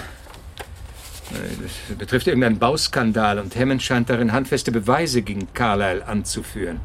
Das 1.32 1.98
betrifft 1.98 2.28
irgendeinen 2.28 2.60
Bauskandal 2.60 3.40
und 3.40 3.56
Hammond 3.56 3.82
scheint 3.82 4.10
darin 4.10 4.32
handfeste 4.32 4.72
Beweise 4.72 5.22
gegen 5.22 5.52
Carlyle 5.54 6.06
anzuführen. 6.06 6.80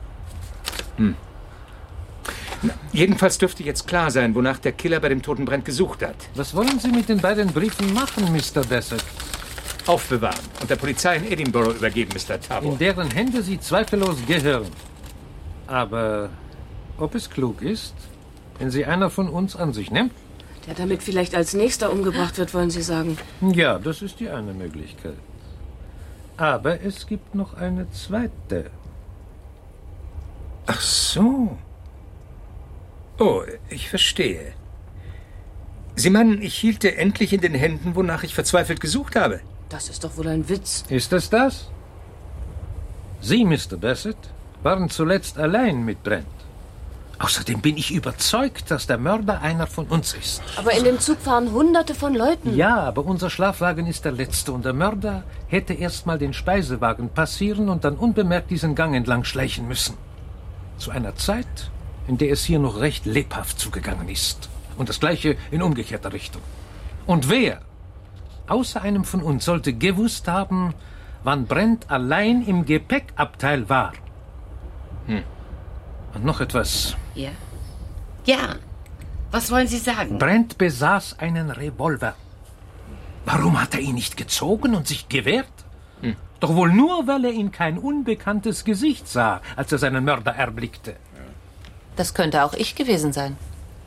Hm. 0.97 1.15
Na, 2.63 2.73
jedenfalls 2.93 3.39
dürfte 3.39 3.63
jetzt 3.63 3.87
klar 3.87 4.11
sein, 4.11 4.35
wonach 4.35 4.59
der 4.59 4.73
Killer 4.73 5.01
bei 5.01 5.09
dem 5.09 5.23
toten 5.23 5.45
Brent 5.45 5.65
gesucht 5.65 6.03
hat. 6.03 6.17
Was 6.35 6.55
wollen 6.55 6.79
Sie 6.81 6.89
mit 6.89 7.09
den 7.09 7.21
beiden 7.21 7.53
Briefen 7.53 7.93
machen, 7.93 8.25
Mr. 8.33 8.63
Bassett? 8.63 9.05
Aufbewahren 9.87 10.39
und 10.61 10.69
der 10.69 10.77
Polizei 10.77 11.17
in 11.17 11.31
Edinburgh 11.31 11.73
übergeben, 11.73 12.13
Mr. 12.15 12.41
Tabor. 12.41 12.73
In 12.73 12.79
deren 12.79 13.11
Hände 13.11 13.43
sie 13.43 13.59
zweifellos 13.59 14.19
gehören. 14.27 14.69
Aber 15.67 16.31
ob 16.99 17.15
es 17.15 17.31
klug 17.31 17.63
ist, 17.63 17.95
wenn 18.59 18.71
sie 18.71 18.85
einer 18.85 19.11
von 19.11 19.29
uns 19.29 19.57
an 19.57 19.73
sich 19.73 19.91
nimmt? 19.91 20.13
Der 20.67 20.75
damit 20.75 21.03
vielleicht 21.03 21.35
als 21.35 21.55
nächster 21.55 21.91
umgebracht 21.91 22.37
wird, 22.39 22.53
wollen 22.53 22.71
Sie 22.71 22.83
sagen. 22.83 23.17
Ja, 23.41 23.79
das 23.79 24.03
ist 24.03 24.21
die 24.21 24.29
eine 24.29 24.53
Möglichkeit. 24.53 25.17
Aber 26.37 26.81
es 26.83 27.07
gibt 27.07 27.35
noch 27.35 27.55
eine 27.55 27.91
zweite. 27.91 28.71
Ach 30.67 30.81
so. 30.81 31.57
Oh, 33.19 33.43
ich 33.71 33.89
verstehe. 33.89 34.53
Sie 35.97 36.11
meinen, 36.11 36.41
ich 36.43 36.55
hielte 36.55 36.97
endlich 36.97 37.33
in 37.33 37.41
den 37.41 37.55
Händen, 37.55 37.97
wonach 37.97 38.23
ich 38.23 38.35
verzweifelt 38.35 38.81
gesucht 38.81 39.17
habe? 39.17 39.41
Das 39.69 39.89
ist 39.89 40.05
doch 40.05 40.17
wohl 40.17 40.29
ein 40.29 40.49
Witz. 40.49 40.85
Ist 40.89 41.13
es 41.13 41.29
das? 41.29 41.71
Sie, 43.21 43.45
Mr. 43.45 43.77
Bassett, 43.81 44.17
waren 44.63 44.91
zuletzt 44.91 45.39
allein 45.39 45.85
mit 45.85 46.03
Brent. 46.05 46.27
Außerdem 47.21 47.61
bin 47.61 47.77
ich 47.77 47.93
überzeugt, 47.93 48.71
dass 48.71 48.87
der 48.87 48.99
Mörder 48.99 49.41
einer 49.43 49.67
von 49.67 49.87
uns 49.87 50.15
ist. 50.15 50.41
Aber 50.57 50.73
in 50.73 50.85
dem 50.85 51.01
Zug 51.01 51.19
fahren 51.19 51.51
hunderte 51.51 51.95
von 51.95 52.15
Leuten. 52.15 52.55
Ja, 52.55 52.77
aber 52.77 53.05
unser 53.05 53.29
Schlafwagen 53.29 53.87
ist 53.87 54.05
der 54.05 54.13
letzte 54.13 54.53
und 54.53 54.65
der 54.65 54.73
Mörder 54.73 55.25
hätte 55.49 55.75
erst 55.75 56.07
mal 56.07 56.19
den 56.19 56.33
Speisewagen 56.33 57.09
passieren 57.09 57.69
und 57.71 57.85
dann 57.85 57.97
unbemerkt 57.97 58.51
diesen 58.51 58.77
Gang 58.77 58.95
entlang 58.95 59.25
schleichen 59.25 59.67
müssen. 59.67 59.97
Zu 60.77 60.93
einer 60.93 61.17
Zeit, 61.17 61.71
in 62.07 62.19
der 62.19 62.31
es 62.31 62.45
hier 62.45 62.61
noch 62.61 62.79
recht 62.79 63.05
lebhaft 63.05 63.59
zugegangen 63.59 64.09
ist. 64.09 64.49
Und 64.77 64.89
das 64.89 65.01
gleiche 65.01 65.37
in 65.51 65.61
umgekehrter 65.61 66.13
Richtung. 66.13 66.43
Und 67.05 67.29
wer, 67.29 67.63
außer 68.47 68.81
einem 68.81 69.03
von 69.03 69.23
uns, 69.23 69.45
sollte 69.45 69.73
gewusst 69.73 70.29
haben, 70.29 70.73
wann 71.25 71.47
Brent 71.47 71.91
allein 71.91 72.47
im 72.47 72.65
Gepäckabteil 72.65 73.69
war? 73.69 73.93
Hm. 75.07 75.25
Und 76.15 76.25
noch 76.25 76.41
etwas. 76.41 76.97
Ja? 77.15 77.31
Ja. 78.25 78.57
Was 79.31 79.51
wollen 79.51 79.69
Sie 79.69 79.79
sagen? 79.79 80.19
Brent 80.19 80.59
besaß 80.59 81.19
einen 81.19 81.51
Revolver. 81.51 82.15
Warum 83.27 83.61
hat 83.61 83.75
er 83.75 83.81
ihn 83.81 83.95
nicht 83.95 84.17
gezogen 84.17 84.75
und 84.75 84.87
sich 84.87 85.09
gewehrt? 85.09 85.47
Doch 86.41 86.55
wohl 86.55 86.73
nur, 86.73 87.07
weil 87.07 87.25
er 87.25 87.33
in 87.33 87.51
kein 87.51 87.79
unbekanntes 87.79 88.65
Gesicht 88.65 89.09
sah, 89.09 89.41
als 89.57 89.73
er 89.73 89.79
seinen 89.79 90.05
Mörder 90.05 90.33
erblickte. 90.33 90.95
Das 91.97 92.15
könnte 92.15 92.45
auch 92.45 92.55
ich 92.55 92.77
gewesen 92.77 93.13
sein. 93.13 93.37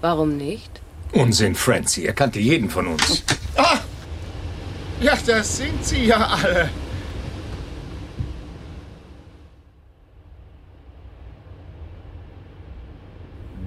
Warum 0.02 0.36
nicht? 0.36 0.82
Unsinn, 1.14 1.56
Francie. 1.56 2.06
Er 2.06 2.14
kannte 2.14 2.40
jeden 2.40 2.70
von 2.70 2.88
uns. 2.88 3.24
Ah! 3.56 3.78
Ja, 5.00 5.18
das 5.26 5.58
sind 5.58 5.84
sie 5.86 6.06
ja 6.06 6.18
alle. 6.18 6.70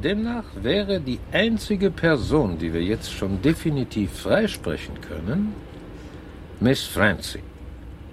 Demnach 0.05 0.45
wäre 0.63 1.01
die 1.01 1.19
einzige 1.33 1.91
Person, 1.91 2.59
die 2.59 2.73
wir 2.75 2.83
jetzt 2.83 3.11
schon 3.13 3.41
definitiv 3.41 4.13
freisprechen 4.13 5.01
können, 5.01 5.55
Miss 6.61 6.83
Francie, 6.85 7.43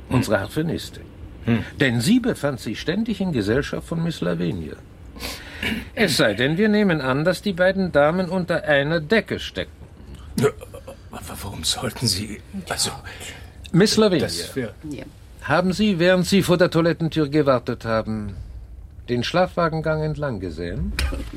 unsere 0.10 0.39
Harfenistin. 0.39 1.04
Denn 1.80 2.02
sie 2.02 2.20
befand 2.20 2.60
sich 2.60 2.80
ständig 2.80 3.20
in 3.20 3.32
Gesellschaft 3.32 3.88
von 3.88 4.04
Miss 4.04 4.22
Lavinia. 4.22 4.76
Es 5.94 6.18
sei 6.18 6.34
denn, 6.34 6.58
wir 6.58 6.70
nehmen 6.70 7.02
an, 7.02 7.26
dass 7.26 7.42
die 7.42 7.54
beiden 7.54 7.92
Damen 7.92 8.30
unter 8.30 8.64
einer 8.64 9.00
Decke 9.00 9.39
stecken. 9.39 9.72
Aber 11.12 11.36
warum 11.44 11.64
sollten 11.64 12.08
Sie... 12.08 12.42
Also... 12.70 12.92
Miss 13.74 13.98
Lavinia, 13.98 14.28
haben 15.44 15.74
Sie, 15.74 15.98
während 15.98 16.26
Sie 16.26 16.42
vor 16.44 16.58
der 16.58 16.70
Toilettentür 16.70 17.28
gewartet 17.30 17.86
haben, 17.86 18.36
den 19.12 19.24
Schlafwagengang 19.24 20.01
entlang 20.01 20.39
gesehen? 20.39 20.93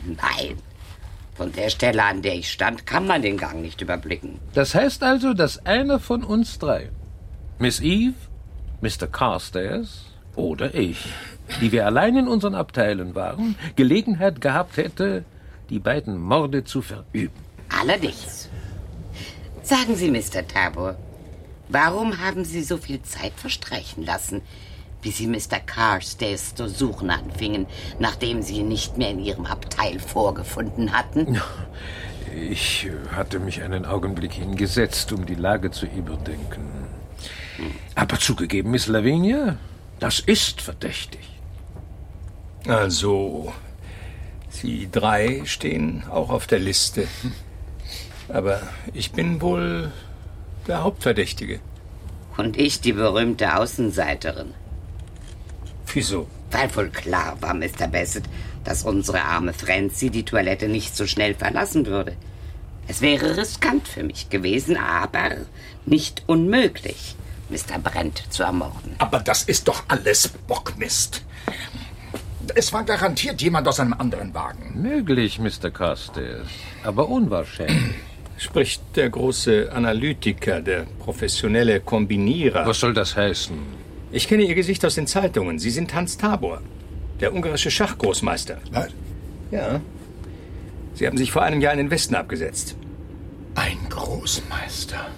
Nein. 0.07 0.57
Von 1.35 1.53
der 1.53 1.69
Stelle, 1.69 2.05
an 2.05 2.23
der 2.23 2.37
ich 2.37 2.51
stand, 2.51 2.87
kann 2.87 3.07
man 3.09 3.21
den 3.21 3.37
Gang 3.37 3.61
nicht 3.61 3.81
überblicken. 3.81 4.39
Das 4.55 4.75
heißt 4.75 5.03
also, 5.03 5.35
dass 5.35 5.67
einer 5.67 5.99
von 5.99 6.23
uns 6.23 6.61
drei, 6.61 6.91
Miss 7.59 7.81
Eve, 7.81 8.15
Mr. 8.81 9.09
Carstairs 9.09 10.05
oder 10.37 10.75
ich, 10.75 11.05
die 11.61 11.73
wir 11.73 11.87
allein 11.87 12.17
in 12.17 12.29
unseren 12.29 12.55
Abteilen 12.55 13.17
waren, 13.17 13.57
Gelegenheit 13.75 14.41
gehabt 14.41 14.77
hätte, 14.77 15.25
die 15.71 15.81
beiden 15.81 16.21
Morde 16.21 16.63
zu 16.63 16.81
verüben. 16.81 17.35
Allerdings. 17.69 18.49
Sagen 19.65 19.97
Sie, 19.97 20.11
Mr. 20.11 20.47
Tabor, 20.47 20.97
warum 21.69 22.21
haben 22.21 22.45
Sie 22.45 22.63
so 22.63 22.77
viel 22.77 23.03
Zeit 23.03 23.33
verstreichen 23.35 24.05
lassen, 24.05 24.43
bis 25.05 25.19
Sie 25.19 25.27
Mr. 25.29 25.61
Carstairs 25.65 26.55
zu 26.55 26.67
suchen 26.67 27.11
anfingen, 27.11 27.67
nachdem 28.01 28.43
Sie 28.43 28.57
ihn 28.57 28.69
nicht 28.69 28.97
mehr 28.97 29.11
in 29.11 29.21
Ihrem 29.21 29.47
Abteil 29.47 30.01
vorgefunden 30.01 30.93
hatten? 30.93 31.41
Ich 32.35 32.89
hatte 33.15 33.39
mich 33.39 33.63
einen 33.63 33.85
Augenblick 33.85 34.33
hingesetzt, 34.33 35.13
um 35.13 35.27
die 35.27 35.37
Lage 35.37 35.71
zu 35.71 35.87
überdenken. 35.87 36.67
Aber 37.95 38.19
zugegeben, 38.19 38.73
Miss 38.73 38.89
Lavinia, 38.89 39.59
das 40.01 40.19
ist 40.19 40.61
verdächtig. 40.61 41.21
Also, 42.67 43.53
Sie 44.49 44.89
drei 44.91 45.43
stehen 45.45 46.05
auch 46.11 46.31
auf 46.31 46.47
der 46.47 46.59
Liste. 46.59 47.07
Aber 48.29 48.63
ich 48.95 49.13
bin 49.13 49.43
wohl 49.43 49.93
der 50.67 50.83
Hauptverdächtige. 50.83 51.61
Und 52.39 52.57
ich 52.57 52.81
die 52.81 52.95
berühmte 52.95 53.57
Außenseiterin. 53.57 54.55
Wieso? 55.95 56.27
Weil 56.51 56.75
wohl 56.77 56.89
klar 56.91 57.37
war, 57.41 57.55
Mr. 57.55 57.89
Bassett, 57.91 58.25
dass 58.65 58.85
unsere 58.85 59.23
arme 59.23 59.53
Francie 59.53 60.11
die 60.11 60.25
Toilette 60.25 60.69
nicht 60.69 60.97
so 60.97 61.07
schnell 61.07 61.35
verlassen 61.35 61.87
würde. 61.87 62.17
Es 62.89 63.01
wäre 63.01 63.37
riskant 63.37 63.89
für 63.89 64.03
mich 64.03 64.29
gewesen, 64.29 64.77
aber 64.77 65.37
nicht 65.87 66.23
unmöglich, 66.27 67.15
Mr. 67.49 67.79
Brent 67.83 68.25
zu 68.31 68.43
ermorden. 68.43 68.97
Aber 68.99 69.21
das 69.21 69.45
ist 69.45 69.69
doch 69.69 69.85
alles 69.89 70.29
Bockmist. 70.29 71.23
Es 72.55 72.73
war 72.73 72.85
garantiert 72.85 73.41
jemand 73.41 73.67
aus 73.69 73.81
einem 73.81 73.95
anderen 73.95 74.35
Wagen. 74.35 74.83
Möglich, 74.83 75.39
Mr. 75.39 75.71
Carstairs, 75.71 76.49
aber 76.83 77.09
unwahrscheinlich. 77.09 77.95
Spricht 78.37 78.83
der 78.97 79.11
große 79.11 79.71
Analytiker, 79.73 80.61
der 80.61 80.87
professionelle 80.99 81.81
Kombinierer. 81.81 82.67
Was 82.67 82.81
soll 82.81 82.93
das 82.93 83.17
heißen? 83.17 83.84
Ich 84.15 84.29
kenne 84.29 84.45
Ihr 84.45 84.55
Gesicht 84.55 84.85
aus 84.85 84.95
den 84.95 85.09
Zeitungen. 85.09 85.59
Sie 85.59 85.71
sind 85.71 85.93
Hans 85.93 86.17
Tabor, 86.17 86.63
der 87.21 87.35
ungarische 87.35 87.73
Schachgroßmeister. 87.73 88.59
Was? 88.71 88.91
Ja. 89.51 89.81
Sie 90.95 91.09
haben 91.09 91.17
sich 91.17 91.33
vor 91.33 91.43
einem 91.43 91.61
Jahr 91.61 91.73
in 91.73 91.79
den 91.79 91.91
Westen 91.91 92.15
abgesetzt. 92.15 92.77
Ein 93.57 93.77
Großmeister. 93.91 95.09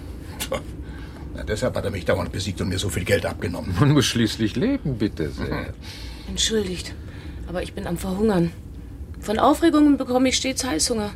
Na, 1.35 1.43
deshalb 1.43 1.75
hat 1.75 1.85
er 1.85 1.91
mich 1.91 2.05
dauernd 2.05 2.31
besiegt 2.31 2.59
und 2.59 2.69
mir 2.69 2.79
so 2.79 2.89
viel 2.89 3.03
Geld 3.03 3.27
abgenommen. 3.27 3.75
Man 3.79 3.91
muss 3.91 4.05
schließlich 4.05 4.55
leben, 4.55 4.97
bitte 4.97 5.29
sehr. 5.29 5.75
Entschuldigt, 6.27 6.95
aber 7.47 7.61
ich 7.61 7.73
bin 7.73 7.85
am 7.85 7.97
Verhungern. 7.97 8.51
Von 9.19 9.37
Aufregungen 9.37 9.97
bekomme 9.97 10.29
ich 10.29 10.37
stets 10.37 10.63
Heißhunger. 10.65 11.11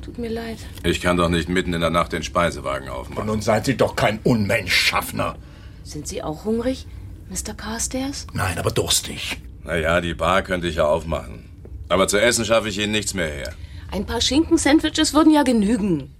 Tut 0.00 0.16
mir 0.16 0.30
leid. 0.30 0.56
Ich 0.82 1.02
kann 1.02 1.18
doch 1.18 1.28
nicht 1.28 1.50
mitten 1.50 1.74
in 1.74 1.82
der 1.82 1.90
Nacht 1.90 2.14
den 2.14 2.22
Speisewagen 2.22 2.88
aufmachen. 2.88 3.26
Nun 3.26 3.42
seid 3.42 3.66
Sie 3.66 3.76
doch 3.76 3.96
kein 3.96 4.18
Unmensch, 4.24 4.72
Schaffner. 4.72 5.36
Sind 5.84 6.08
Sie 6.08 6.22
auch 6.22 6.46
hungrig, 6.46 6.86
Mr. 7.30 7.54
Carstairs? 7.54 8.26
Nein, 8.32 8.58
aber 8.58 8.70
durstig. 8.70 9.38
Naja, 9.64 10.00
die 10.00 10.14
Bar 10.14 10.42
könnte 10.42 10.66
ich 10.68 10.76
ja 10.76 10.86
aufmachen. 10.86 11.44
Aber 11.88 12.08
zu 12.08 12.18
essen 12.20 12.44
schaffe 12.44 12.68
ich 12.68 12.78
Ihnen 12.78 12.92
nichts 12.92 13.14
mehr 13.14 13.28
her. 13.28 13.54
Ein 13.90 14.06
paar 14.06 14.20
Schinken-Sandwiches 14.20 15.14
würden 15.14 15.32
ja 15.32 15.42
genügen. 15.42 16.14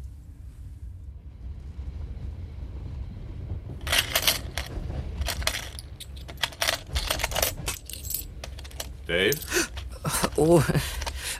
Dave, 9.07 9.39
Oh, 10.37 10.63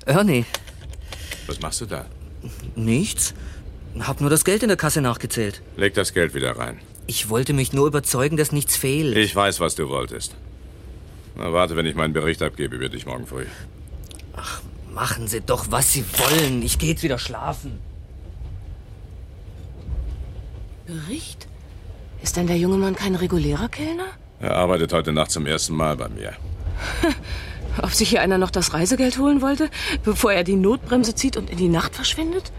Ernie. 0.07 0.45
was 1.47 1.61
machst 1.61 1.81
du 1.81 1.87
da? 1.87 2.07
Nichts. 2.75 3.35
Hab 4.01 4.21
nur 4.21 4.31
das 4.31 4.45
Geld 4.45 4.63
in 4.63 4.69
der 4.69 4.77
Kasse 4.77 5.01
nachgezählt. 5.01 5.63
Leg 5.77 5.95
das 5.95 6.13
Geld 6.13 6.35
wieder 6.35 6.57
rein. 6.57 6.81
Ich 7.09 7.31
wollte 7.31 7.55
mich 7.55 7.73
nur 7.73 7.87
überzeugen, 7.87 8.37
dass 8.37 8.53
nichts 8.53 8.77
fehlt. 8.77 9.17
Ich 9.17 9.35
weiß, 9.35 9.61
was 9.61 9.75
du 9.75 9.89
wolltest. 9.89 10.37
Na, 11.37 11.55
warte, 11.55 11.75
wenn 11.75 11.87
ich 11.87 11.95
meinen 11.95 12.13
Bericht 12.13 12.43
abgebe 12.43 12.77
über 12.77 12.91
dich 12.91 13.07
morgen 13.07 13.27
früh. 13.27 13.47
Machen 14.93 15.27
Sie 15.27 15.41
doch, 15.41 15.71
was 15.71 15.91
Sie 15.91 16.05
wollen. 16.19 16.61
Ich 16.61 16.79
gehe 16.79 16.91
jetzt 16.91 17.03
wieder 17.03 17.19
schlafen. 17.19 17.79
Bericht? 20.87 21.49
Ist 22.23 22.37
denn 22.37 22.47
der 22.47 22.59
junge 22.59 22.77
Mann 22.77 22.95
kein 22.95 23.15
regulärer 23.15 23.71
Kellner? 23.71 24.09
Er 24.41 24.57
arbeitet 24.57 24.93
heute 24.93 25.13
Nacht 25.13 25.31
zum 25.31 25.47
ersten 25.47 25.75
Mal 25.75 25.97
bei 25.97 26.11
mir. 26.11 26.35
Ob 27.83 27.93
sich 27.93 28.11
hier 28.11 28.21
einer 28.21 28.37
noch 28.37 28.51
das 28.51 28.75
Reisegeld 28.75 29.17
holen 29.17 29.41
wollte, 29.41 29.71
bevor 30.05 30.35
er 30.35 30.45
die 30.45 30.57
Notbremse 30.57 31.15
zieht 31.15 31.39
und 31.39 31.49
in 31.49 31.57
die 31.57 31.69
Nacht 31.69 31.95
verschwindet? 31.95 32.53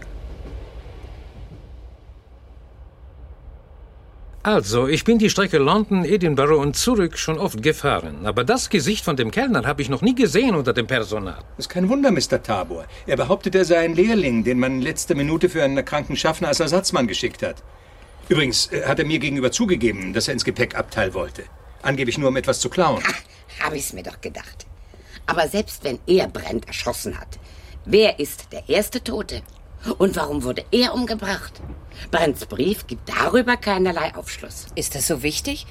Also, 4.42 4.88
ich 4.88 5.04
bin 5.04 5.18
die 5.18 5.28
Strecke 5.28 5.58
London, 5.58 6.02
Edinburgh 6.02 6.58
und 6.58 6.74
zurück 6.74 7.18
schon 7.18 7.38
oft 7.38 7.62
gefahren. 7.62 8.24
Aber 8.24 8.42
das 8.42 8.70
Gesicht 8.70 9.04
von 9.04 9.14
dem 9.14 9.30
Kellner 9.30 9.66
habe 9.66 9.82
ich 9.82 9.90
noch 9.90 10.00
nie 10.00 10.14
gesehen 10.14 10.54
unter 10.54 10.72
dem 10.72 10.86
Personal. 10.86 11.44
Ist 11.58 11.68
kein 11.68 11.90
Wunder, 11.90 12.10
Mr. 12.10 12.42
Tabor. 12.42 12.86
Er 13.06 13.18
behauptet, 13.18 13.54
er 13.54 13.66
sei 13.66 13.80
ein 13.80 13.94
Lehrling, 13.94 14.42
den 14.42 14.58
man 14.58 14.76
in 14.76 14.80
letzter 14.80 15.14
Minute 15.14 15.50
für 15.50 15.62
einen 15.62 15.84
kranken 15.84 16.16
Schaffner 16.16 16.48
als 16.48 16.58
Ersatzmann 16.58 17.06
geschickt 17.06 17.42
hat. 17.42 17.56
Übrigens 18.30 18.72
äh, 18.72 18.86
hat 18.86 18.98
er 18.98 19.04
mir 19.04 19.18
gegenüber 19.18 19.52
zugegeben, 19.52 20.14
dass 20.14 20.26
er 20.26 20.32
ins 20.32 20.44
Gepäckabteil 20.46 21.12
wollte. 21.12 21.42
Angeblich 21.82 22.16
nur, 22.16 22.30
um 22.30 22.36
etwas 22.36 22.60
zu 22.60 22.70
klauen. 22.70 23.02
Habe 23.60 23.76
ich's 23.76 23.92
mir 23.92 24.04
doch 24.04 24.22
gedacht. 24.22 24.64
Aber 25.26 25.48
selbst 25.48 25.84
wenn 25.84 25.98
er 26.06 26.28
Brent 26.28 26.66
erschossen 26.66 27.20
hat, 27.20 27.38
wer 27.84 28.18
ist 28.18 28.52
der 28.52 28.66
erste 28.70 29.04
Tote? 29.04 29.42
Und 29.98 30.16
warum 30.16 30.42
wurde 30.42 30.64
er 30.70 30.94
umgebracht? 30.94 31.60
Brents 32.10 32.46
Brief 32.46 32.86
gibt 32.86 33.08
darüber 33.08 33.56
keinerlei 33.56 34.14
Aufschluss. 34.14 34.66
Ist 34.74 34.94
das 34.94 35.06
so 35.06 35.22
wichtig? 35.22 35.66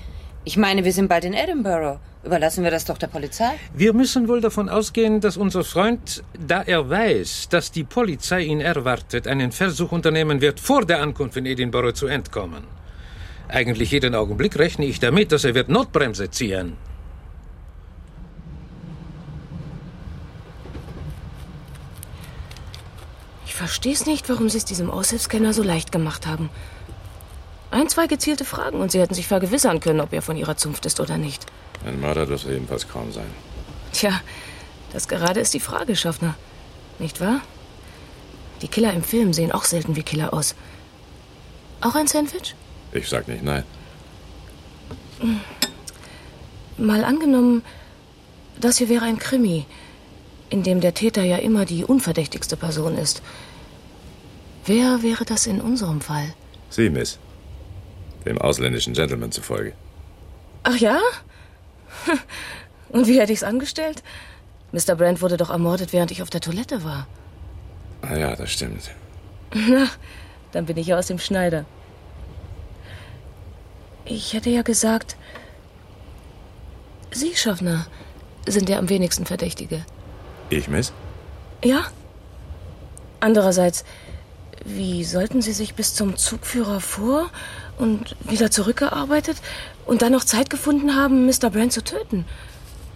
Ich 0.45 0.57
meine, 0.57 0.83
wir 0.83 0.93
sind 0.93 1.09
bald 1.09 1.25
in 1.25 1.33
Edinburgh. 1.33 1.99
Überlassen 2.23 2.63
wir 2.63 2.71
das 2.71 2.85
doch 2.85 2.97
der 2.97 3.07
Polizei? 3.07 3.51
Wir 3.73 3.93
müssen 3.93 4.27
wohl 4.27 4.41
davon 4.41 4.67
ausgehen, 4.67 5.21
dass 5.21 5.37
unser 5.37 5.63
Freund, 5.63 6.23
da 6.37 6.61
er 6.61 6.89
weiß, 6.89 7.49
dass 7.49 7.71
die 7.71 7.83
Polizei 7.83 8.41
ihn 8.41 8.59
erwartet, 8.59 9.27
einen 9.27 9.51
Versuch 9.51 9.91
unternehmen 9.91 10.41
wird, 10.41 10.59
vor 10.59 10.85
der 10.85 11.01
Ankunft 11.01 11.37
in 11.37 11.45
Edinburgh 11.45 11.93
zu 11.93 12.07
entkommen. 12.07 12.63
Eigentlich 13.47 13.91
jeden 13.91 14.15
Augenblick 14.15 14.57
rechne 14.59 14.85
ich 14.85 14.99
damit, 14.99 15.31
dass 15.31 15.43
er 15.43 15.55
wird 15.55 15.69
Notbremse 15.69 16.29
ziehen. 16.29 16.77
Ich 23.59 23.61
versteh's 23.61 24.05
nicht, 24.05 24.29
warum 24.29 24.47
Sie 24.47 24.57
es 24.57 24.63
diesem 24.63 24.89
Aushilfskenner 24.89 25.51
so 25.51 25.63
leicht 25.63 25.91
gemacht 25.91 26.25
haben. 26.25 26.49
Ein, 27.71 27.89
zwei 27.89 28.07
gezielte 28.07 28.45
Fragen 28.45 28.79
und 28.79 28.89
Sie 28.89 29.01
hätten 29.01 29.13
sich 29.13 29.27
vergewissern 29.27 29.81
können, 29.81 29.99
ob 29.99 30.13
er 30.13 30.21
von 30.21 30.37
Ihrer 30.37 30.55
Zunft 30.55 30.85
ist 30.85 31.01
oder 31.01 31.17
nicht. 31.17 31.45
Ein 31.85 31.99
Mörder 31.99 32.25
dürfte 32.25 32.53
jedenfalls 32.53 32.87
kaum 32.87 33.11
sein. 33.11 33.29
Tja, 33.91 34.21
das 34.93 35.09
gerade 35.09 35.41
ist 35.41 35.53
die 35.53 35.59
Frage, 35.59 35.97
Schaffner. 35.97 36.35
Nicht 36.99 37.19
wahr? 37.19 37.41
Die 38.61 38.69
Killer 38.69 38.93
im 38.93 39.03
Film 39.03 39.33
sehen 39.33 39.51
auch 39.51 39.65
selten 39.65 39.97
wie 39.97 40.03
Killer 40.03 40.33
aus. 40.33 40.55
Auch 41.81 41.95
ein 41.95 42.07
Sandwich? 42.07 42.55
Ich 42.93 43.09
sag 43.09 43.27
nicht 43.27 43.43
nein. 43.43 43.65
Mal 46.77 47.03
angenommen, 47.03 47.61
das 48.57 48.77
hier 48.77 48.87
wäre 48.87 49.03
ein 49.03 49.19
Krimi, 49.19 49.65
in 50.49 50.63
dem 50.63 50.79
der 50.79 50.93
Täter 50.93 51.23
ja 51.23 51.35
immer 51.35 51.65
die 51.65 51.83
unverdächtigste 51.83 52.55
Person 52.55 52.97
ist. 52.97 53.21
Wer 54.65 55.01
wäre 55.01 55.25
das 55.25 55.47
in 55.47 55.61
unserem 55.61 56.01
Fall? 56.01 56.33
Sie, 56.69 56.89
Miss. 56.89 57.17
Dem 58.25 58.37
ausländischen 58.37 58.93
Gentleman 58.93 59.31
zufolge. 59.31 59.73
Ach 60.63 60.75
ja? 60.75 60.99
Und 62.89 63.07
wie 63.07 63.19
hätte 63.19 63.33
ich's 63.33 63.43
angestellt? 63.43 64.03
Mr. 64.71 64.95
Brand 64.95 65.21
wurde 65.21 65.37
doch 65.37 65.49
ermordet, 65.49 65.93
während 65.93 66.11
ich 66.11 66.21
auf 66.21 66.29
der 66.29 66.41
Toilette 66.41 66.83
war. 66.83 67.07
Ah 68.01 68.15
ja, 68.15 68.35
das 68.35 68.51
stimmt. 68.51 68.91
Na, 69.53 69.87
dann 70.51 70.65
bin 70.65 70.77
ich 70.77 70.87
ja 70.87 70.97
aus 70.97 71.07
dem 71.07 71.19
Schneider. 71.19 71.65
Ich 74.05 74.33
hätte 74.33 74.49
ja 74.49 74.61
gesagt, 74.61 75.15
Sie, 77.11 77.35
Schaffner, 77.35 77.87
sind 78.47 78.69
der 78.69 78.77
am 78.79 78.89
wenigsten 78.89 79.25
Verdächtige. 79.25 79.85
Ich, 80.49 80.67
Miss? 80.67 80.93
Ja? 81.63 81.85
Andererseits, 83.19 83.83
wie 84.65 85.03
sollten 85.03 85.41
Sie 85.41 85.53
sich 85.53 85.73
bis 85.75 85.95
zum 85.95 86.17
Zugführer 86.17 86.79
vor 86.81 87.29
und 87.77 88.15
wieder 88.21 88.51
zurückgearbeitet 88.51 89.37
und 89.85 90.01
dann 90.01 90.11
noch 90.11 90.23
Zeit 90.23 90.49
gefunden 90.49 90.95
haben, 90.95 91.25
Mr. 91.25 91.49
Brand 91.49 91.71
zu 91.73 91.83
töten? 91.83 92.25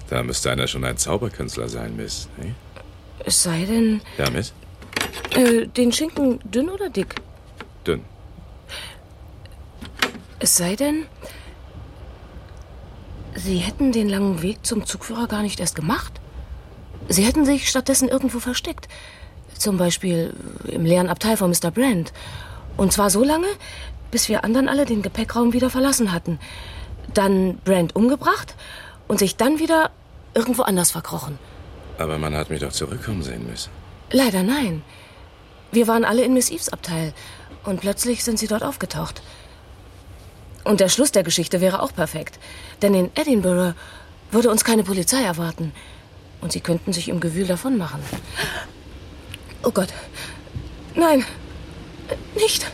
Da 0.09 0.22
müsste 0.24 0.51
einer 0.51 0.68
schon 0.68 0.84
ein 0.84 0.97
Zauberkünstler 0.97 1.70
sein, 1.70 1.95
Miss. 1.95 2.28
Ne? 2.38 2.53
Es 3.26 3.41
sei 3.43 3.66
denn, 3.66 4.01
Ja, 4.18 4.30
Miss? 4.30 4.53
äh, 5.32 5.68
den 5.68 5.91
Schinken 5.91 6.39
dünn 6.43 6.70
oder 6.70 6.89
dick? 6.89 7.16
Dünn. 7.88 8.01
Es 10.39 10.57
sei 10.57 10.76
denn, 10.76 11.05
Sie 13.36 13.57
hätten 13.57 13.91
den 13.91 14.09
langen 14.09 14.41
Weg 14.43 14.64
zum 14.66 14.86
Zugführer 14.86 15.28
gar 15.28 15.41
nicht 15.41 15.59
erst 15.59 15.76
gemacht. 15.76 16.14
Sie 17.09 17.24
hätten 17.26 17.45
sich 17.45 17.68
stattdessen 17.68 18.07
irgendwo 18.07 18.39
versteckt. 18.39 18.88
Zum 19.64 19.78
Beispiel 19.78 20.34
im 20.66 20.84
leeren 20.84 21.07
Abteil 21.07 21.38
von 21.38 21.49
Mr. 21.49 21.72
Brand. 21.72 22.11
Und 22.76 22.91
zwar 22.91 23.09
so 23.09 23.24
lange, 23.24 23.47
bis 24.11 24.28
wir 24.28 24.43
anderen 24.43 24.68
alle 24.68 24.84
den 24.84 25.01
Gepäckraum 25.01 25.53
wieder 25.53 25.70
verlassen 25.70 26.11
hatten. 26.11 26.38
Dann 27.14 27.59
Brand 27.64 27.95
umgebracht 27.95 28.55
und 29.07 29.20
sich 29.20 29.38
dann 29.38 29.59
wieder 29.59 29.91
irgendwo 30.34 30.64
anders 30.64 30.91
verkrochen. 30.91 31.39
Aber 31.97 32.18
man 32.18 32.36
hat 32.36 32.49
mich 32.49 32.59
doch 32.59 32.74
zurückkommen 32.74 33.24
sehen, 33.24 33.47
Miss. 33.49 33.70
Leider 34.11 34.43
nein. 34.43 34.82
Wir 35.72 35.88
waren 35.88 36.03
alle 36.03 36.26
in 36.26 36.34
Miss 36.34 36.51
Eves 36.51 36.68
Abteil 36.68 37.14
und 37.64 37.80
plötzlich 37.80 38.26
sind 38.26 38.39
sie 38.39 38.47
dort 38.47 38.64
aufgetaucht. 38.64 39.22
Und 40.66 40.82
der 40.82 40.89
Schluss 40.89 41.14
der 41.14 41.24
Geschichte 41.24 41.61
wäre 41.61 41.82
auch 41.82 41.93
perfekt. 41.93 42.38
Denn 42.82 42.93
in 42.93 43.11
Edinburgh 43.16 43.76
würde 44.30 44.51
uns 44.51 44.66
keine 44.66 44.84
Polizei 44.84 45.24
erwarten. 45.24 45.72
Und 46.41 46.51
sie 46.51 46.59
könnten 46.59 46.91
sich 46.91 47.07
im 47.07 47.22
Gewühl 47.22 47.47
davon 47.47 47.78
machen. 47.78 48.03
Oh 49.64 49.72
Gott. 49.72 49.93
Nein. 50.95 51.24
Nicht. 52.36 52.72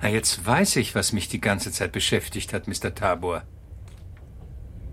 Na, 0.00 0.08
jetzt 0.10 0.44
weiß 0.44 0.76
ich, 0.76 0.94
was 0.94 1.12
mich 1.12 1.28
die 1.28 1.40
ganze 1.40 1.72
Zeit 1.72 1.92
beschäftigt 1.92 2.52
hat, 2.52 2.68
Mr. 2.68 2.94
Tabor. 2.94 3.42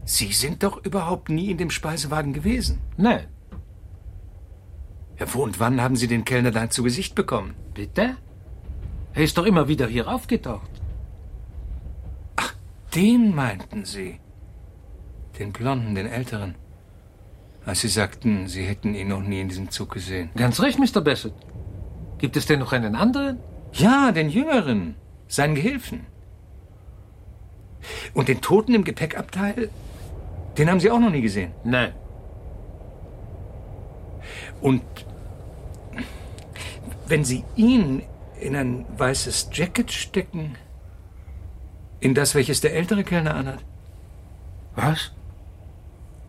Sie 0.05 0.31
sind 0.31 0.63
doch 0.63 0.83
überhaupt 0.85 1.29
nie 1.29 1.51
in 1.51 1.57
dem 1.57 1.69
Speisewagen 1.69 2.33
gewesen. 2.33 2.79
Nein. 2.97 3.27
Ja, 5.19 5.31
wo 5.33 5.43
und 5.43 5.59
wann 5.59 5.81
haben 5.81 5.97
Sie 5.97 6.07
den 6.07 6.25
Kellner 6.25 6.51
dann 6.51 6.71
zu 6.71 6.81
Gesicht 6.81 7.13
bekommen? 7.13 7.55
Bitte? 7.73 8.15
Er 9.13 9.23
ist 9.23 9.37
doch 9.37 9.45
immer 9.45 9.67
wieder 9.67 9.87
hier 9.87 10.07
aufgetaucht. 10.07 10.71
Den 12.95 13.35
meinten 13.35 13.85
Sie. 13.85 14.19
Den 15.37 15.51
Blonden, 15.53 15.95
den 15.95 16.07
Älteren. 16.07 16.55
Als 17.65 17.81
Sie 17.81 17.87
sagten, 17.87 18.47
Sie 18.47 18.63
hätten 18.63 18.95
ihn 18.95 19.09
noch 19.09 19.21
nie 19.21 19.41
in 19.41 19.49
diesem 19.49 19.69
Zug 19.69 19.91
gesehen. 19.91 20.31
Ganz 20.35 20.59
recht, 20.61 20.79
Mr. 20.79 21.01
Bassett. 21.01 21.33
Gibt 22.17 22.35
es 22.35 22.45
denn 22.45 22.59
noch 22.59 22.71
einen 22.71 22.95
anderen? 22.95 23.39
Ja, 23.73 24.11
den 24.11 24.29
Jüngeren. 24.29 24.95
Seinen 25.27 25.55
Gehilfen. 25.55 26.05
Und 28.13 28.27
den 28.27 28.41
Toten 28.41 28.73
im 28.73 28.83
Gepäckabteil? 28.83 29.69
Den 30.57 30.69
haben 30.69 30.79
Sie 30.79 30.91
auch 30.91 30.99
noch 30.99 31.09
nie 31.09 31.21
gesehen? 31.21 31.51
Nein. 31.63 31.93
Und 34.59 34.81
wenn 37.07 37.23
Sie 37.23 37.43
ihn 37.55 38.03
in 38.39 38.55
ein 38.55 38.85
weißes 38.97 39.49
Jacket 39.53 39.91
stecken, 39.91 40.57
in 41.99 42.15
das, 42.15 42.35
welches 42.35 42.61
der 42.61 42.73
ältere 42.75 43.03
Kellner 43.03 43.35
anhat? 43.35 43.63
Was? 44.75 45.11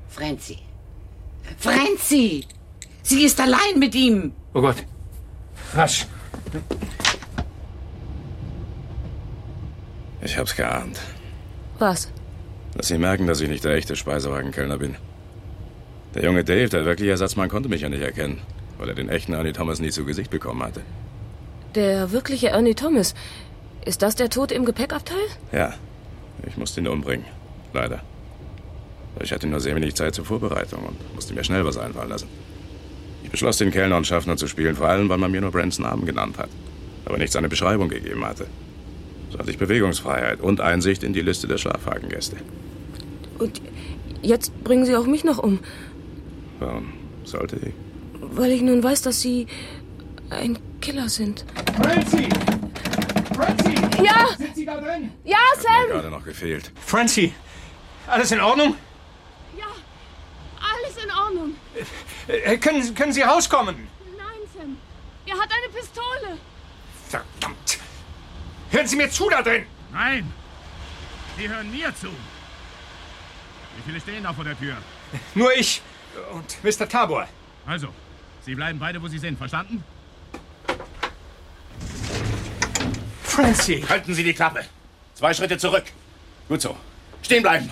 Franzi. 0.09 0.59
Franzi! 1.59 2.47
Sie 3.03 3.25
ist 3.25 3.41
allein 3.41 3.79
mit 3.79 3.95
ihm. 3.95 4.33
Oh 4.55 4.61
Gott. 4.61 4.77
Rasch. 5.75 6.07
Ich 10.23 10.39
hab's 10.39 10.55
geahnt. 10.55 11.01
Was? 11.79 12.11
Dass 12.77 12.89
Sie 12.89 12.99
merken, 12.99 13.27
dass 13.27 13.41
ich 13.41 13.49
nicht 13.49 13.65
der 13.65 13.75
echte 13.75 13.97
Speisewagenkellner 13.97 14.79
bin. 14.79 14.97
Der 16.15 16.25
junge 16.25 16.45
Dave, 16.45 16.69
der 16.69 16.85
wirkliche 16.85 17.11
Ersatzmann, 17.11 17.49
konnte 17.49 17.69
mich 17.69 17.81
ja 17.81 17.89
nicht 17.89 18.03
erkennen, 18.03 18.41
weil 18.79 18.89
er 18.89 18.95
den 18.95 19.09
echten 19.09 19.33
Ernie 19.33 19.53
Thomas 19.53 19.81
nie 19.81 19.91
zu 19.91 20.05
Gesicht 20.05 20.31
bekommen 20.31 20.63
hatte. 20.63 20.83
Der 21.75 22.13
wirkliche 22.13 22.49
Ernie 22.49 22.75
Thomas. 22.75 23.15
Ist 23.85 24.03
das 24.03 24.15
der 24.15 24.31
Tote 24.31 24.55
im 24.55 24.65
Gepäckabteil? 24.65 25.27
Ja, 25.51 25.75
ich 26.47 26.57
musste 26.57 26.81
ihn 26.81 26.89
umbringen. 26.89 27.27
Leider. 27.73 28.03
Ich 29.21 29.33
hatte 29.33 29.47
nur 29.47 29.61
sehr 29.61 29.75
wenig 29.77 29.95
Zeit 29.95 30.15
zur 30.15 30.25
Vorbereitung 30.25 30.85
und 30.85 31.15
musste 31.15 31.35
mir 31.35 31.45
schnell 31.45 31.65
was 31.65 31.77
einfallen 31.77 32.09
lassen. 32.09 32.29
Ich 33.23 33.31
beschloss, 33.31 33.59
den 33.59 33.71
Kellner 33.71 33.97
und 33.97 34.07
Schaffner 34.07 34.37
zu 34.37 34.49
spielen, 34.49 34.75
vor 34.75 34.89
allem, 34.89 35.09
weil 35.09 35.19
man 35.19 35.31
mir 35.31 35.41
nur 35.41 35.51
Brands 35.53 35.79
Namen 35.79 36.07
genannt 36.07 36.39
hat, 36.39 36.49
aber 37.05 37.19
nicht 37.19 37.33
seine 37.33 37.49
Beschreibung 37.49 37.89
gegeben 37.89 38.25
hatte. 38.25 38.47
So 39.31 39.39
hatte 39.39 39.51
ich 39.51 39.59
Bewegungsfreiheit 39.59 40.41
und 40.41 40.61
Einsicht 40.61 41.03
in 41.05 41.13
die 41.13 41.21
Liste 41.21 41.47
der 41.47 41.59
Schlafwagengäste. 41.59 42.37
Und 43.39 43.63
jetzt 44.23 44.53
bringen 44.65 44.85
Sie 44.87 44.97
auch 44.97 45.07
mich 45.07 45.25
noch 45.25 45.39
um, 45.39 45.61
Warum 46.59 46.93
sollte 47.25 47.57
ich? 47.57 47.73
weil 48.35 48.51
ich 48.53 48.63
nun 48.63 48.83
weiß, 48.83 49.03
dass 49.03 49.21
Sie 49.21 49.47
ein 50.31 50.59
Killer 50.81 51.09
sind. 51.09 51.45
Francie! 51.77 52.29
Francie! 53.35 53.75
Ja! 54.03 54.27
Sind 54.37 54.55
Sie 54.55 54.65
da 54.65 54.77
drin? 54.81 55.11
Ja, 55.25 55.37
Mir 55.57 55.63
Sam! 55.63 55.89
gerade 55.91 56.11
noch 56.11 56.25
gefehlt. 56.25 56.71
Francie! 56.85 57.33
Alles 58.07 58.31
in 58.33 58.41
Ordnung? 58.41 58.75
Ja, 59.59 59.65
alles 60.61 61.05
in 61.05 61.11
Ordnung. 61.11 61.55
Äh, 62.29 62.57
können, 62.59 62.95
können 62.95 63.13
Sie 63.13 63.23
rauskommen? 63.23 63.77
Nein, 64.17 64.49
Sam. 64.55 64.77
Er 65.27 65.35
hat 65.35 65.49
eine 65.51 65.73
Pistole. 65.73 66.39
Verdammt! 67.09 67.79
Hören 68.71 68.87
Sie 68.87 68.97
mir 68.97 69.11
zu 69.11 69.29
da 69.29 69.43
drin! 69.43 69.67
Nein! 69.93 70.33
Sie 71.37 71.49
hören 71.49 71.71
mir 71.71 71.95
zu! 71.95 72.09
Wie 72.09 73.83
viele 73.85 74.01
stehen 74.01 74.23
da 74.23 74.33
vor 74.33 74.45
der 74.45 74.59
Tür? 74.59 74.77
Nur 75.35 75.55
ich 75.55 75.83
und 76.33 76.57
Mr. 76.63 76.89
Tabor. 76.89 77.29
Also, 77.67 77.89
Sie 78.45 78.55
bleiben 78.55 78.79
beide, 78.79 79.01
wo 79.03 79.09
Sie 79.09 79.19
sind, 79.19 79.37
verstanden? 79.37 79.85
Francie! 83.23 83.85
Halten 83.89 84.15
Sie 84.15 84.25
die 84.25 84.35
Klappe. 84.35 84.65
Zwei 85.15 85.33
Schritte 85.33 85.59
zurück. 85.59 85.85
Gut 86.49 86.61
so. 86.61 86.77
Stehen 87.23 87.43
bleiben. 87.43 87.71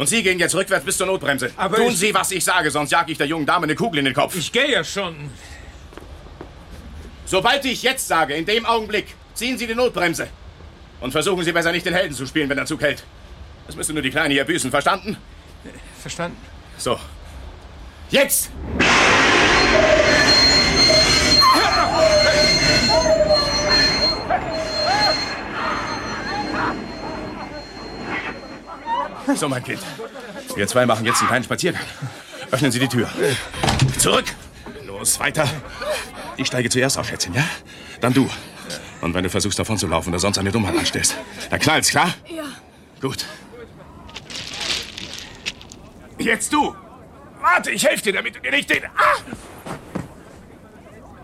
Und 0.00 0.06
Sie 0.06 0.22
gehen 0.22 0.38
jetzt 0.38 0.54
rückwärts 0.54 0.86
bis 0.86 0.96
zur 0.96 1.08
Notbremse. 1.08 1.50
Aber 1.58 1.76
Tun 1.76 1.94
Sie, 1.94 2.14
was 2.14 2.30
ich 2.30 2.42
sage, 2.42 2.70
sonst 2.70 2.90
jag 2.90 3.06
ich 3.10 3.18
der 3.18 3.26
jungen 3.26 3.44
Dame 3.44 3.64
eine 3.64 3.74
Kugel 3.74 3.98
in 3.98 4.06
den 4.06 4.14
Kopf. 4.14 4.34
Ich 4.34 4.50
gehe 4.50 4.72
ja 4.72 4.82
schon. 4.82 5.14
Sobald 7.26 7.62
ich 7.66 7.82
jetzt 7.82 8.08
sage, 8.08 8.32
in 8.32 8.46
dem 8.46 8.64
Augenblick, 8.64 9.08
ziehen 9.34 9.58
Sie 9.58 9.66
die 9.66 9.74
Notbremse. 9.74 10.28
Und 11.02 11.12
versuchen 11.12 11.44
Sie 11.44 11.52
besser 11.52 11.70
nicht 11.70 11.84
den 11.84 11.92
Helden 11.92 12.14
zu 12.14 12.24
spielen, 12.26 12.48
wenn 12.48 12.56
der 12.56 12.64
Zug 12.64 12.80
hält. 12.80 13.04
Das 13.66 13.76
müsste 13.76 13.92
nur 13.92 14.00
die 14.00 14.08
Kleine 14.08 14.32
hier 14.32 14.44
büßen, 14.44 14.70
verstanden? 14.70 15.18
Verstanden? 16.00 16.38
So. 16.78 16.98
Jetzt! 18.08 18.50
So, 29.36 29.48
mein 29.48 29.62
Kind. 29.62 29.80
Wir 30.54 30.66
zwei 30.66 30.86
machen 30.86 31.04
jetzt 31.06 31.20
einen 31.20 31.28
kleinen 31.28 31.44
Spaziergang. 31.44 31.82
Öffnen 32.50 32.72
Sie 32.72 32.78
die 32.78 32.88
Tür. 32.88 33.08
Zurück! 33.98 34.24
Los, 34.86 35.18
weiter. 35.20 35.48
Ich 36.36 36.46
steige 36.46 36.68
zuerst 36.68 36.98
auf, 36.98 37.06
Schätzchen, 37.08 37.34
ja? 37.34 37.44
Dann 38.00 38.12
du. 38.12 38.28
Und 39.00 39.14
wenn 39.14 39.24
du 39.24 39.30
versuchst, 39.30 39.58
davon 39.58 39.78
zu 39.78 39.86
laufen 39.86 40.10
oder 40.10 40.18
sonst 40.18 40.38
eine 40.38 40.50
Dummheit 40.50 40.76
anstellst, 40.76 41.16
dann 41.48 41.60
knallt's, 41.60 41.90
klar? 41.90 42.12
Ja. 42.28 42.44
Gut. 43.00 43.24
Jetzt 46.18 46.52
du! 46.52 46.74
Warte, 47.40 47.70
ich 47.70 47.86
helfe 47.86 48.02
dir, 48.04 48.12
damit 48.12 48.36
du 48.36 48.40
dir 48.40 48.50
nicht 48.50 48.68
den... 48.68 48.84
Ah! 48.84 49.16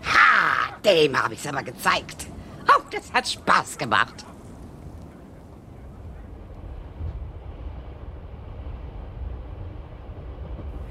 Ha! 0.03 0.77
Dem 0.83 1.21
habe 1.21 1.35
ich's 1.35 1.45
aber 1.45 1.61
gezeigt. 1.61 2.25
Oh, 2.67 2.81
das 2.89 3.13
hat 3.13 3.27
Spaß 3.27 3.77
gemacht. 3.77 4.25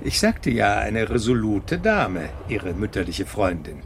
Ich 0.07 0.21
sagte 0.21 0.51
ja, 0.51 0.79
eine 0.79 1.11
resolute 1.11 1.79
Dame, 1.79 2.29
Ihre 2.49 2.75
mütterliche 2.75 3.27
Freundin. 3.27 3.81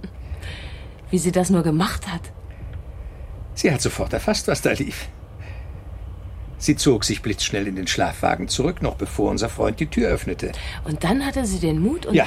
Wie 1.08 1.16
sie 1.16 1.32
das 1.32 1.48
nur 1.48 1.62
gemacht 1.62 2.06
hat. 2.08 2.20
Sie 3.54 3.72
hat 3.72 3.80
sofort 3.80 4.12
erfasst, 4.12 4.46
was 4.46 4.60
da 4.60 4.72
lief. 4.72 5.08
Sie 6.58 6.76
zog 6.76 7.04
sich 7.04 7.22
blitzschnell 7.22 7.66
in 7.66 7.74
den 7.74 7.86
Schlafwagen 7.86 8.48
zurück, 8.48 8.82
noch 8.82 8.96
bevor 8.96 9.30
unser 9.30 9.48
Freund 9.48 9.80
die 9.80 9.86
Tür 9.86 10.10
öffnete. 10.10 10.52
Und 10.84 11.04
dann 11.04 11.24
hatte 11.24 11.46
sie 11.46 11.58
den 11.58 11.80
Mut 11.80 12.04
und. 12.04 12.14
Ja. 12.14 12.26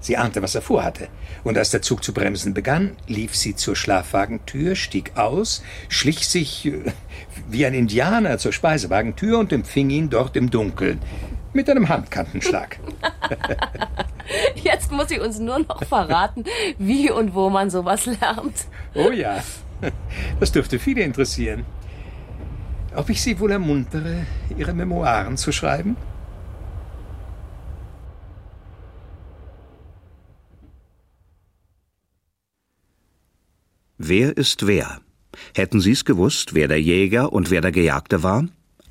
Sie 0.00 0.16
ahnte, 0.16 0.40
was 0.40 0.54
er 0.54 0.62
vorhatte. 0.62 1.08
Und 1.44 1.58
als 1.58 1.72
der 1.72 1.82
Zug 1.82 2.02
zu 2.02 2.14
bremsen 2.14 2.54
begann, 2.54 2.96
lief 3.06 3.36
sie 3.36 3.54
zur 3.54 3.76
Schlafwagentür, 3.76 4.74
stieg 4.74 5.12
aus, 5.16 5.62
schlich 5.90 6.26
sich 6.28 6.64
äh, 6.64 6.92
wie 7.50 7.66
ein 7.66 7.74
Indianer 7.74 8.38
zur 8.38 8.52
Speisewagentür 8.52 9.38
und 9.38 9.52
empfing 9.52 9.90
ihn 9.90 10.08
dort 10.08 10.34
im 10.34 10.48
Dunkeln. 10.50 10.98
Mit 11.56 11.70
einem 11.70 11.88
Handkantenschlag. 11.88 12.78
Jetzt 14.62 14.92
muss 14.92 15.08
sie 15.08 15.18
uns 15.18 15.38
nur 15.38 15.60
noch 15.60 15.82
verraten, 15.84 16.44
wie 16.76 17.10
und 17.10 17.34
wo 17.34 17.48
man 17.48 17.70
sowas 17.70 18.04
lernt. 18.04 18.66
Oh 18.94 19.10
ja, 19.10 19.42
das 20.38 20.52
dürfte 20.52 20.78
viele 20.78 21.00
interessieren. 21.00 21.64
Ob 22.94 23.08
ich 23.08 23.22
Sie 23.22 23.40
wohl 23.40 23.52
ermuntere, 23.52 24.26
Ihre 24.58 24.74
Memoiren 24.74 25.38
zu 25.38 25.50
schreiben? 25.50 25.96
Wer 33.96 34.36
ist 34.36 34.66
wer? 34.66 35.00
Hätten 35.54 35.80
Sie 35.80 35.92
es 35.92 36.04
gewusst, 36.04 36.52
wer 36.52 36.68
der 36.68 36.82
Jäger 36.82 37.32
und 37.32 37.50
wer 37.50 37.62
der 37.62 37.72
Gejagte 37.72 38.22
war? 38.22 38.44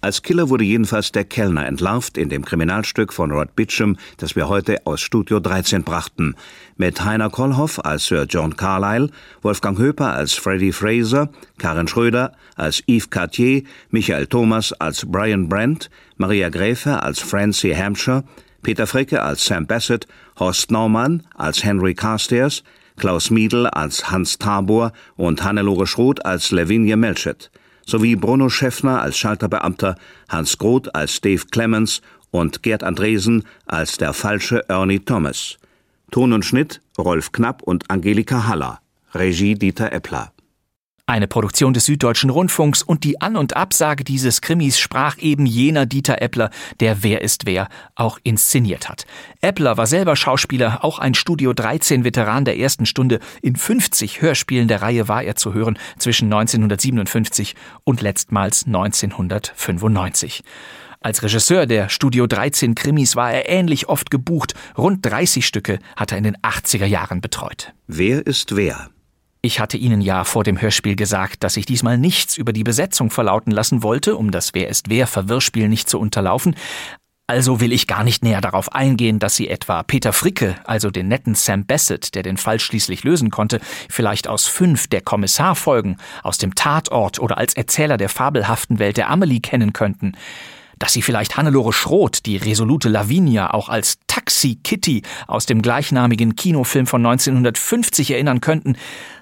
Als 0.06 0.22
Killer 0.22 0.50
wurde 0.50 0.64
jedenfalls 0.64 1.12
der 1.12 1.24
Kellner 1.24 1.66
entlarvt 1.66 2.16
in 2.16 2.30
dem 2.30 2.46
Kriminalstück 2.46 3.12
von 3.12 3.32
Rod 3.32 3.56
Beecham, 3.56 3.98
das 4.18 4.36
wir 4.36 4.48
heute 4.48 4.86
aus 4.86 5.02
Studio 5.02 5.40
13 5.40 5.82
brachten. 5.82 6.36
Mit 6.78 7.04
Heiner 7.04 7.32
Kollhoff 7.32 7.84
als 7.84 8.06
Sir 8.06 8.28
John 8.30 8.56
Carlyle, 8.56 9.10
Wolfgang 9.42 9.80
Höper 9.80 10.14
als 10.14 10.36
Freddie 10.36 10.74
Fraser, 10.74 11.30
Karen 11.58 11.88
Schröder 11.88 12.34
als 12.56 12.84
Yves 12.88 13.10
Cartier, 13.10 13.64
Michael 13.90 14.28
Thomas 14.28 14.74
als 14.74 15.08
Brian 15.08 15.50
Brent, 15.50 15.90
Maria 16.18 16.50
Gräfe 16.50 17.02
als 17.02 17.20
Francie 17.20 17.76
Hampshire, 17.76 18.26
Peter 18.62 18.86
Fricke 18.86 19.24
als 19.24 19.44
Sam 19.44 19.66
Bassett, 19.66 20.08
Horst 20.38 20.70
Naumann 20.70 21.24
als 21.34 21.64
Henry 21.64 21.96
Carstairs, 21.96 22.62
Klaus 22.96 23.32
Miedl 23.32 23.66
als 23.66 24.12
Hans 24.12 24.38
Tabor 24.38 24.92
und 25.16 25.44
Hannelore 25.44 25.88
Schroth 25.88 26.24
als 26.24 26.52
Lavinia 26.52 26.96
Melchett 26.96 27.50
sowie 27.86 28.16
Bruno 28.16 28.50
Schäffner 28.50 29.02
als 29.02 29.18
Schalterbeamter, 29.18 29.96
Hans 30.30 30.58
Groth 30.58 30.94
als 30.96 31.22
Dave 31.22 31.46
Clemens 31.52 32.02
und 32.32 32.64
Gerd 32.64 32.84
Andresen 32.84 33.44
als 33.66 33.98
der 33.98 34.14
falsche 34.14 34.68
Ernie 34.70 35.00
Thomas. 35.00 35.58
Ton 36.12 36.34
und 36.34 36.46
Schnitt 36.46 36.82
Rolf 36.98 37.32
Knapp 37.32 37.62
und 37.64 37.90
Angelika 37.90 38.48
Haller. 38.48 38.80
Regie 39.14 39.56
Dieter 39.56 39.92
Eppler. 39.92 40.35
Eine 41.08 41.28
Produktion 41.28 41.76
des 41.76 41.86
Süddeutschen 41.86 42.32
Rundfunks 42.32 42.82
und 42.82 43.04
die 43.04 43.22
An- 43.22 43.36
und 43.36 43.56
Absage 43.56 44.04
dieses 44.04 44.42
Krimis 44.42 44.80
sprach 44.80 45.20
eben 45.20 45.46
jener 45.46 45.86
Dieter 45.86 46.20
Eppler, 46.20 46.50
der 46.80 47.04
Wer 47.04 47.22
ist 47.22 47.46
wer 47.46 47.70
auch 47.94 48.18
inszeniert 48.24 48.90
hat. 48.90 49.06
Eppler 49.40 49.78
war 49.78 49.86
selber 49.86 50.16
Schauspieler, 50.16 50.84
auch 50.84 50.98
ein 50.98 51.14
Studio 51.14 51.54
13 51.54 52.06
Veteran 52.06 52.44
der 52.44 52.58
ersten 52.58 52.88
Stunde. 52.88 53.20
In 53.44 53.56
50 53.56 54.24
Hörspielen 54.24 54.68
der 54.68 54.82
Reihe 54.82 55.08
war 55.08 55.22
er 55.22 55.36
zu 55.36 55.54
hören 55.54 55.78
zwischen 56.00 56.26
1957 56.34 57.54
und 57.84 58.02
letztmals 58.02 58.66
1995. 58.66 60.44
Als 61.02 61.22
Regisseur 61.22 61.68
der 61.68 61.90
Studio 61.90 62.26
13 62.26 62.74
Krimis 62.74 63.16
war 63.16 63.32
er 63.32 63.48
ähnlich 63.48 63.90
oft 63.90 64.10
gebucht. 64.10 64.56
Rund 64.76 65.06
30 65.06 65.46
Stücke 65.46 65.78
hat 65.96 66.12
er 66.12 66.18
in 66.18 66.24
den 66.24 66.38
80er 66.38 66.88
Jahren 66.88 67.22
betreut. 67.22 67.74
Wer 67.86 68.26
ist 68.26 68.56
wer? 68.56 68.90
Ich 69.46 69.60
hatte 69.60 69.78
Ihnen 69.78 70.02
ja 70.02 70.24
vor 70.24 70.44
dem 70.44 70.60
Hörspiel 70.60 70.96
gesagt, 70.96 71.44
dass 71.44 71.56
ich 71.56 71.68
diesmal 71.68 72.00
nichts 72.00 72.36
über 72.36 72.52
die 72.52 72.64
Besetzung 72.64 73.12
verlauten 73.12 73.52
lassen 73.52 73.84
wollte, 73.84 74.16
um 74.16 74.32
das 74.32 74.56
Wer 74.56 74.70
ist 74.70 74.90
wer 74.90 75.06
Verwirrspiel 75.06 75.70
nicht 75.70 75.88
zu 75.88 76.00
unterlaufen. 76.00 76.56
Also 77.28 77.60
will 77.62 77.72
ich 77.72 77.86
gar 77.86 78.04
nicht 78.04 78.24
näher 78.24 78.42
darauf 78.42 78.74
eingehen, 78.74 79.20
dass 79.20 79.36
Sie 79.36 79.48
etwa 79.48 79.84
Peter 79.84 80.14
Fricke, 80.14 80.56
also 80.64 80.90
den 80.90 81.10
netten 81.10 81.36
Sam 81.36 81.64
Bassett, 81.64 82.16
der 82.16 82.24
den 82.24 82.38
Fall 82.38 82.60
schließlich 82.60 83.04
lösen 83.04 83.30
konnte, 83.30 83.60
vielleicht 83.88 84.28
aus 84.28 84.48
fünf 84.48 84.88
der 84.88 85.02
Kommissarfolgen, 85.02 85.98
aus 86.24 86.40
dem 86.40 86.56
Tatort 86.56 87.20
oder 87.20 87.38
als 87.38 87.54
Erzähler 87.54 87.98
der 87.98 88.10
fabelhaften 88.10 88.80
Welt 88.80 88.98
der 88.98 89.12
Amelie 89.12 89.42
kennen 89.42 89.74
könnten 89.74 90.14
dass 90.80 90.94
Sie 90.94 91.02
vielleicht 91.02 91.38
Hannelore 91.38 91.74
Schroth, 91.74 92.26
die 92.26 92.38
resolute 92.38 92.90
Lavinia, 92.90 93.54
auch 93.54 93.70
als 93.70 93.98
Taxi 94.08 94.60
Kitty 94.64 95.04
aus 95.28 95.46
dem 95.46 95.62
gleichnamigen 95.62 96.36
Kinofilm 96.36 96.88
von 96.88 97.06
1950 97.06 98.12
erinnern 98.12 98.42
könnten, 98.42 98.76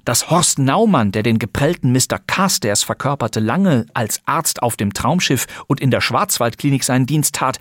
dass 0.05 0.29
Horst 0.29 0.59
Naumann, 0.59 1.11
der 1.11 1.23
den 1.23 1.39
geprellten 1.39 1.91
Mr. 1.91 2.19
Carstairs 2.25 2.83
verkörperte, 2.83 3.39
lange 3.39 3.85
als 3.93 4.21
Arzt 4.25 4.61
auf 4.61 4.77
dem 4.77 4.93
Traumschiff 4.93 5.47
und 5.67 5.79
in 5.79 5.91
der 5.91 6.01
Schwarzwaldklinik 6.01 6.83
seinen 6.83 7.05
Dienst 7.05 7.35
tat, 7.35 7.59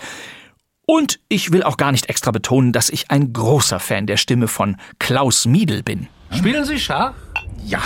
und 0.85 1.21
ich 1.29 1.53
will 1.53 1.63
auch 1.63 1.77
gar 1.77 1.93
nicht 1.93 2.09
extra 2.09 2.33
betonen, 2.33 2.73
dass 2.73 2.91
ich 2.91 3.11
ein 3.11 3.33
großer 3.33 3.79
Fan 3.79 4.07
der 4.07 4.17
Stimme 4.17 4.49
von 4.49 4.77
Klaus 4.99 5.47
Miedl 5.47 5.83
bin. 5.83 6.09
Spielen 6.33 6.65
Sie 6.65 6.79
Schach? 6.79 7.15
Ja. 7.65 7.81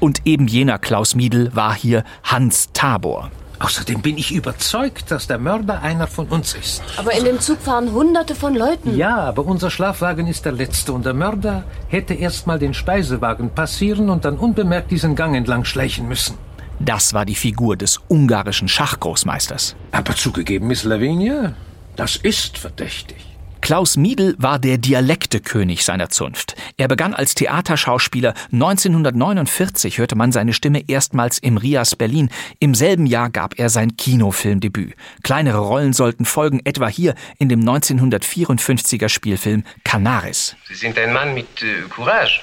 Und 0.00 0.26
eben 0.26 0.46
jener 0.46 0.78
Klaus 0.78 1.14
Miedl 1.14 1.54
war 1.54 1.74
hier 1.74 2.04
Hans 2.22 2.70
Tabor. 2.72 3.30
Außerdem 3.60 4.00
bin 4.00 4.16
ich 4.16 4.32
überzeugt, 4.32 5.10
dass 5.10 5.26
der 5.26 5.38
Mörder 5.38 5.82
einer 5.82 6.06
von 6.06 6.26
uns 6.28 6.54
ist. 6.54 6.82
Aber 6.96 7.12
in 7.12 7.24
dem 7.24 7.40
Zug 7.40 7.60
fahren 7.60 7.92
hunderte 7.92 8.34
von 8.34 8.54
Leuten. 8.54 8.96
Ja, 8.96 9.18
aber 9.18 9.44
unser 9.44 9.70
Schlafwagen 9.70 10.26
ist 10.26 10.46
der 10.46 10.52
letzte 10.52 10.94
und 10.94 11.04
der 11.04 11.12
Mörder 11.12 11.64
hätte 11.88 12.14
erst 12.14 12.46
mal 12.46 12.58
den 12.58 12.72
Speisewagen 12.72 13.50
passieren 13.50 14.08
und 14.08 14.24
dann 14.24 14.38
unbemerkt 14.38 14.90
diesen 14.90 15.14
Gang 15.14 15.36
entlang 15.36 15.66
schleichen 15.66 16.08
müssen. 16.08 16.38
Das 16.78 17.12
war 17.12 17.26
die 17.26 17.34
Figur 17.34 17.76
des 17.76 18.00
ungarischen 18.08 18.66
Schachgroßmeisters. 18.66 19.76
Aber 19.92 20.16
zugegeben, 20.16 20.66
Miss 20.66 20.84
Lavinia, 20.84 21.52
das 21.96 22.16
ist 22.16 22.56
verdächtig. 22.56 23.29
Klaus 23.60 23.96
Miedl 23.96 24.34
war 24.38 24.58
der 24.58 24.78
Dialektekönig 24.78 25.84
seiner 25.84 26.08
Zunft. 26.08 26.56
Er 26.76 26.88
begann 26.88 27.14
als 27.14 27.34
Theaterschauspieler. 27.34 28.34
1949 28.52 29.98
hörte 29.98 30.16
man 30.16 30.32
seine 30.32 30.52
Stimme 30.52 30.88
erstmals 30.88 31.38
im 31.38 31.56
Rias 31.56 31.94
Berlin. 31.94 32.30
Im 32.58 32.74
selben 32.74 33.06
Jahr 33.06 33.30
gab 33.30 33.58
er 33.58 33.68
sein 33.68 33.96
Kinofilmdebüt. 33.96 34.94
Kleinere 35.22 35.58
Rollen 35.58 35.92
sollten 35.92 36.24
folgen, 36.24 36.60
etwa 36.64 36.88
hier 36.88 37.14
in 37.38 37.48
dem 37.48 37.60
1954er 37.60 39.08
Spielfilm 39.08 39.64
Canaris. 39.84 40.56
Sie 40.66 40.74
sind 40.74 40.98
ein 40.98 41.12
Mann 41.12 41.34
mit 41.34 41.62
äh, 41.62 41.82
Courage. 41.88 42.40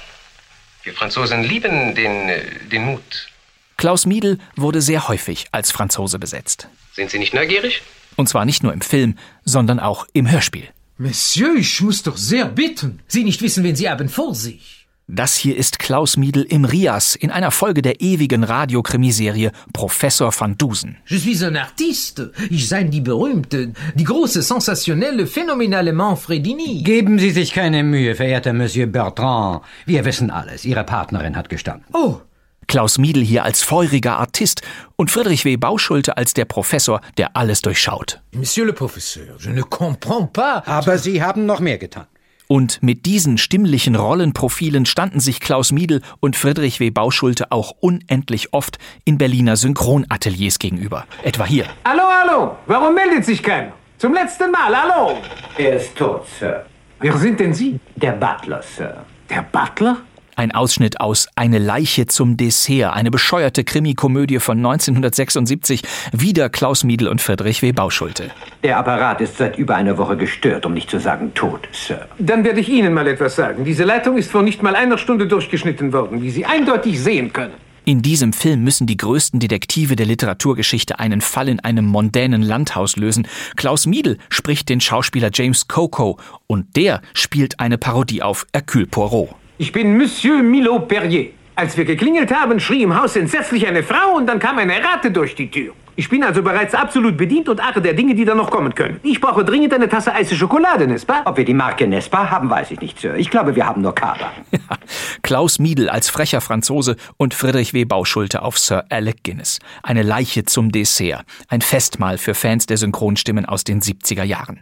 Wir 0.84 0.94
Franzosen 0.94 1.44
lieben 1.44 1.96
den, 1.96 2.30
äh, 2.30 2.42
den 2.72 2.86
Mut. 2.86 3.28
Klaus 3.76 4.06
Miedl 4.06 4.40
wurde 4.56 4.82
sehr 4.82 5.08
häufig 5.08 5.48
als 5.52 5.72
Franzose 5.72 6.20
besetzt. 6.20 6.68
Sind 6.94 7.12
Sie 7.12 7.20
nicht 7.20 7.34
neugierig? 7.34 7.82
Und 8.16 8.30
zwar 8.30 8.46
nicht 8.46 8.64
nur 8.64 8.74
im 8.74 8.82
Film, 8.82 9.18
sondern 9.44 9.80
auch 9.80 10.08
im 10.14 10.30
Hörspiel. 10.30 10.70
Monsieur, 11.00 11.56
ich 11.56 11.80
muss 11.82 12.02
doch 12.02 12.18
sehr 12.18 12.46
bitten. 12.46 13.02
Sie 13.08 13.24
nicht 13.24 13.44
wissen, 13.44 13.64
wen 13.64 13.76
Sie 13.76 13.88
haben 13.88 14.10
vor 14.10 14.34
sich. 14.34 14.88
Das 15.10 15.38
hier 15.38 15.56
ist 15.56 15.78
Klaus 15.78 16.18
Miedl 16.18 16.42
im 16.42 16.66
Rias 16.66 17.16
in 17.16 17.30
einer 17.30 17.52
Folge 17.52 17.82
der 17.82 18.02
ewigen 18.02 18.44
Radiokrimiserie 18.44 19.52
Professor 19.72 20.34
van 20.38 20.58
Dusen. 20.58 20.98
Je 21.06 21.20
suis 21.20 21.44
un 21.44 21.56
artiste. 21.56 22.34
Ich 22.50 22.68
sei 22.68 22.84
die 22.84 23.00
berühmte, 23.00 23.74
die 23.96 24.04
große, 24.04 24.42
sensationelle, 24.42 25.28
phänomenale 25.28 25.94
Manfredini. 25.94 26.82
Geben 26.84 27.20
Sie 27.20 27.30
sich 27.30 27.54
keine 27.54 27.84
Mühe, 27.84 28.16
verehrter 28.16 28.52
Monsieur 28.52 28.88
Bertrand. 28.88 29.62
Wir 29.86 30.04
wissen 30.04 30.32
alles. 30.32 30.66
Ihre 30.66 30.84
Partnerin 30.84 31.38
hat 31.38 31.48
gestanden. 31.48 31.86
Oh, 31.94 32.20
Klaus 32.68 32.98
Miedl 32.98 33.22
hier 33.22 33.46
als 33.46 33.64
feuriger 33.64 34.18
Artist 34.18 34.62
und 34.98 35.10
Friedrich 35.10 35.46
W. 35.46 35.56
Bauschulte 35.56 36.18
als 36.18 36.34
der 36.34 36.44
Professor, 36.46 37.00
der 37.18 37.38
alles 37.38 37.62
durchschaut. 37.62 38.22
Monsieur 38.34 38.68
le 38.68 38.74
Professeur, 38.74 39.38
je 39.40 39.52
ne 39.52 39.62
comprends 39.62 40.30
pas. 40.34 40.64
Aber 40.66 40.98
Sie 40.98 41.24
haben 41.24 41.46
noch 41.46 41.62
mehr 41.62 41.78
getan. 41.78 42.08
Und 42.48 42.82
mit 42.82 43.06
diesen 43.06 43.38
stimmlichen 43.38 43.96
Rollenprofilen 43.96 44.86
standen 44.86 45.20
sich 45.20 45.40
Klaus 45.40 45.72
Miedl 45.72 46.02
und 46.20 46.36
Friedrich 46.36 46.80
W. 46.80 46.90
Bauschulte 46.92 47.52
auch 47.52 47.72
unendlich 47.80 48.54
oft 48.54 48.78
in 49.06 49.18
Berliner 49.18 49.56
Synchronateliers 49.58 50.60
gegenüber. 50.60 51.06
Etwa 51.24 51.46
hier. 51.46 51.66
Hallo, 51.86 52.04
hallo, 52.04 52.58
warum 52.66 52.96
meldet 52.96 53.26
sich 53.26 53.42
keiner? 53.44 53.74
Zum 53.98 54.14
letzten 54.14 54.52
Mal, 54.52 54.76
hallo. 54.76 55.18
Er 55.58 55.78
ist 55.78 55.96
tot, 55.96 56.26
Sir. 56.40 56.66
Wer 57.00 57.18
sind 57.18 57.40
denn 57.40 57.54
Sie? 57.54 57.80
Der 57.96 58.12
Butler, 58.14 58.62
Sir. 58.62 59.06
Der 59.30 59.42
Butler? 59.42 59.98
Ein 60.38 60.52
Ausschnitt 60.52 61.00
aus 61.00 61.28
Eine 61.36 61.58
Leiche 61.58 62.06
zum 62.06 62.38
Dessert, 62.38 62.94
eine 62.94 63.10
bescheuerte 63.10 63.64
Krimikomödie 63.64 64.38
von 64.38 64.60
1976, 64.60 65.82
wieder 66.12 66.50
Klaus 66.50 66.84
Miedl 66.84 67.08
und 67.08 67.24
Friedrich 67.24 67.64
W. 67.64 67.72
Bauschulte. 67.72 68.30
Der 68.62 68.78
Apparat 68.78 69.20
ist 69.20 69.38
seit 69.38 69.58
über 69.58 69.76
einer 69.76 69.98
Woche 69.98 70.16
gestört, 70.16 70.68
um 70.68 70.76
nicht 70.76 70.92
zu 70.92 71.00
sagen 71.00 71.34
tot, 71.34 71.68
Sir. 71.72 72.08
Dann 72.20 72.44
werde 72.44 72.60
ich 72.60 72.70
Ihnen 72.70 72.94
mal 72.94 73.08
etwas 73.08 73.36
sagen. 73.36 73.66
Diese 73.66 73.84
Leitung 73.84 74.16
ist 74.16 74.30
vor 74.30 74.44
nicht 74.44 74.62
mal 74.62 74.76
einer 74.76 75.00
Stunde 75.00 75.26
durchgeschnitten 75.26 75.92
worden, 75.92 76.22
wie 76.22 76.30
Sie 76.30 76.46
eindeutig 76.46 77.02
sehen 77.02 77.34
können. 77.34 77.54
In 77.86 78.04
diesem 78.04 78.32
Film 78.32 78.64
müssen 78.64 78.86
die 78.86 78.98
größten 78.98 79.40
Detektive 79.40 79.96
der 79.96 80.06
Literaturgeschichte 80.06 81.00
einen 81.00 81.22
Fall 81.22 81.50
in 81.50 81.62
einem 81.62 81.86
mondänen 81.86 82.44
Landhaus 82.44 82.96
lösen. 82.96 83.28
Klaus 83.56 83.88
Miedl 83.88 84.20
spricht 84.30 84.70
den 84.70 84.82
Schauspieler 84.82 85.32
James 85.34 85.68
Coco 85.68 86.20
und 86.46 86.76
der 86.76 87.02
spielt 87.16 87.60
eine 87.60 87.80
Parodie 87.80 88.22
auf 88.22 88.46
Hercule 88.54 88.86
Poirot. 88.86 89.30
Ich 89.60 89.72
bin 89.72 89.98
Monsieur 89.98 90.44
Milo 90.44 90.78
Perrier. 90.82 91.32
Als 91.56 91.76
wir 91.76 91.84
geklingelt 91.84 92.32
haben, 92.32 92.60
schrie 92.60 92.84
im 92.84 92.96
Haus 92.96 93.16
entsetzlich 93.16 93.66
eine 93.66 93.82
Frau 93.82 94.16
und 94.16 94.28
dann 94.28 94.38
kam 94.38 94.60
eine 94.60 94.74
Ratte 94.74 95.10
durch 95.10 95.34
die 95.34 95.50
Tür. 95.50 95.74
Ich 95.96 96.10
bin 96.10 96.24
also 96.24 96.44
bereits 96.44 96.76
absolut 96.76 97.18
bedient 97.18 97.50
und 97.50 97.60
achte 97.60 97.82
der 97.82 97.96
Dinge, 97.96 98.14
die 98.14 98.24
da 98.24 98.36
noch 98.36 98.52
kommen 98.52 98.76
können. 98.76 99.00
Ich 99.02 99.20
brauche 99.20 99.44
dringend 99.44 99.74
eine 99.74 99.90
Tasse 99.90 100.14
heiße 100.14 100.36
Schokolade, 100.36 100.86
Nespa? 100.86 101.24
Ob 101.26 101.38
wir 101.38 101.44
die 101.44 101.56
Marke 101.56 101.88
Nespa 101.88 102.30
haben, 102.30 102.52
weiß 102.52 102.70
ich 102.70 102.82
nicht, 102.82 103.00
Sir. 103.00 103.16
Ich 103.16 103.32
glaube, 103.32 103.56
wir 103.56 103.66
haben 103.66 103.82
nur 103.82 103.96
Kaba. 103.96 104.32
Klaus 105.24 105.58
Miedl 105.58 105.90
als 105.90 106.08
frecher 106.08 106.40
Franzose 106.40 106.96
und 107.18 107.34
Friedrich 107.34 107.74
W. 107.74 107.86
Bauschulte 107.86 108.44
auf 108.44 108.60
Sir 108.60 108.86
Alec 108.92 109.24
Guinness. 109.24 109.58
Eine 109.82 110.04
Leiche 110.04 110.46
zum 110.46 110.72
Dessert. 110.72 111.26
Ein 111.48 111.62
Festmahl 111.62 112.20
für 112.20 112.36
Fans 112.36 112.68
der 112.68 112.78
Synchronstimmen 112.78 113.48
aus 113.48 113.64
den 113.64 113.82
70er 113.82 114.24
Jahren. 114.24 114.60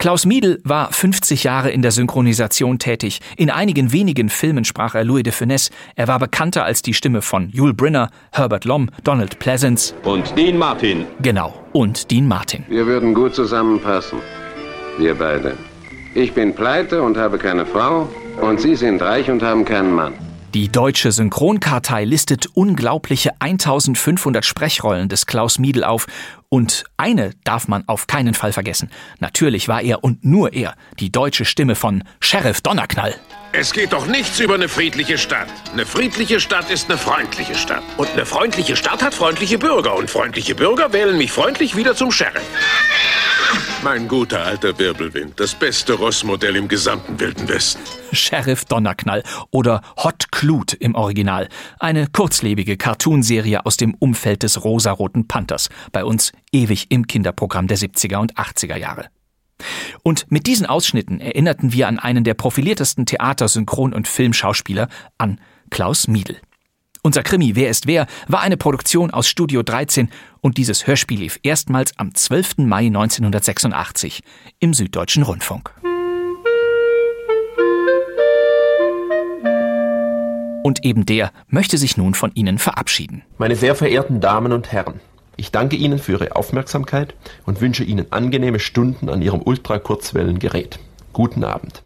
Klaus 0.00 0.24
Miedl 0.24 0.62
war 0.64 0.90
50 0.90 1.44
Jahre 1.44 1.70
in 1.70 1.82
der 1.82 1.90
Synchronisation 1.90 2.78
tätig. 2.78 3.20
In 3.36 3.50
einigen 3.50 3.92
wenigen 3.92 4.30
Filmen 4.30 4.64
sprach 4.64 4.94
er 4.94 5.04
Louis 5.04 5.24
de 5.24 5.30
Funès. 5.34 5.70
Er 5.94 6.08
war 6.08 6.18
bekannter 6.18 6.64
als 6.64 6.80
die 6.80 6.94
Stimme 6.94 7.20
von 7.20 7.50
Yul 7.50 7.74
Brynner, 7.74 8.08
Herbert 8.32 8.64
Lom, 8.64 8.88
Donald 9.04 9.38
Pleasance. 9.38 9.92
Und 10.04 10.34
Dean 10.38 10.56
Martin. 10.56 11.04
Genau, 11.20 11.52
und 11.74 12.10
Dean 12.10 12.26
Martin. 12.26 12.64
Wir 12.70 12.86
würden 12.86 13.12
gut 13.12 13.34
zusammenpassen. 13.34 14.20
Wir 14.96 15.14
beide. 15.16 15.58
Ich 16.14 16.32
bin 16.32 16.54
pleite 16.54 17.02
und 17.02 17.18
habe 17.18 17.36
keine 17.36 17.66
Frau. 17.66 18.08
Und 18.40 18.58
Sie 18.58 18.76
sind 18.76 19.02
reich 19.02 19.30
und 19.30 19.42
haben 19.42 19.66
keinen 19.66 19.94
Mann. 19.94 20.14
Die 20.54 20.68
deutsche 20.68 21.12
Synchronkartei 21.12 22.04
listet 22.04 22.48
unglaubliche 22.54 23.30
1500 23.38 24.44
Sprechrollen 24.44 25.08
des 25.08 25.26
Klaus 25.26 25.60
Miedl 25.60 25.84
auf. 25.84 26.08
Und 26.48 26.82
eine 26.96 27.30
darf 27.44 27.68
man 27.68 27.86
auf 27.86 28.08
keinen 28.08 28.34
Fall 28.34 28.52
vergessen. 28.52 28.90
Natürlich 29.20 29.68
war 29.68 29.80
er 29.80 30.02
und 30.02 30.24
nur 30.24 30.52
er 30.52 30.74
die 30.98 31.12
deutsche 31.12 31.44
Stimme 31.44 31.76
von 31.76 32.02
Sheriff 32.18 32.62
Donnerknall. 32.62 33.14
Es 33.52 33.72
geht 33.72 33.92
doch 33.92 34.08
nichts 34.08 34.40
über 34.40 34.54
eine 34.54 34.68
friedliche 34.68 35.18
Stadt. 35.18 35.46
Eine 35.72 35.86
friedliche 35.86 36.40
Stadt 36.40 36.68
ist 36.68 36.90
eine 36.90 36.98
freundliche 36.98 37.54
Stadt. 37.54 37.84
Und 37.96 38.10
eine 38.10 38.26
freundliche 38.26 38.74
Stadt 38.74 39.04
hat 39.04 39.14
freundliche 39.14 39.56
Bürger. 39.56 39.94
Und 39.94 40.10
freundliche 40.10 40.56
Bürger 40.56 40.92
wählen 40.92 41.16
mich 41.16 41.30
freundlich 41.30 41.76
wieder 41.76 41.94
zum 41.94 42.10
Sheriff. 42.10 42.42
Mein 43.82 44.08
guter 44.08 44.44
alter 44.44 44.78
Wirbelwind, 44.78 45.40
das 45.40 45.54
beste 45.54 45.94
Rossmodell 45.94 46.54
im 46.56 46.68
gesamten 46.68 47.18
Wilden 47.18 47.48
Westen. 47.48 47.80
Sheriff 48.12 48.66
Donnerknall 48.66 49.22
oder 49.50 49.80
Hot 49.96 50.30
Clute 50.30 50.76
im 50.76 50.94
Original. 50.94 51.48
Eine 51.78 52.06
kurzlebige 52.06 52.76
Cartoonserie 52.76 53.64
aus 53.64 53.78
dem 53.78 53.94
Umfeld 53.94 54.42
des 54.42 54.64
rosaroten 54.64 55.28
Panthers. 55.28 55.70
Bei 55.92 56.04
uns 56.04 56.32
ewig 56.52 56.90
im 56.90 57.06
Kinderprogramm 57.06 57.68
der 57.68 57.78
70er 57.78 58.18
und 58.18 58.34
80er 58.34 58.76
Jahre. 58.76 59.06
Und 60.02 60.30
mit 60.30 60.46
diesen 60.46 60.66
Ausschnitten 60.66 61.18
erinnerten 61.18 61.72
wir 61.72 61.88
an 61.88 61.98
einen 61.98 62.24
der 62.24 62.34
profiliertesten 62.34 63.06
Theater-, 63.06 63.48
Synchron- 63.48 63.94
und 63.94 64.08
Filmschauspieler, 64.08 64.88
an 65.16 65.40
Klaus 65.70 66.06
Miedl. 66.06 66.36
Unser 67.02 67.22
Krimi 67.22 67.56
Wer 67.56 67.70
ist 67.70 67.86
wer 67.86 68.06
war 68.28 68.42
eine 68.42 68.58
Produktion 68.58 69.10
aus 69.10 69.26
Studio 69.26 69.62
13 69.62 70.10
und 70.40 70.58
dieses 70.58 70.86
Hörspiel 70.86 71.20
lief 71.20 71.40
erstmals 71.42 71.96
am 71.96 72.14
12. 72.14 72.58
Mai 72.58 72.86
1986 72.86 74.22
im 74.58 74.74
Süddeutschen 74.74 75.22
Rundfunk. 75.22 75.72
Und 80.62 80.84
eben 80.84 81.06
der 81.06 81.32
möchte 81.48 81.78
sich 81.78 81.96
nun 81.96 82.12
von 82.14 82.32
Ihnen 82.34 82.58
verabschieden. 82.58 83.22
Meine 83.38 83.56
sehr 83.56 83.74
verehrten 83.74 84.20
Damen 84.20 84.52
und 84.52 84.70
Herren, 84.70 85.00
ich 85.36 85.50
danke 85.50 85.76
Ihnen 85.76 85.98
für 85.98 86.12
Ihre 86.12 86.36
Aufmerksamkeit 86.36 87.14
und 87.46 87.62
wünsche 87.62 87.82
Ihnen 87.82 88.12
angenehme 88.12 88.58
Stunden 88.58 89.08
an 89.08 89.22
Ihrem 89.22 89.40
Ultrakurzwellengerät. 89.40 90.78
Guten 91.14 91.44
Abend. 91.44 91.82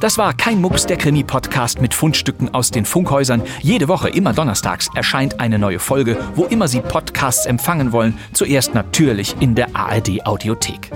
Das 0.00 0.16
war 0.16 0.32
kein 0.32 0.62
Mucks, 0.62 0.86
der 0.86 0.96
Krimi-Podcast 0.96 1.82
mit 1.82 1.92
Fundstücken 1.92 2.54
aus 2.54 2.70
den 2.70 2.86
Funkhäusern. 2.86 3.42
Jede 3.60 3.86
Woche, 3.86 4.08
immer 4.08 4.32
donnerstags, 4.32 4.88
erscheint 4.94 5.40
eine 5.40 5.58
neue 5.58 5.78
Folge, 5.78 6.16
wo 6.34 6.44
immer 6.46 6.68
Sie 6.68 6.80
Podcasts 6.80 7.44
empfangen 7.44 7.92
wollen. 7.92 8.16
Zuerst 8.32 8.74
natürlich 8.74 9.36
in 9.40 9.54
der 9.54 9.76
ARD-Audiothek. 9.76 10.90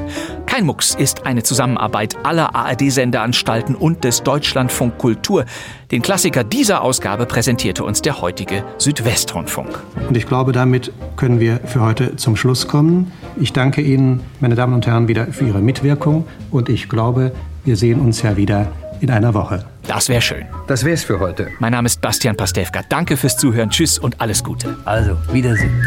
Kein 0.46 0.64
Mucks 0.64 0.94
ist 0.94 1.26
eine 1.26 1.42
Zusammenarbeit 1.42 2.16
aller 2.22 2.54
ARD-Sendeanstalten 2.54 3.74
und 3.74 4.04
des 4.04 4.22
Deutschlandfunk 4.22 4.96
Kultur. 4.96 5.44
Den 5.90 6.00
Klassiker 6.00 6.42
dieser 6.42 6.80
Ausgabe 6.80 7.26
präsentierte 7.26 7.84
uns 7.84 8.00
der 8.00 8.22
heutige 8.22 8.64
Südwestrundfunk. 8.78 9.82
Und 10.08 10.16
ich 10.16 10.26
glaube, 10.26 10.52
damit 10.52 10.94
können 11.16 11.40
wir 11.40 11.60
für 11.66 11.82
heute 11.82 12.16
zum 12.16 12.36
Schluss 12.36 12.68
kommen. 12.68 13.12
Ich 13.38 13.52
danke 13.52 13.82
Ihnen, 13.82 14.20
meine 14.40 14.54
Damen 14.54 14.72
und 14.72 14.86
Herren, 14.86 15.08
wieder 15.08 15.26
für 15.26 15.44
Ihre 15.44 15.60
Mitwirkung 15.60 16.26
und 16.50 16.70
ich 16.70 16.88
glaube, 16.88 17.32
wir 17.66 17.76
sehen 17.76 18.00
uns 18.00 18.22
ja 18.22 18.36
wieder 18.36 18.70
in 19.00 19.10
einer 19.10 19.34
Woche. 19.34 19.64
Das 19.86 20.08
wäre 20.08 20.22
schön. 20.22 20.46
Das 20.66 20.84
wär's 20.84 21.04
für 21.04 21.20
heute. 21.20 21.48
Mein 21.58 21.72
Name 21.72 21.86
ist 21.86 22.00
Bastian 22.00 22.36
Pastewka. 22.36 22.82
Danke 22.88 23.16
fürs 23.16 23.36
Zuhören. 23.36 23.70
Tschüss 23.70 23.98
und 23.98 24.20
alles 24.20 24.42
Gute. 24.42 24.76
Also, 24.84 25.16
Wiedersehen. 25.32 25.82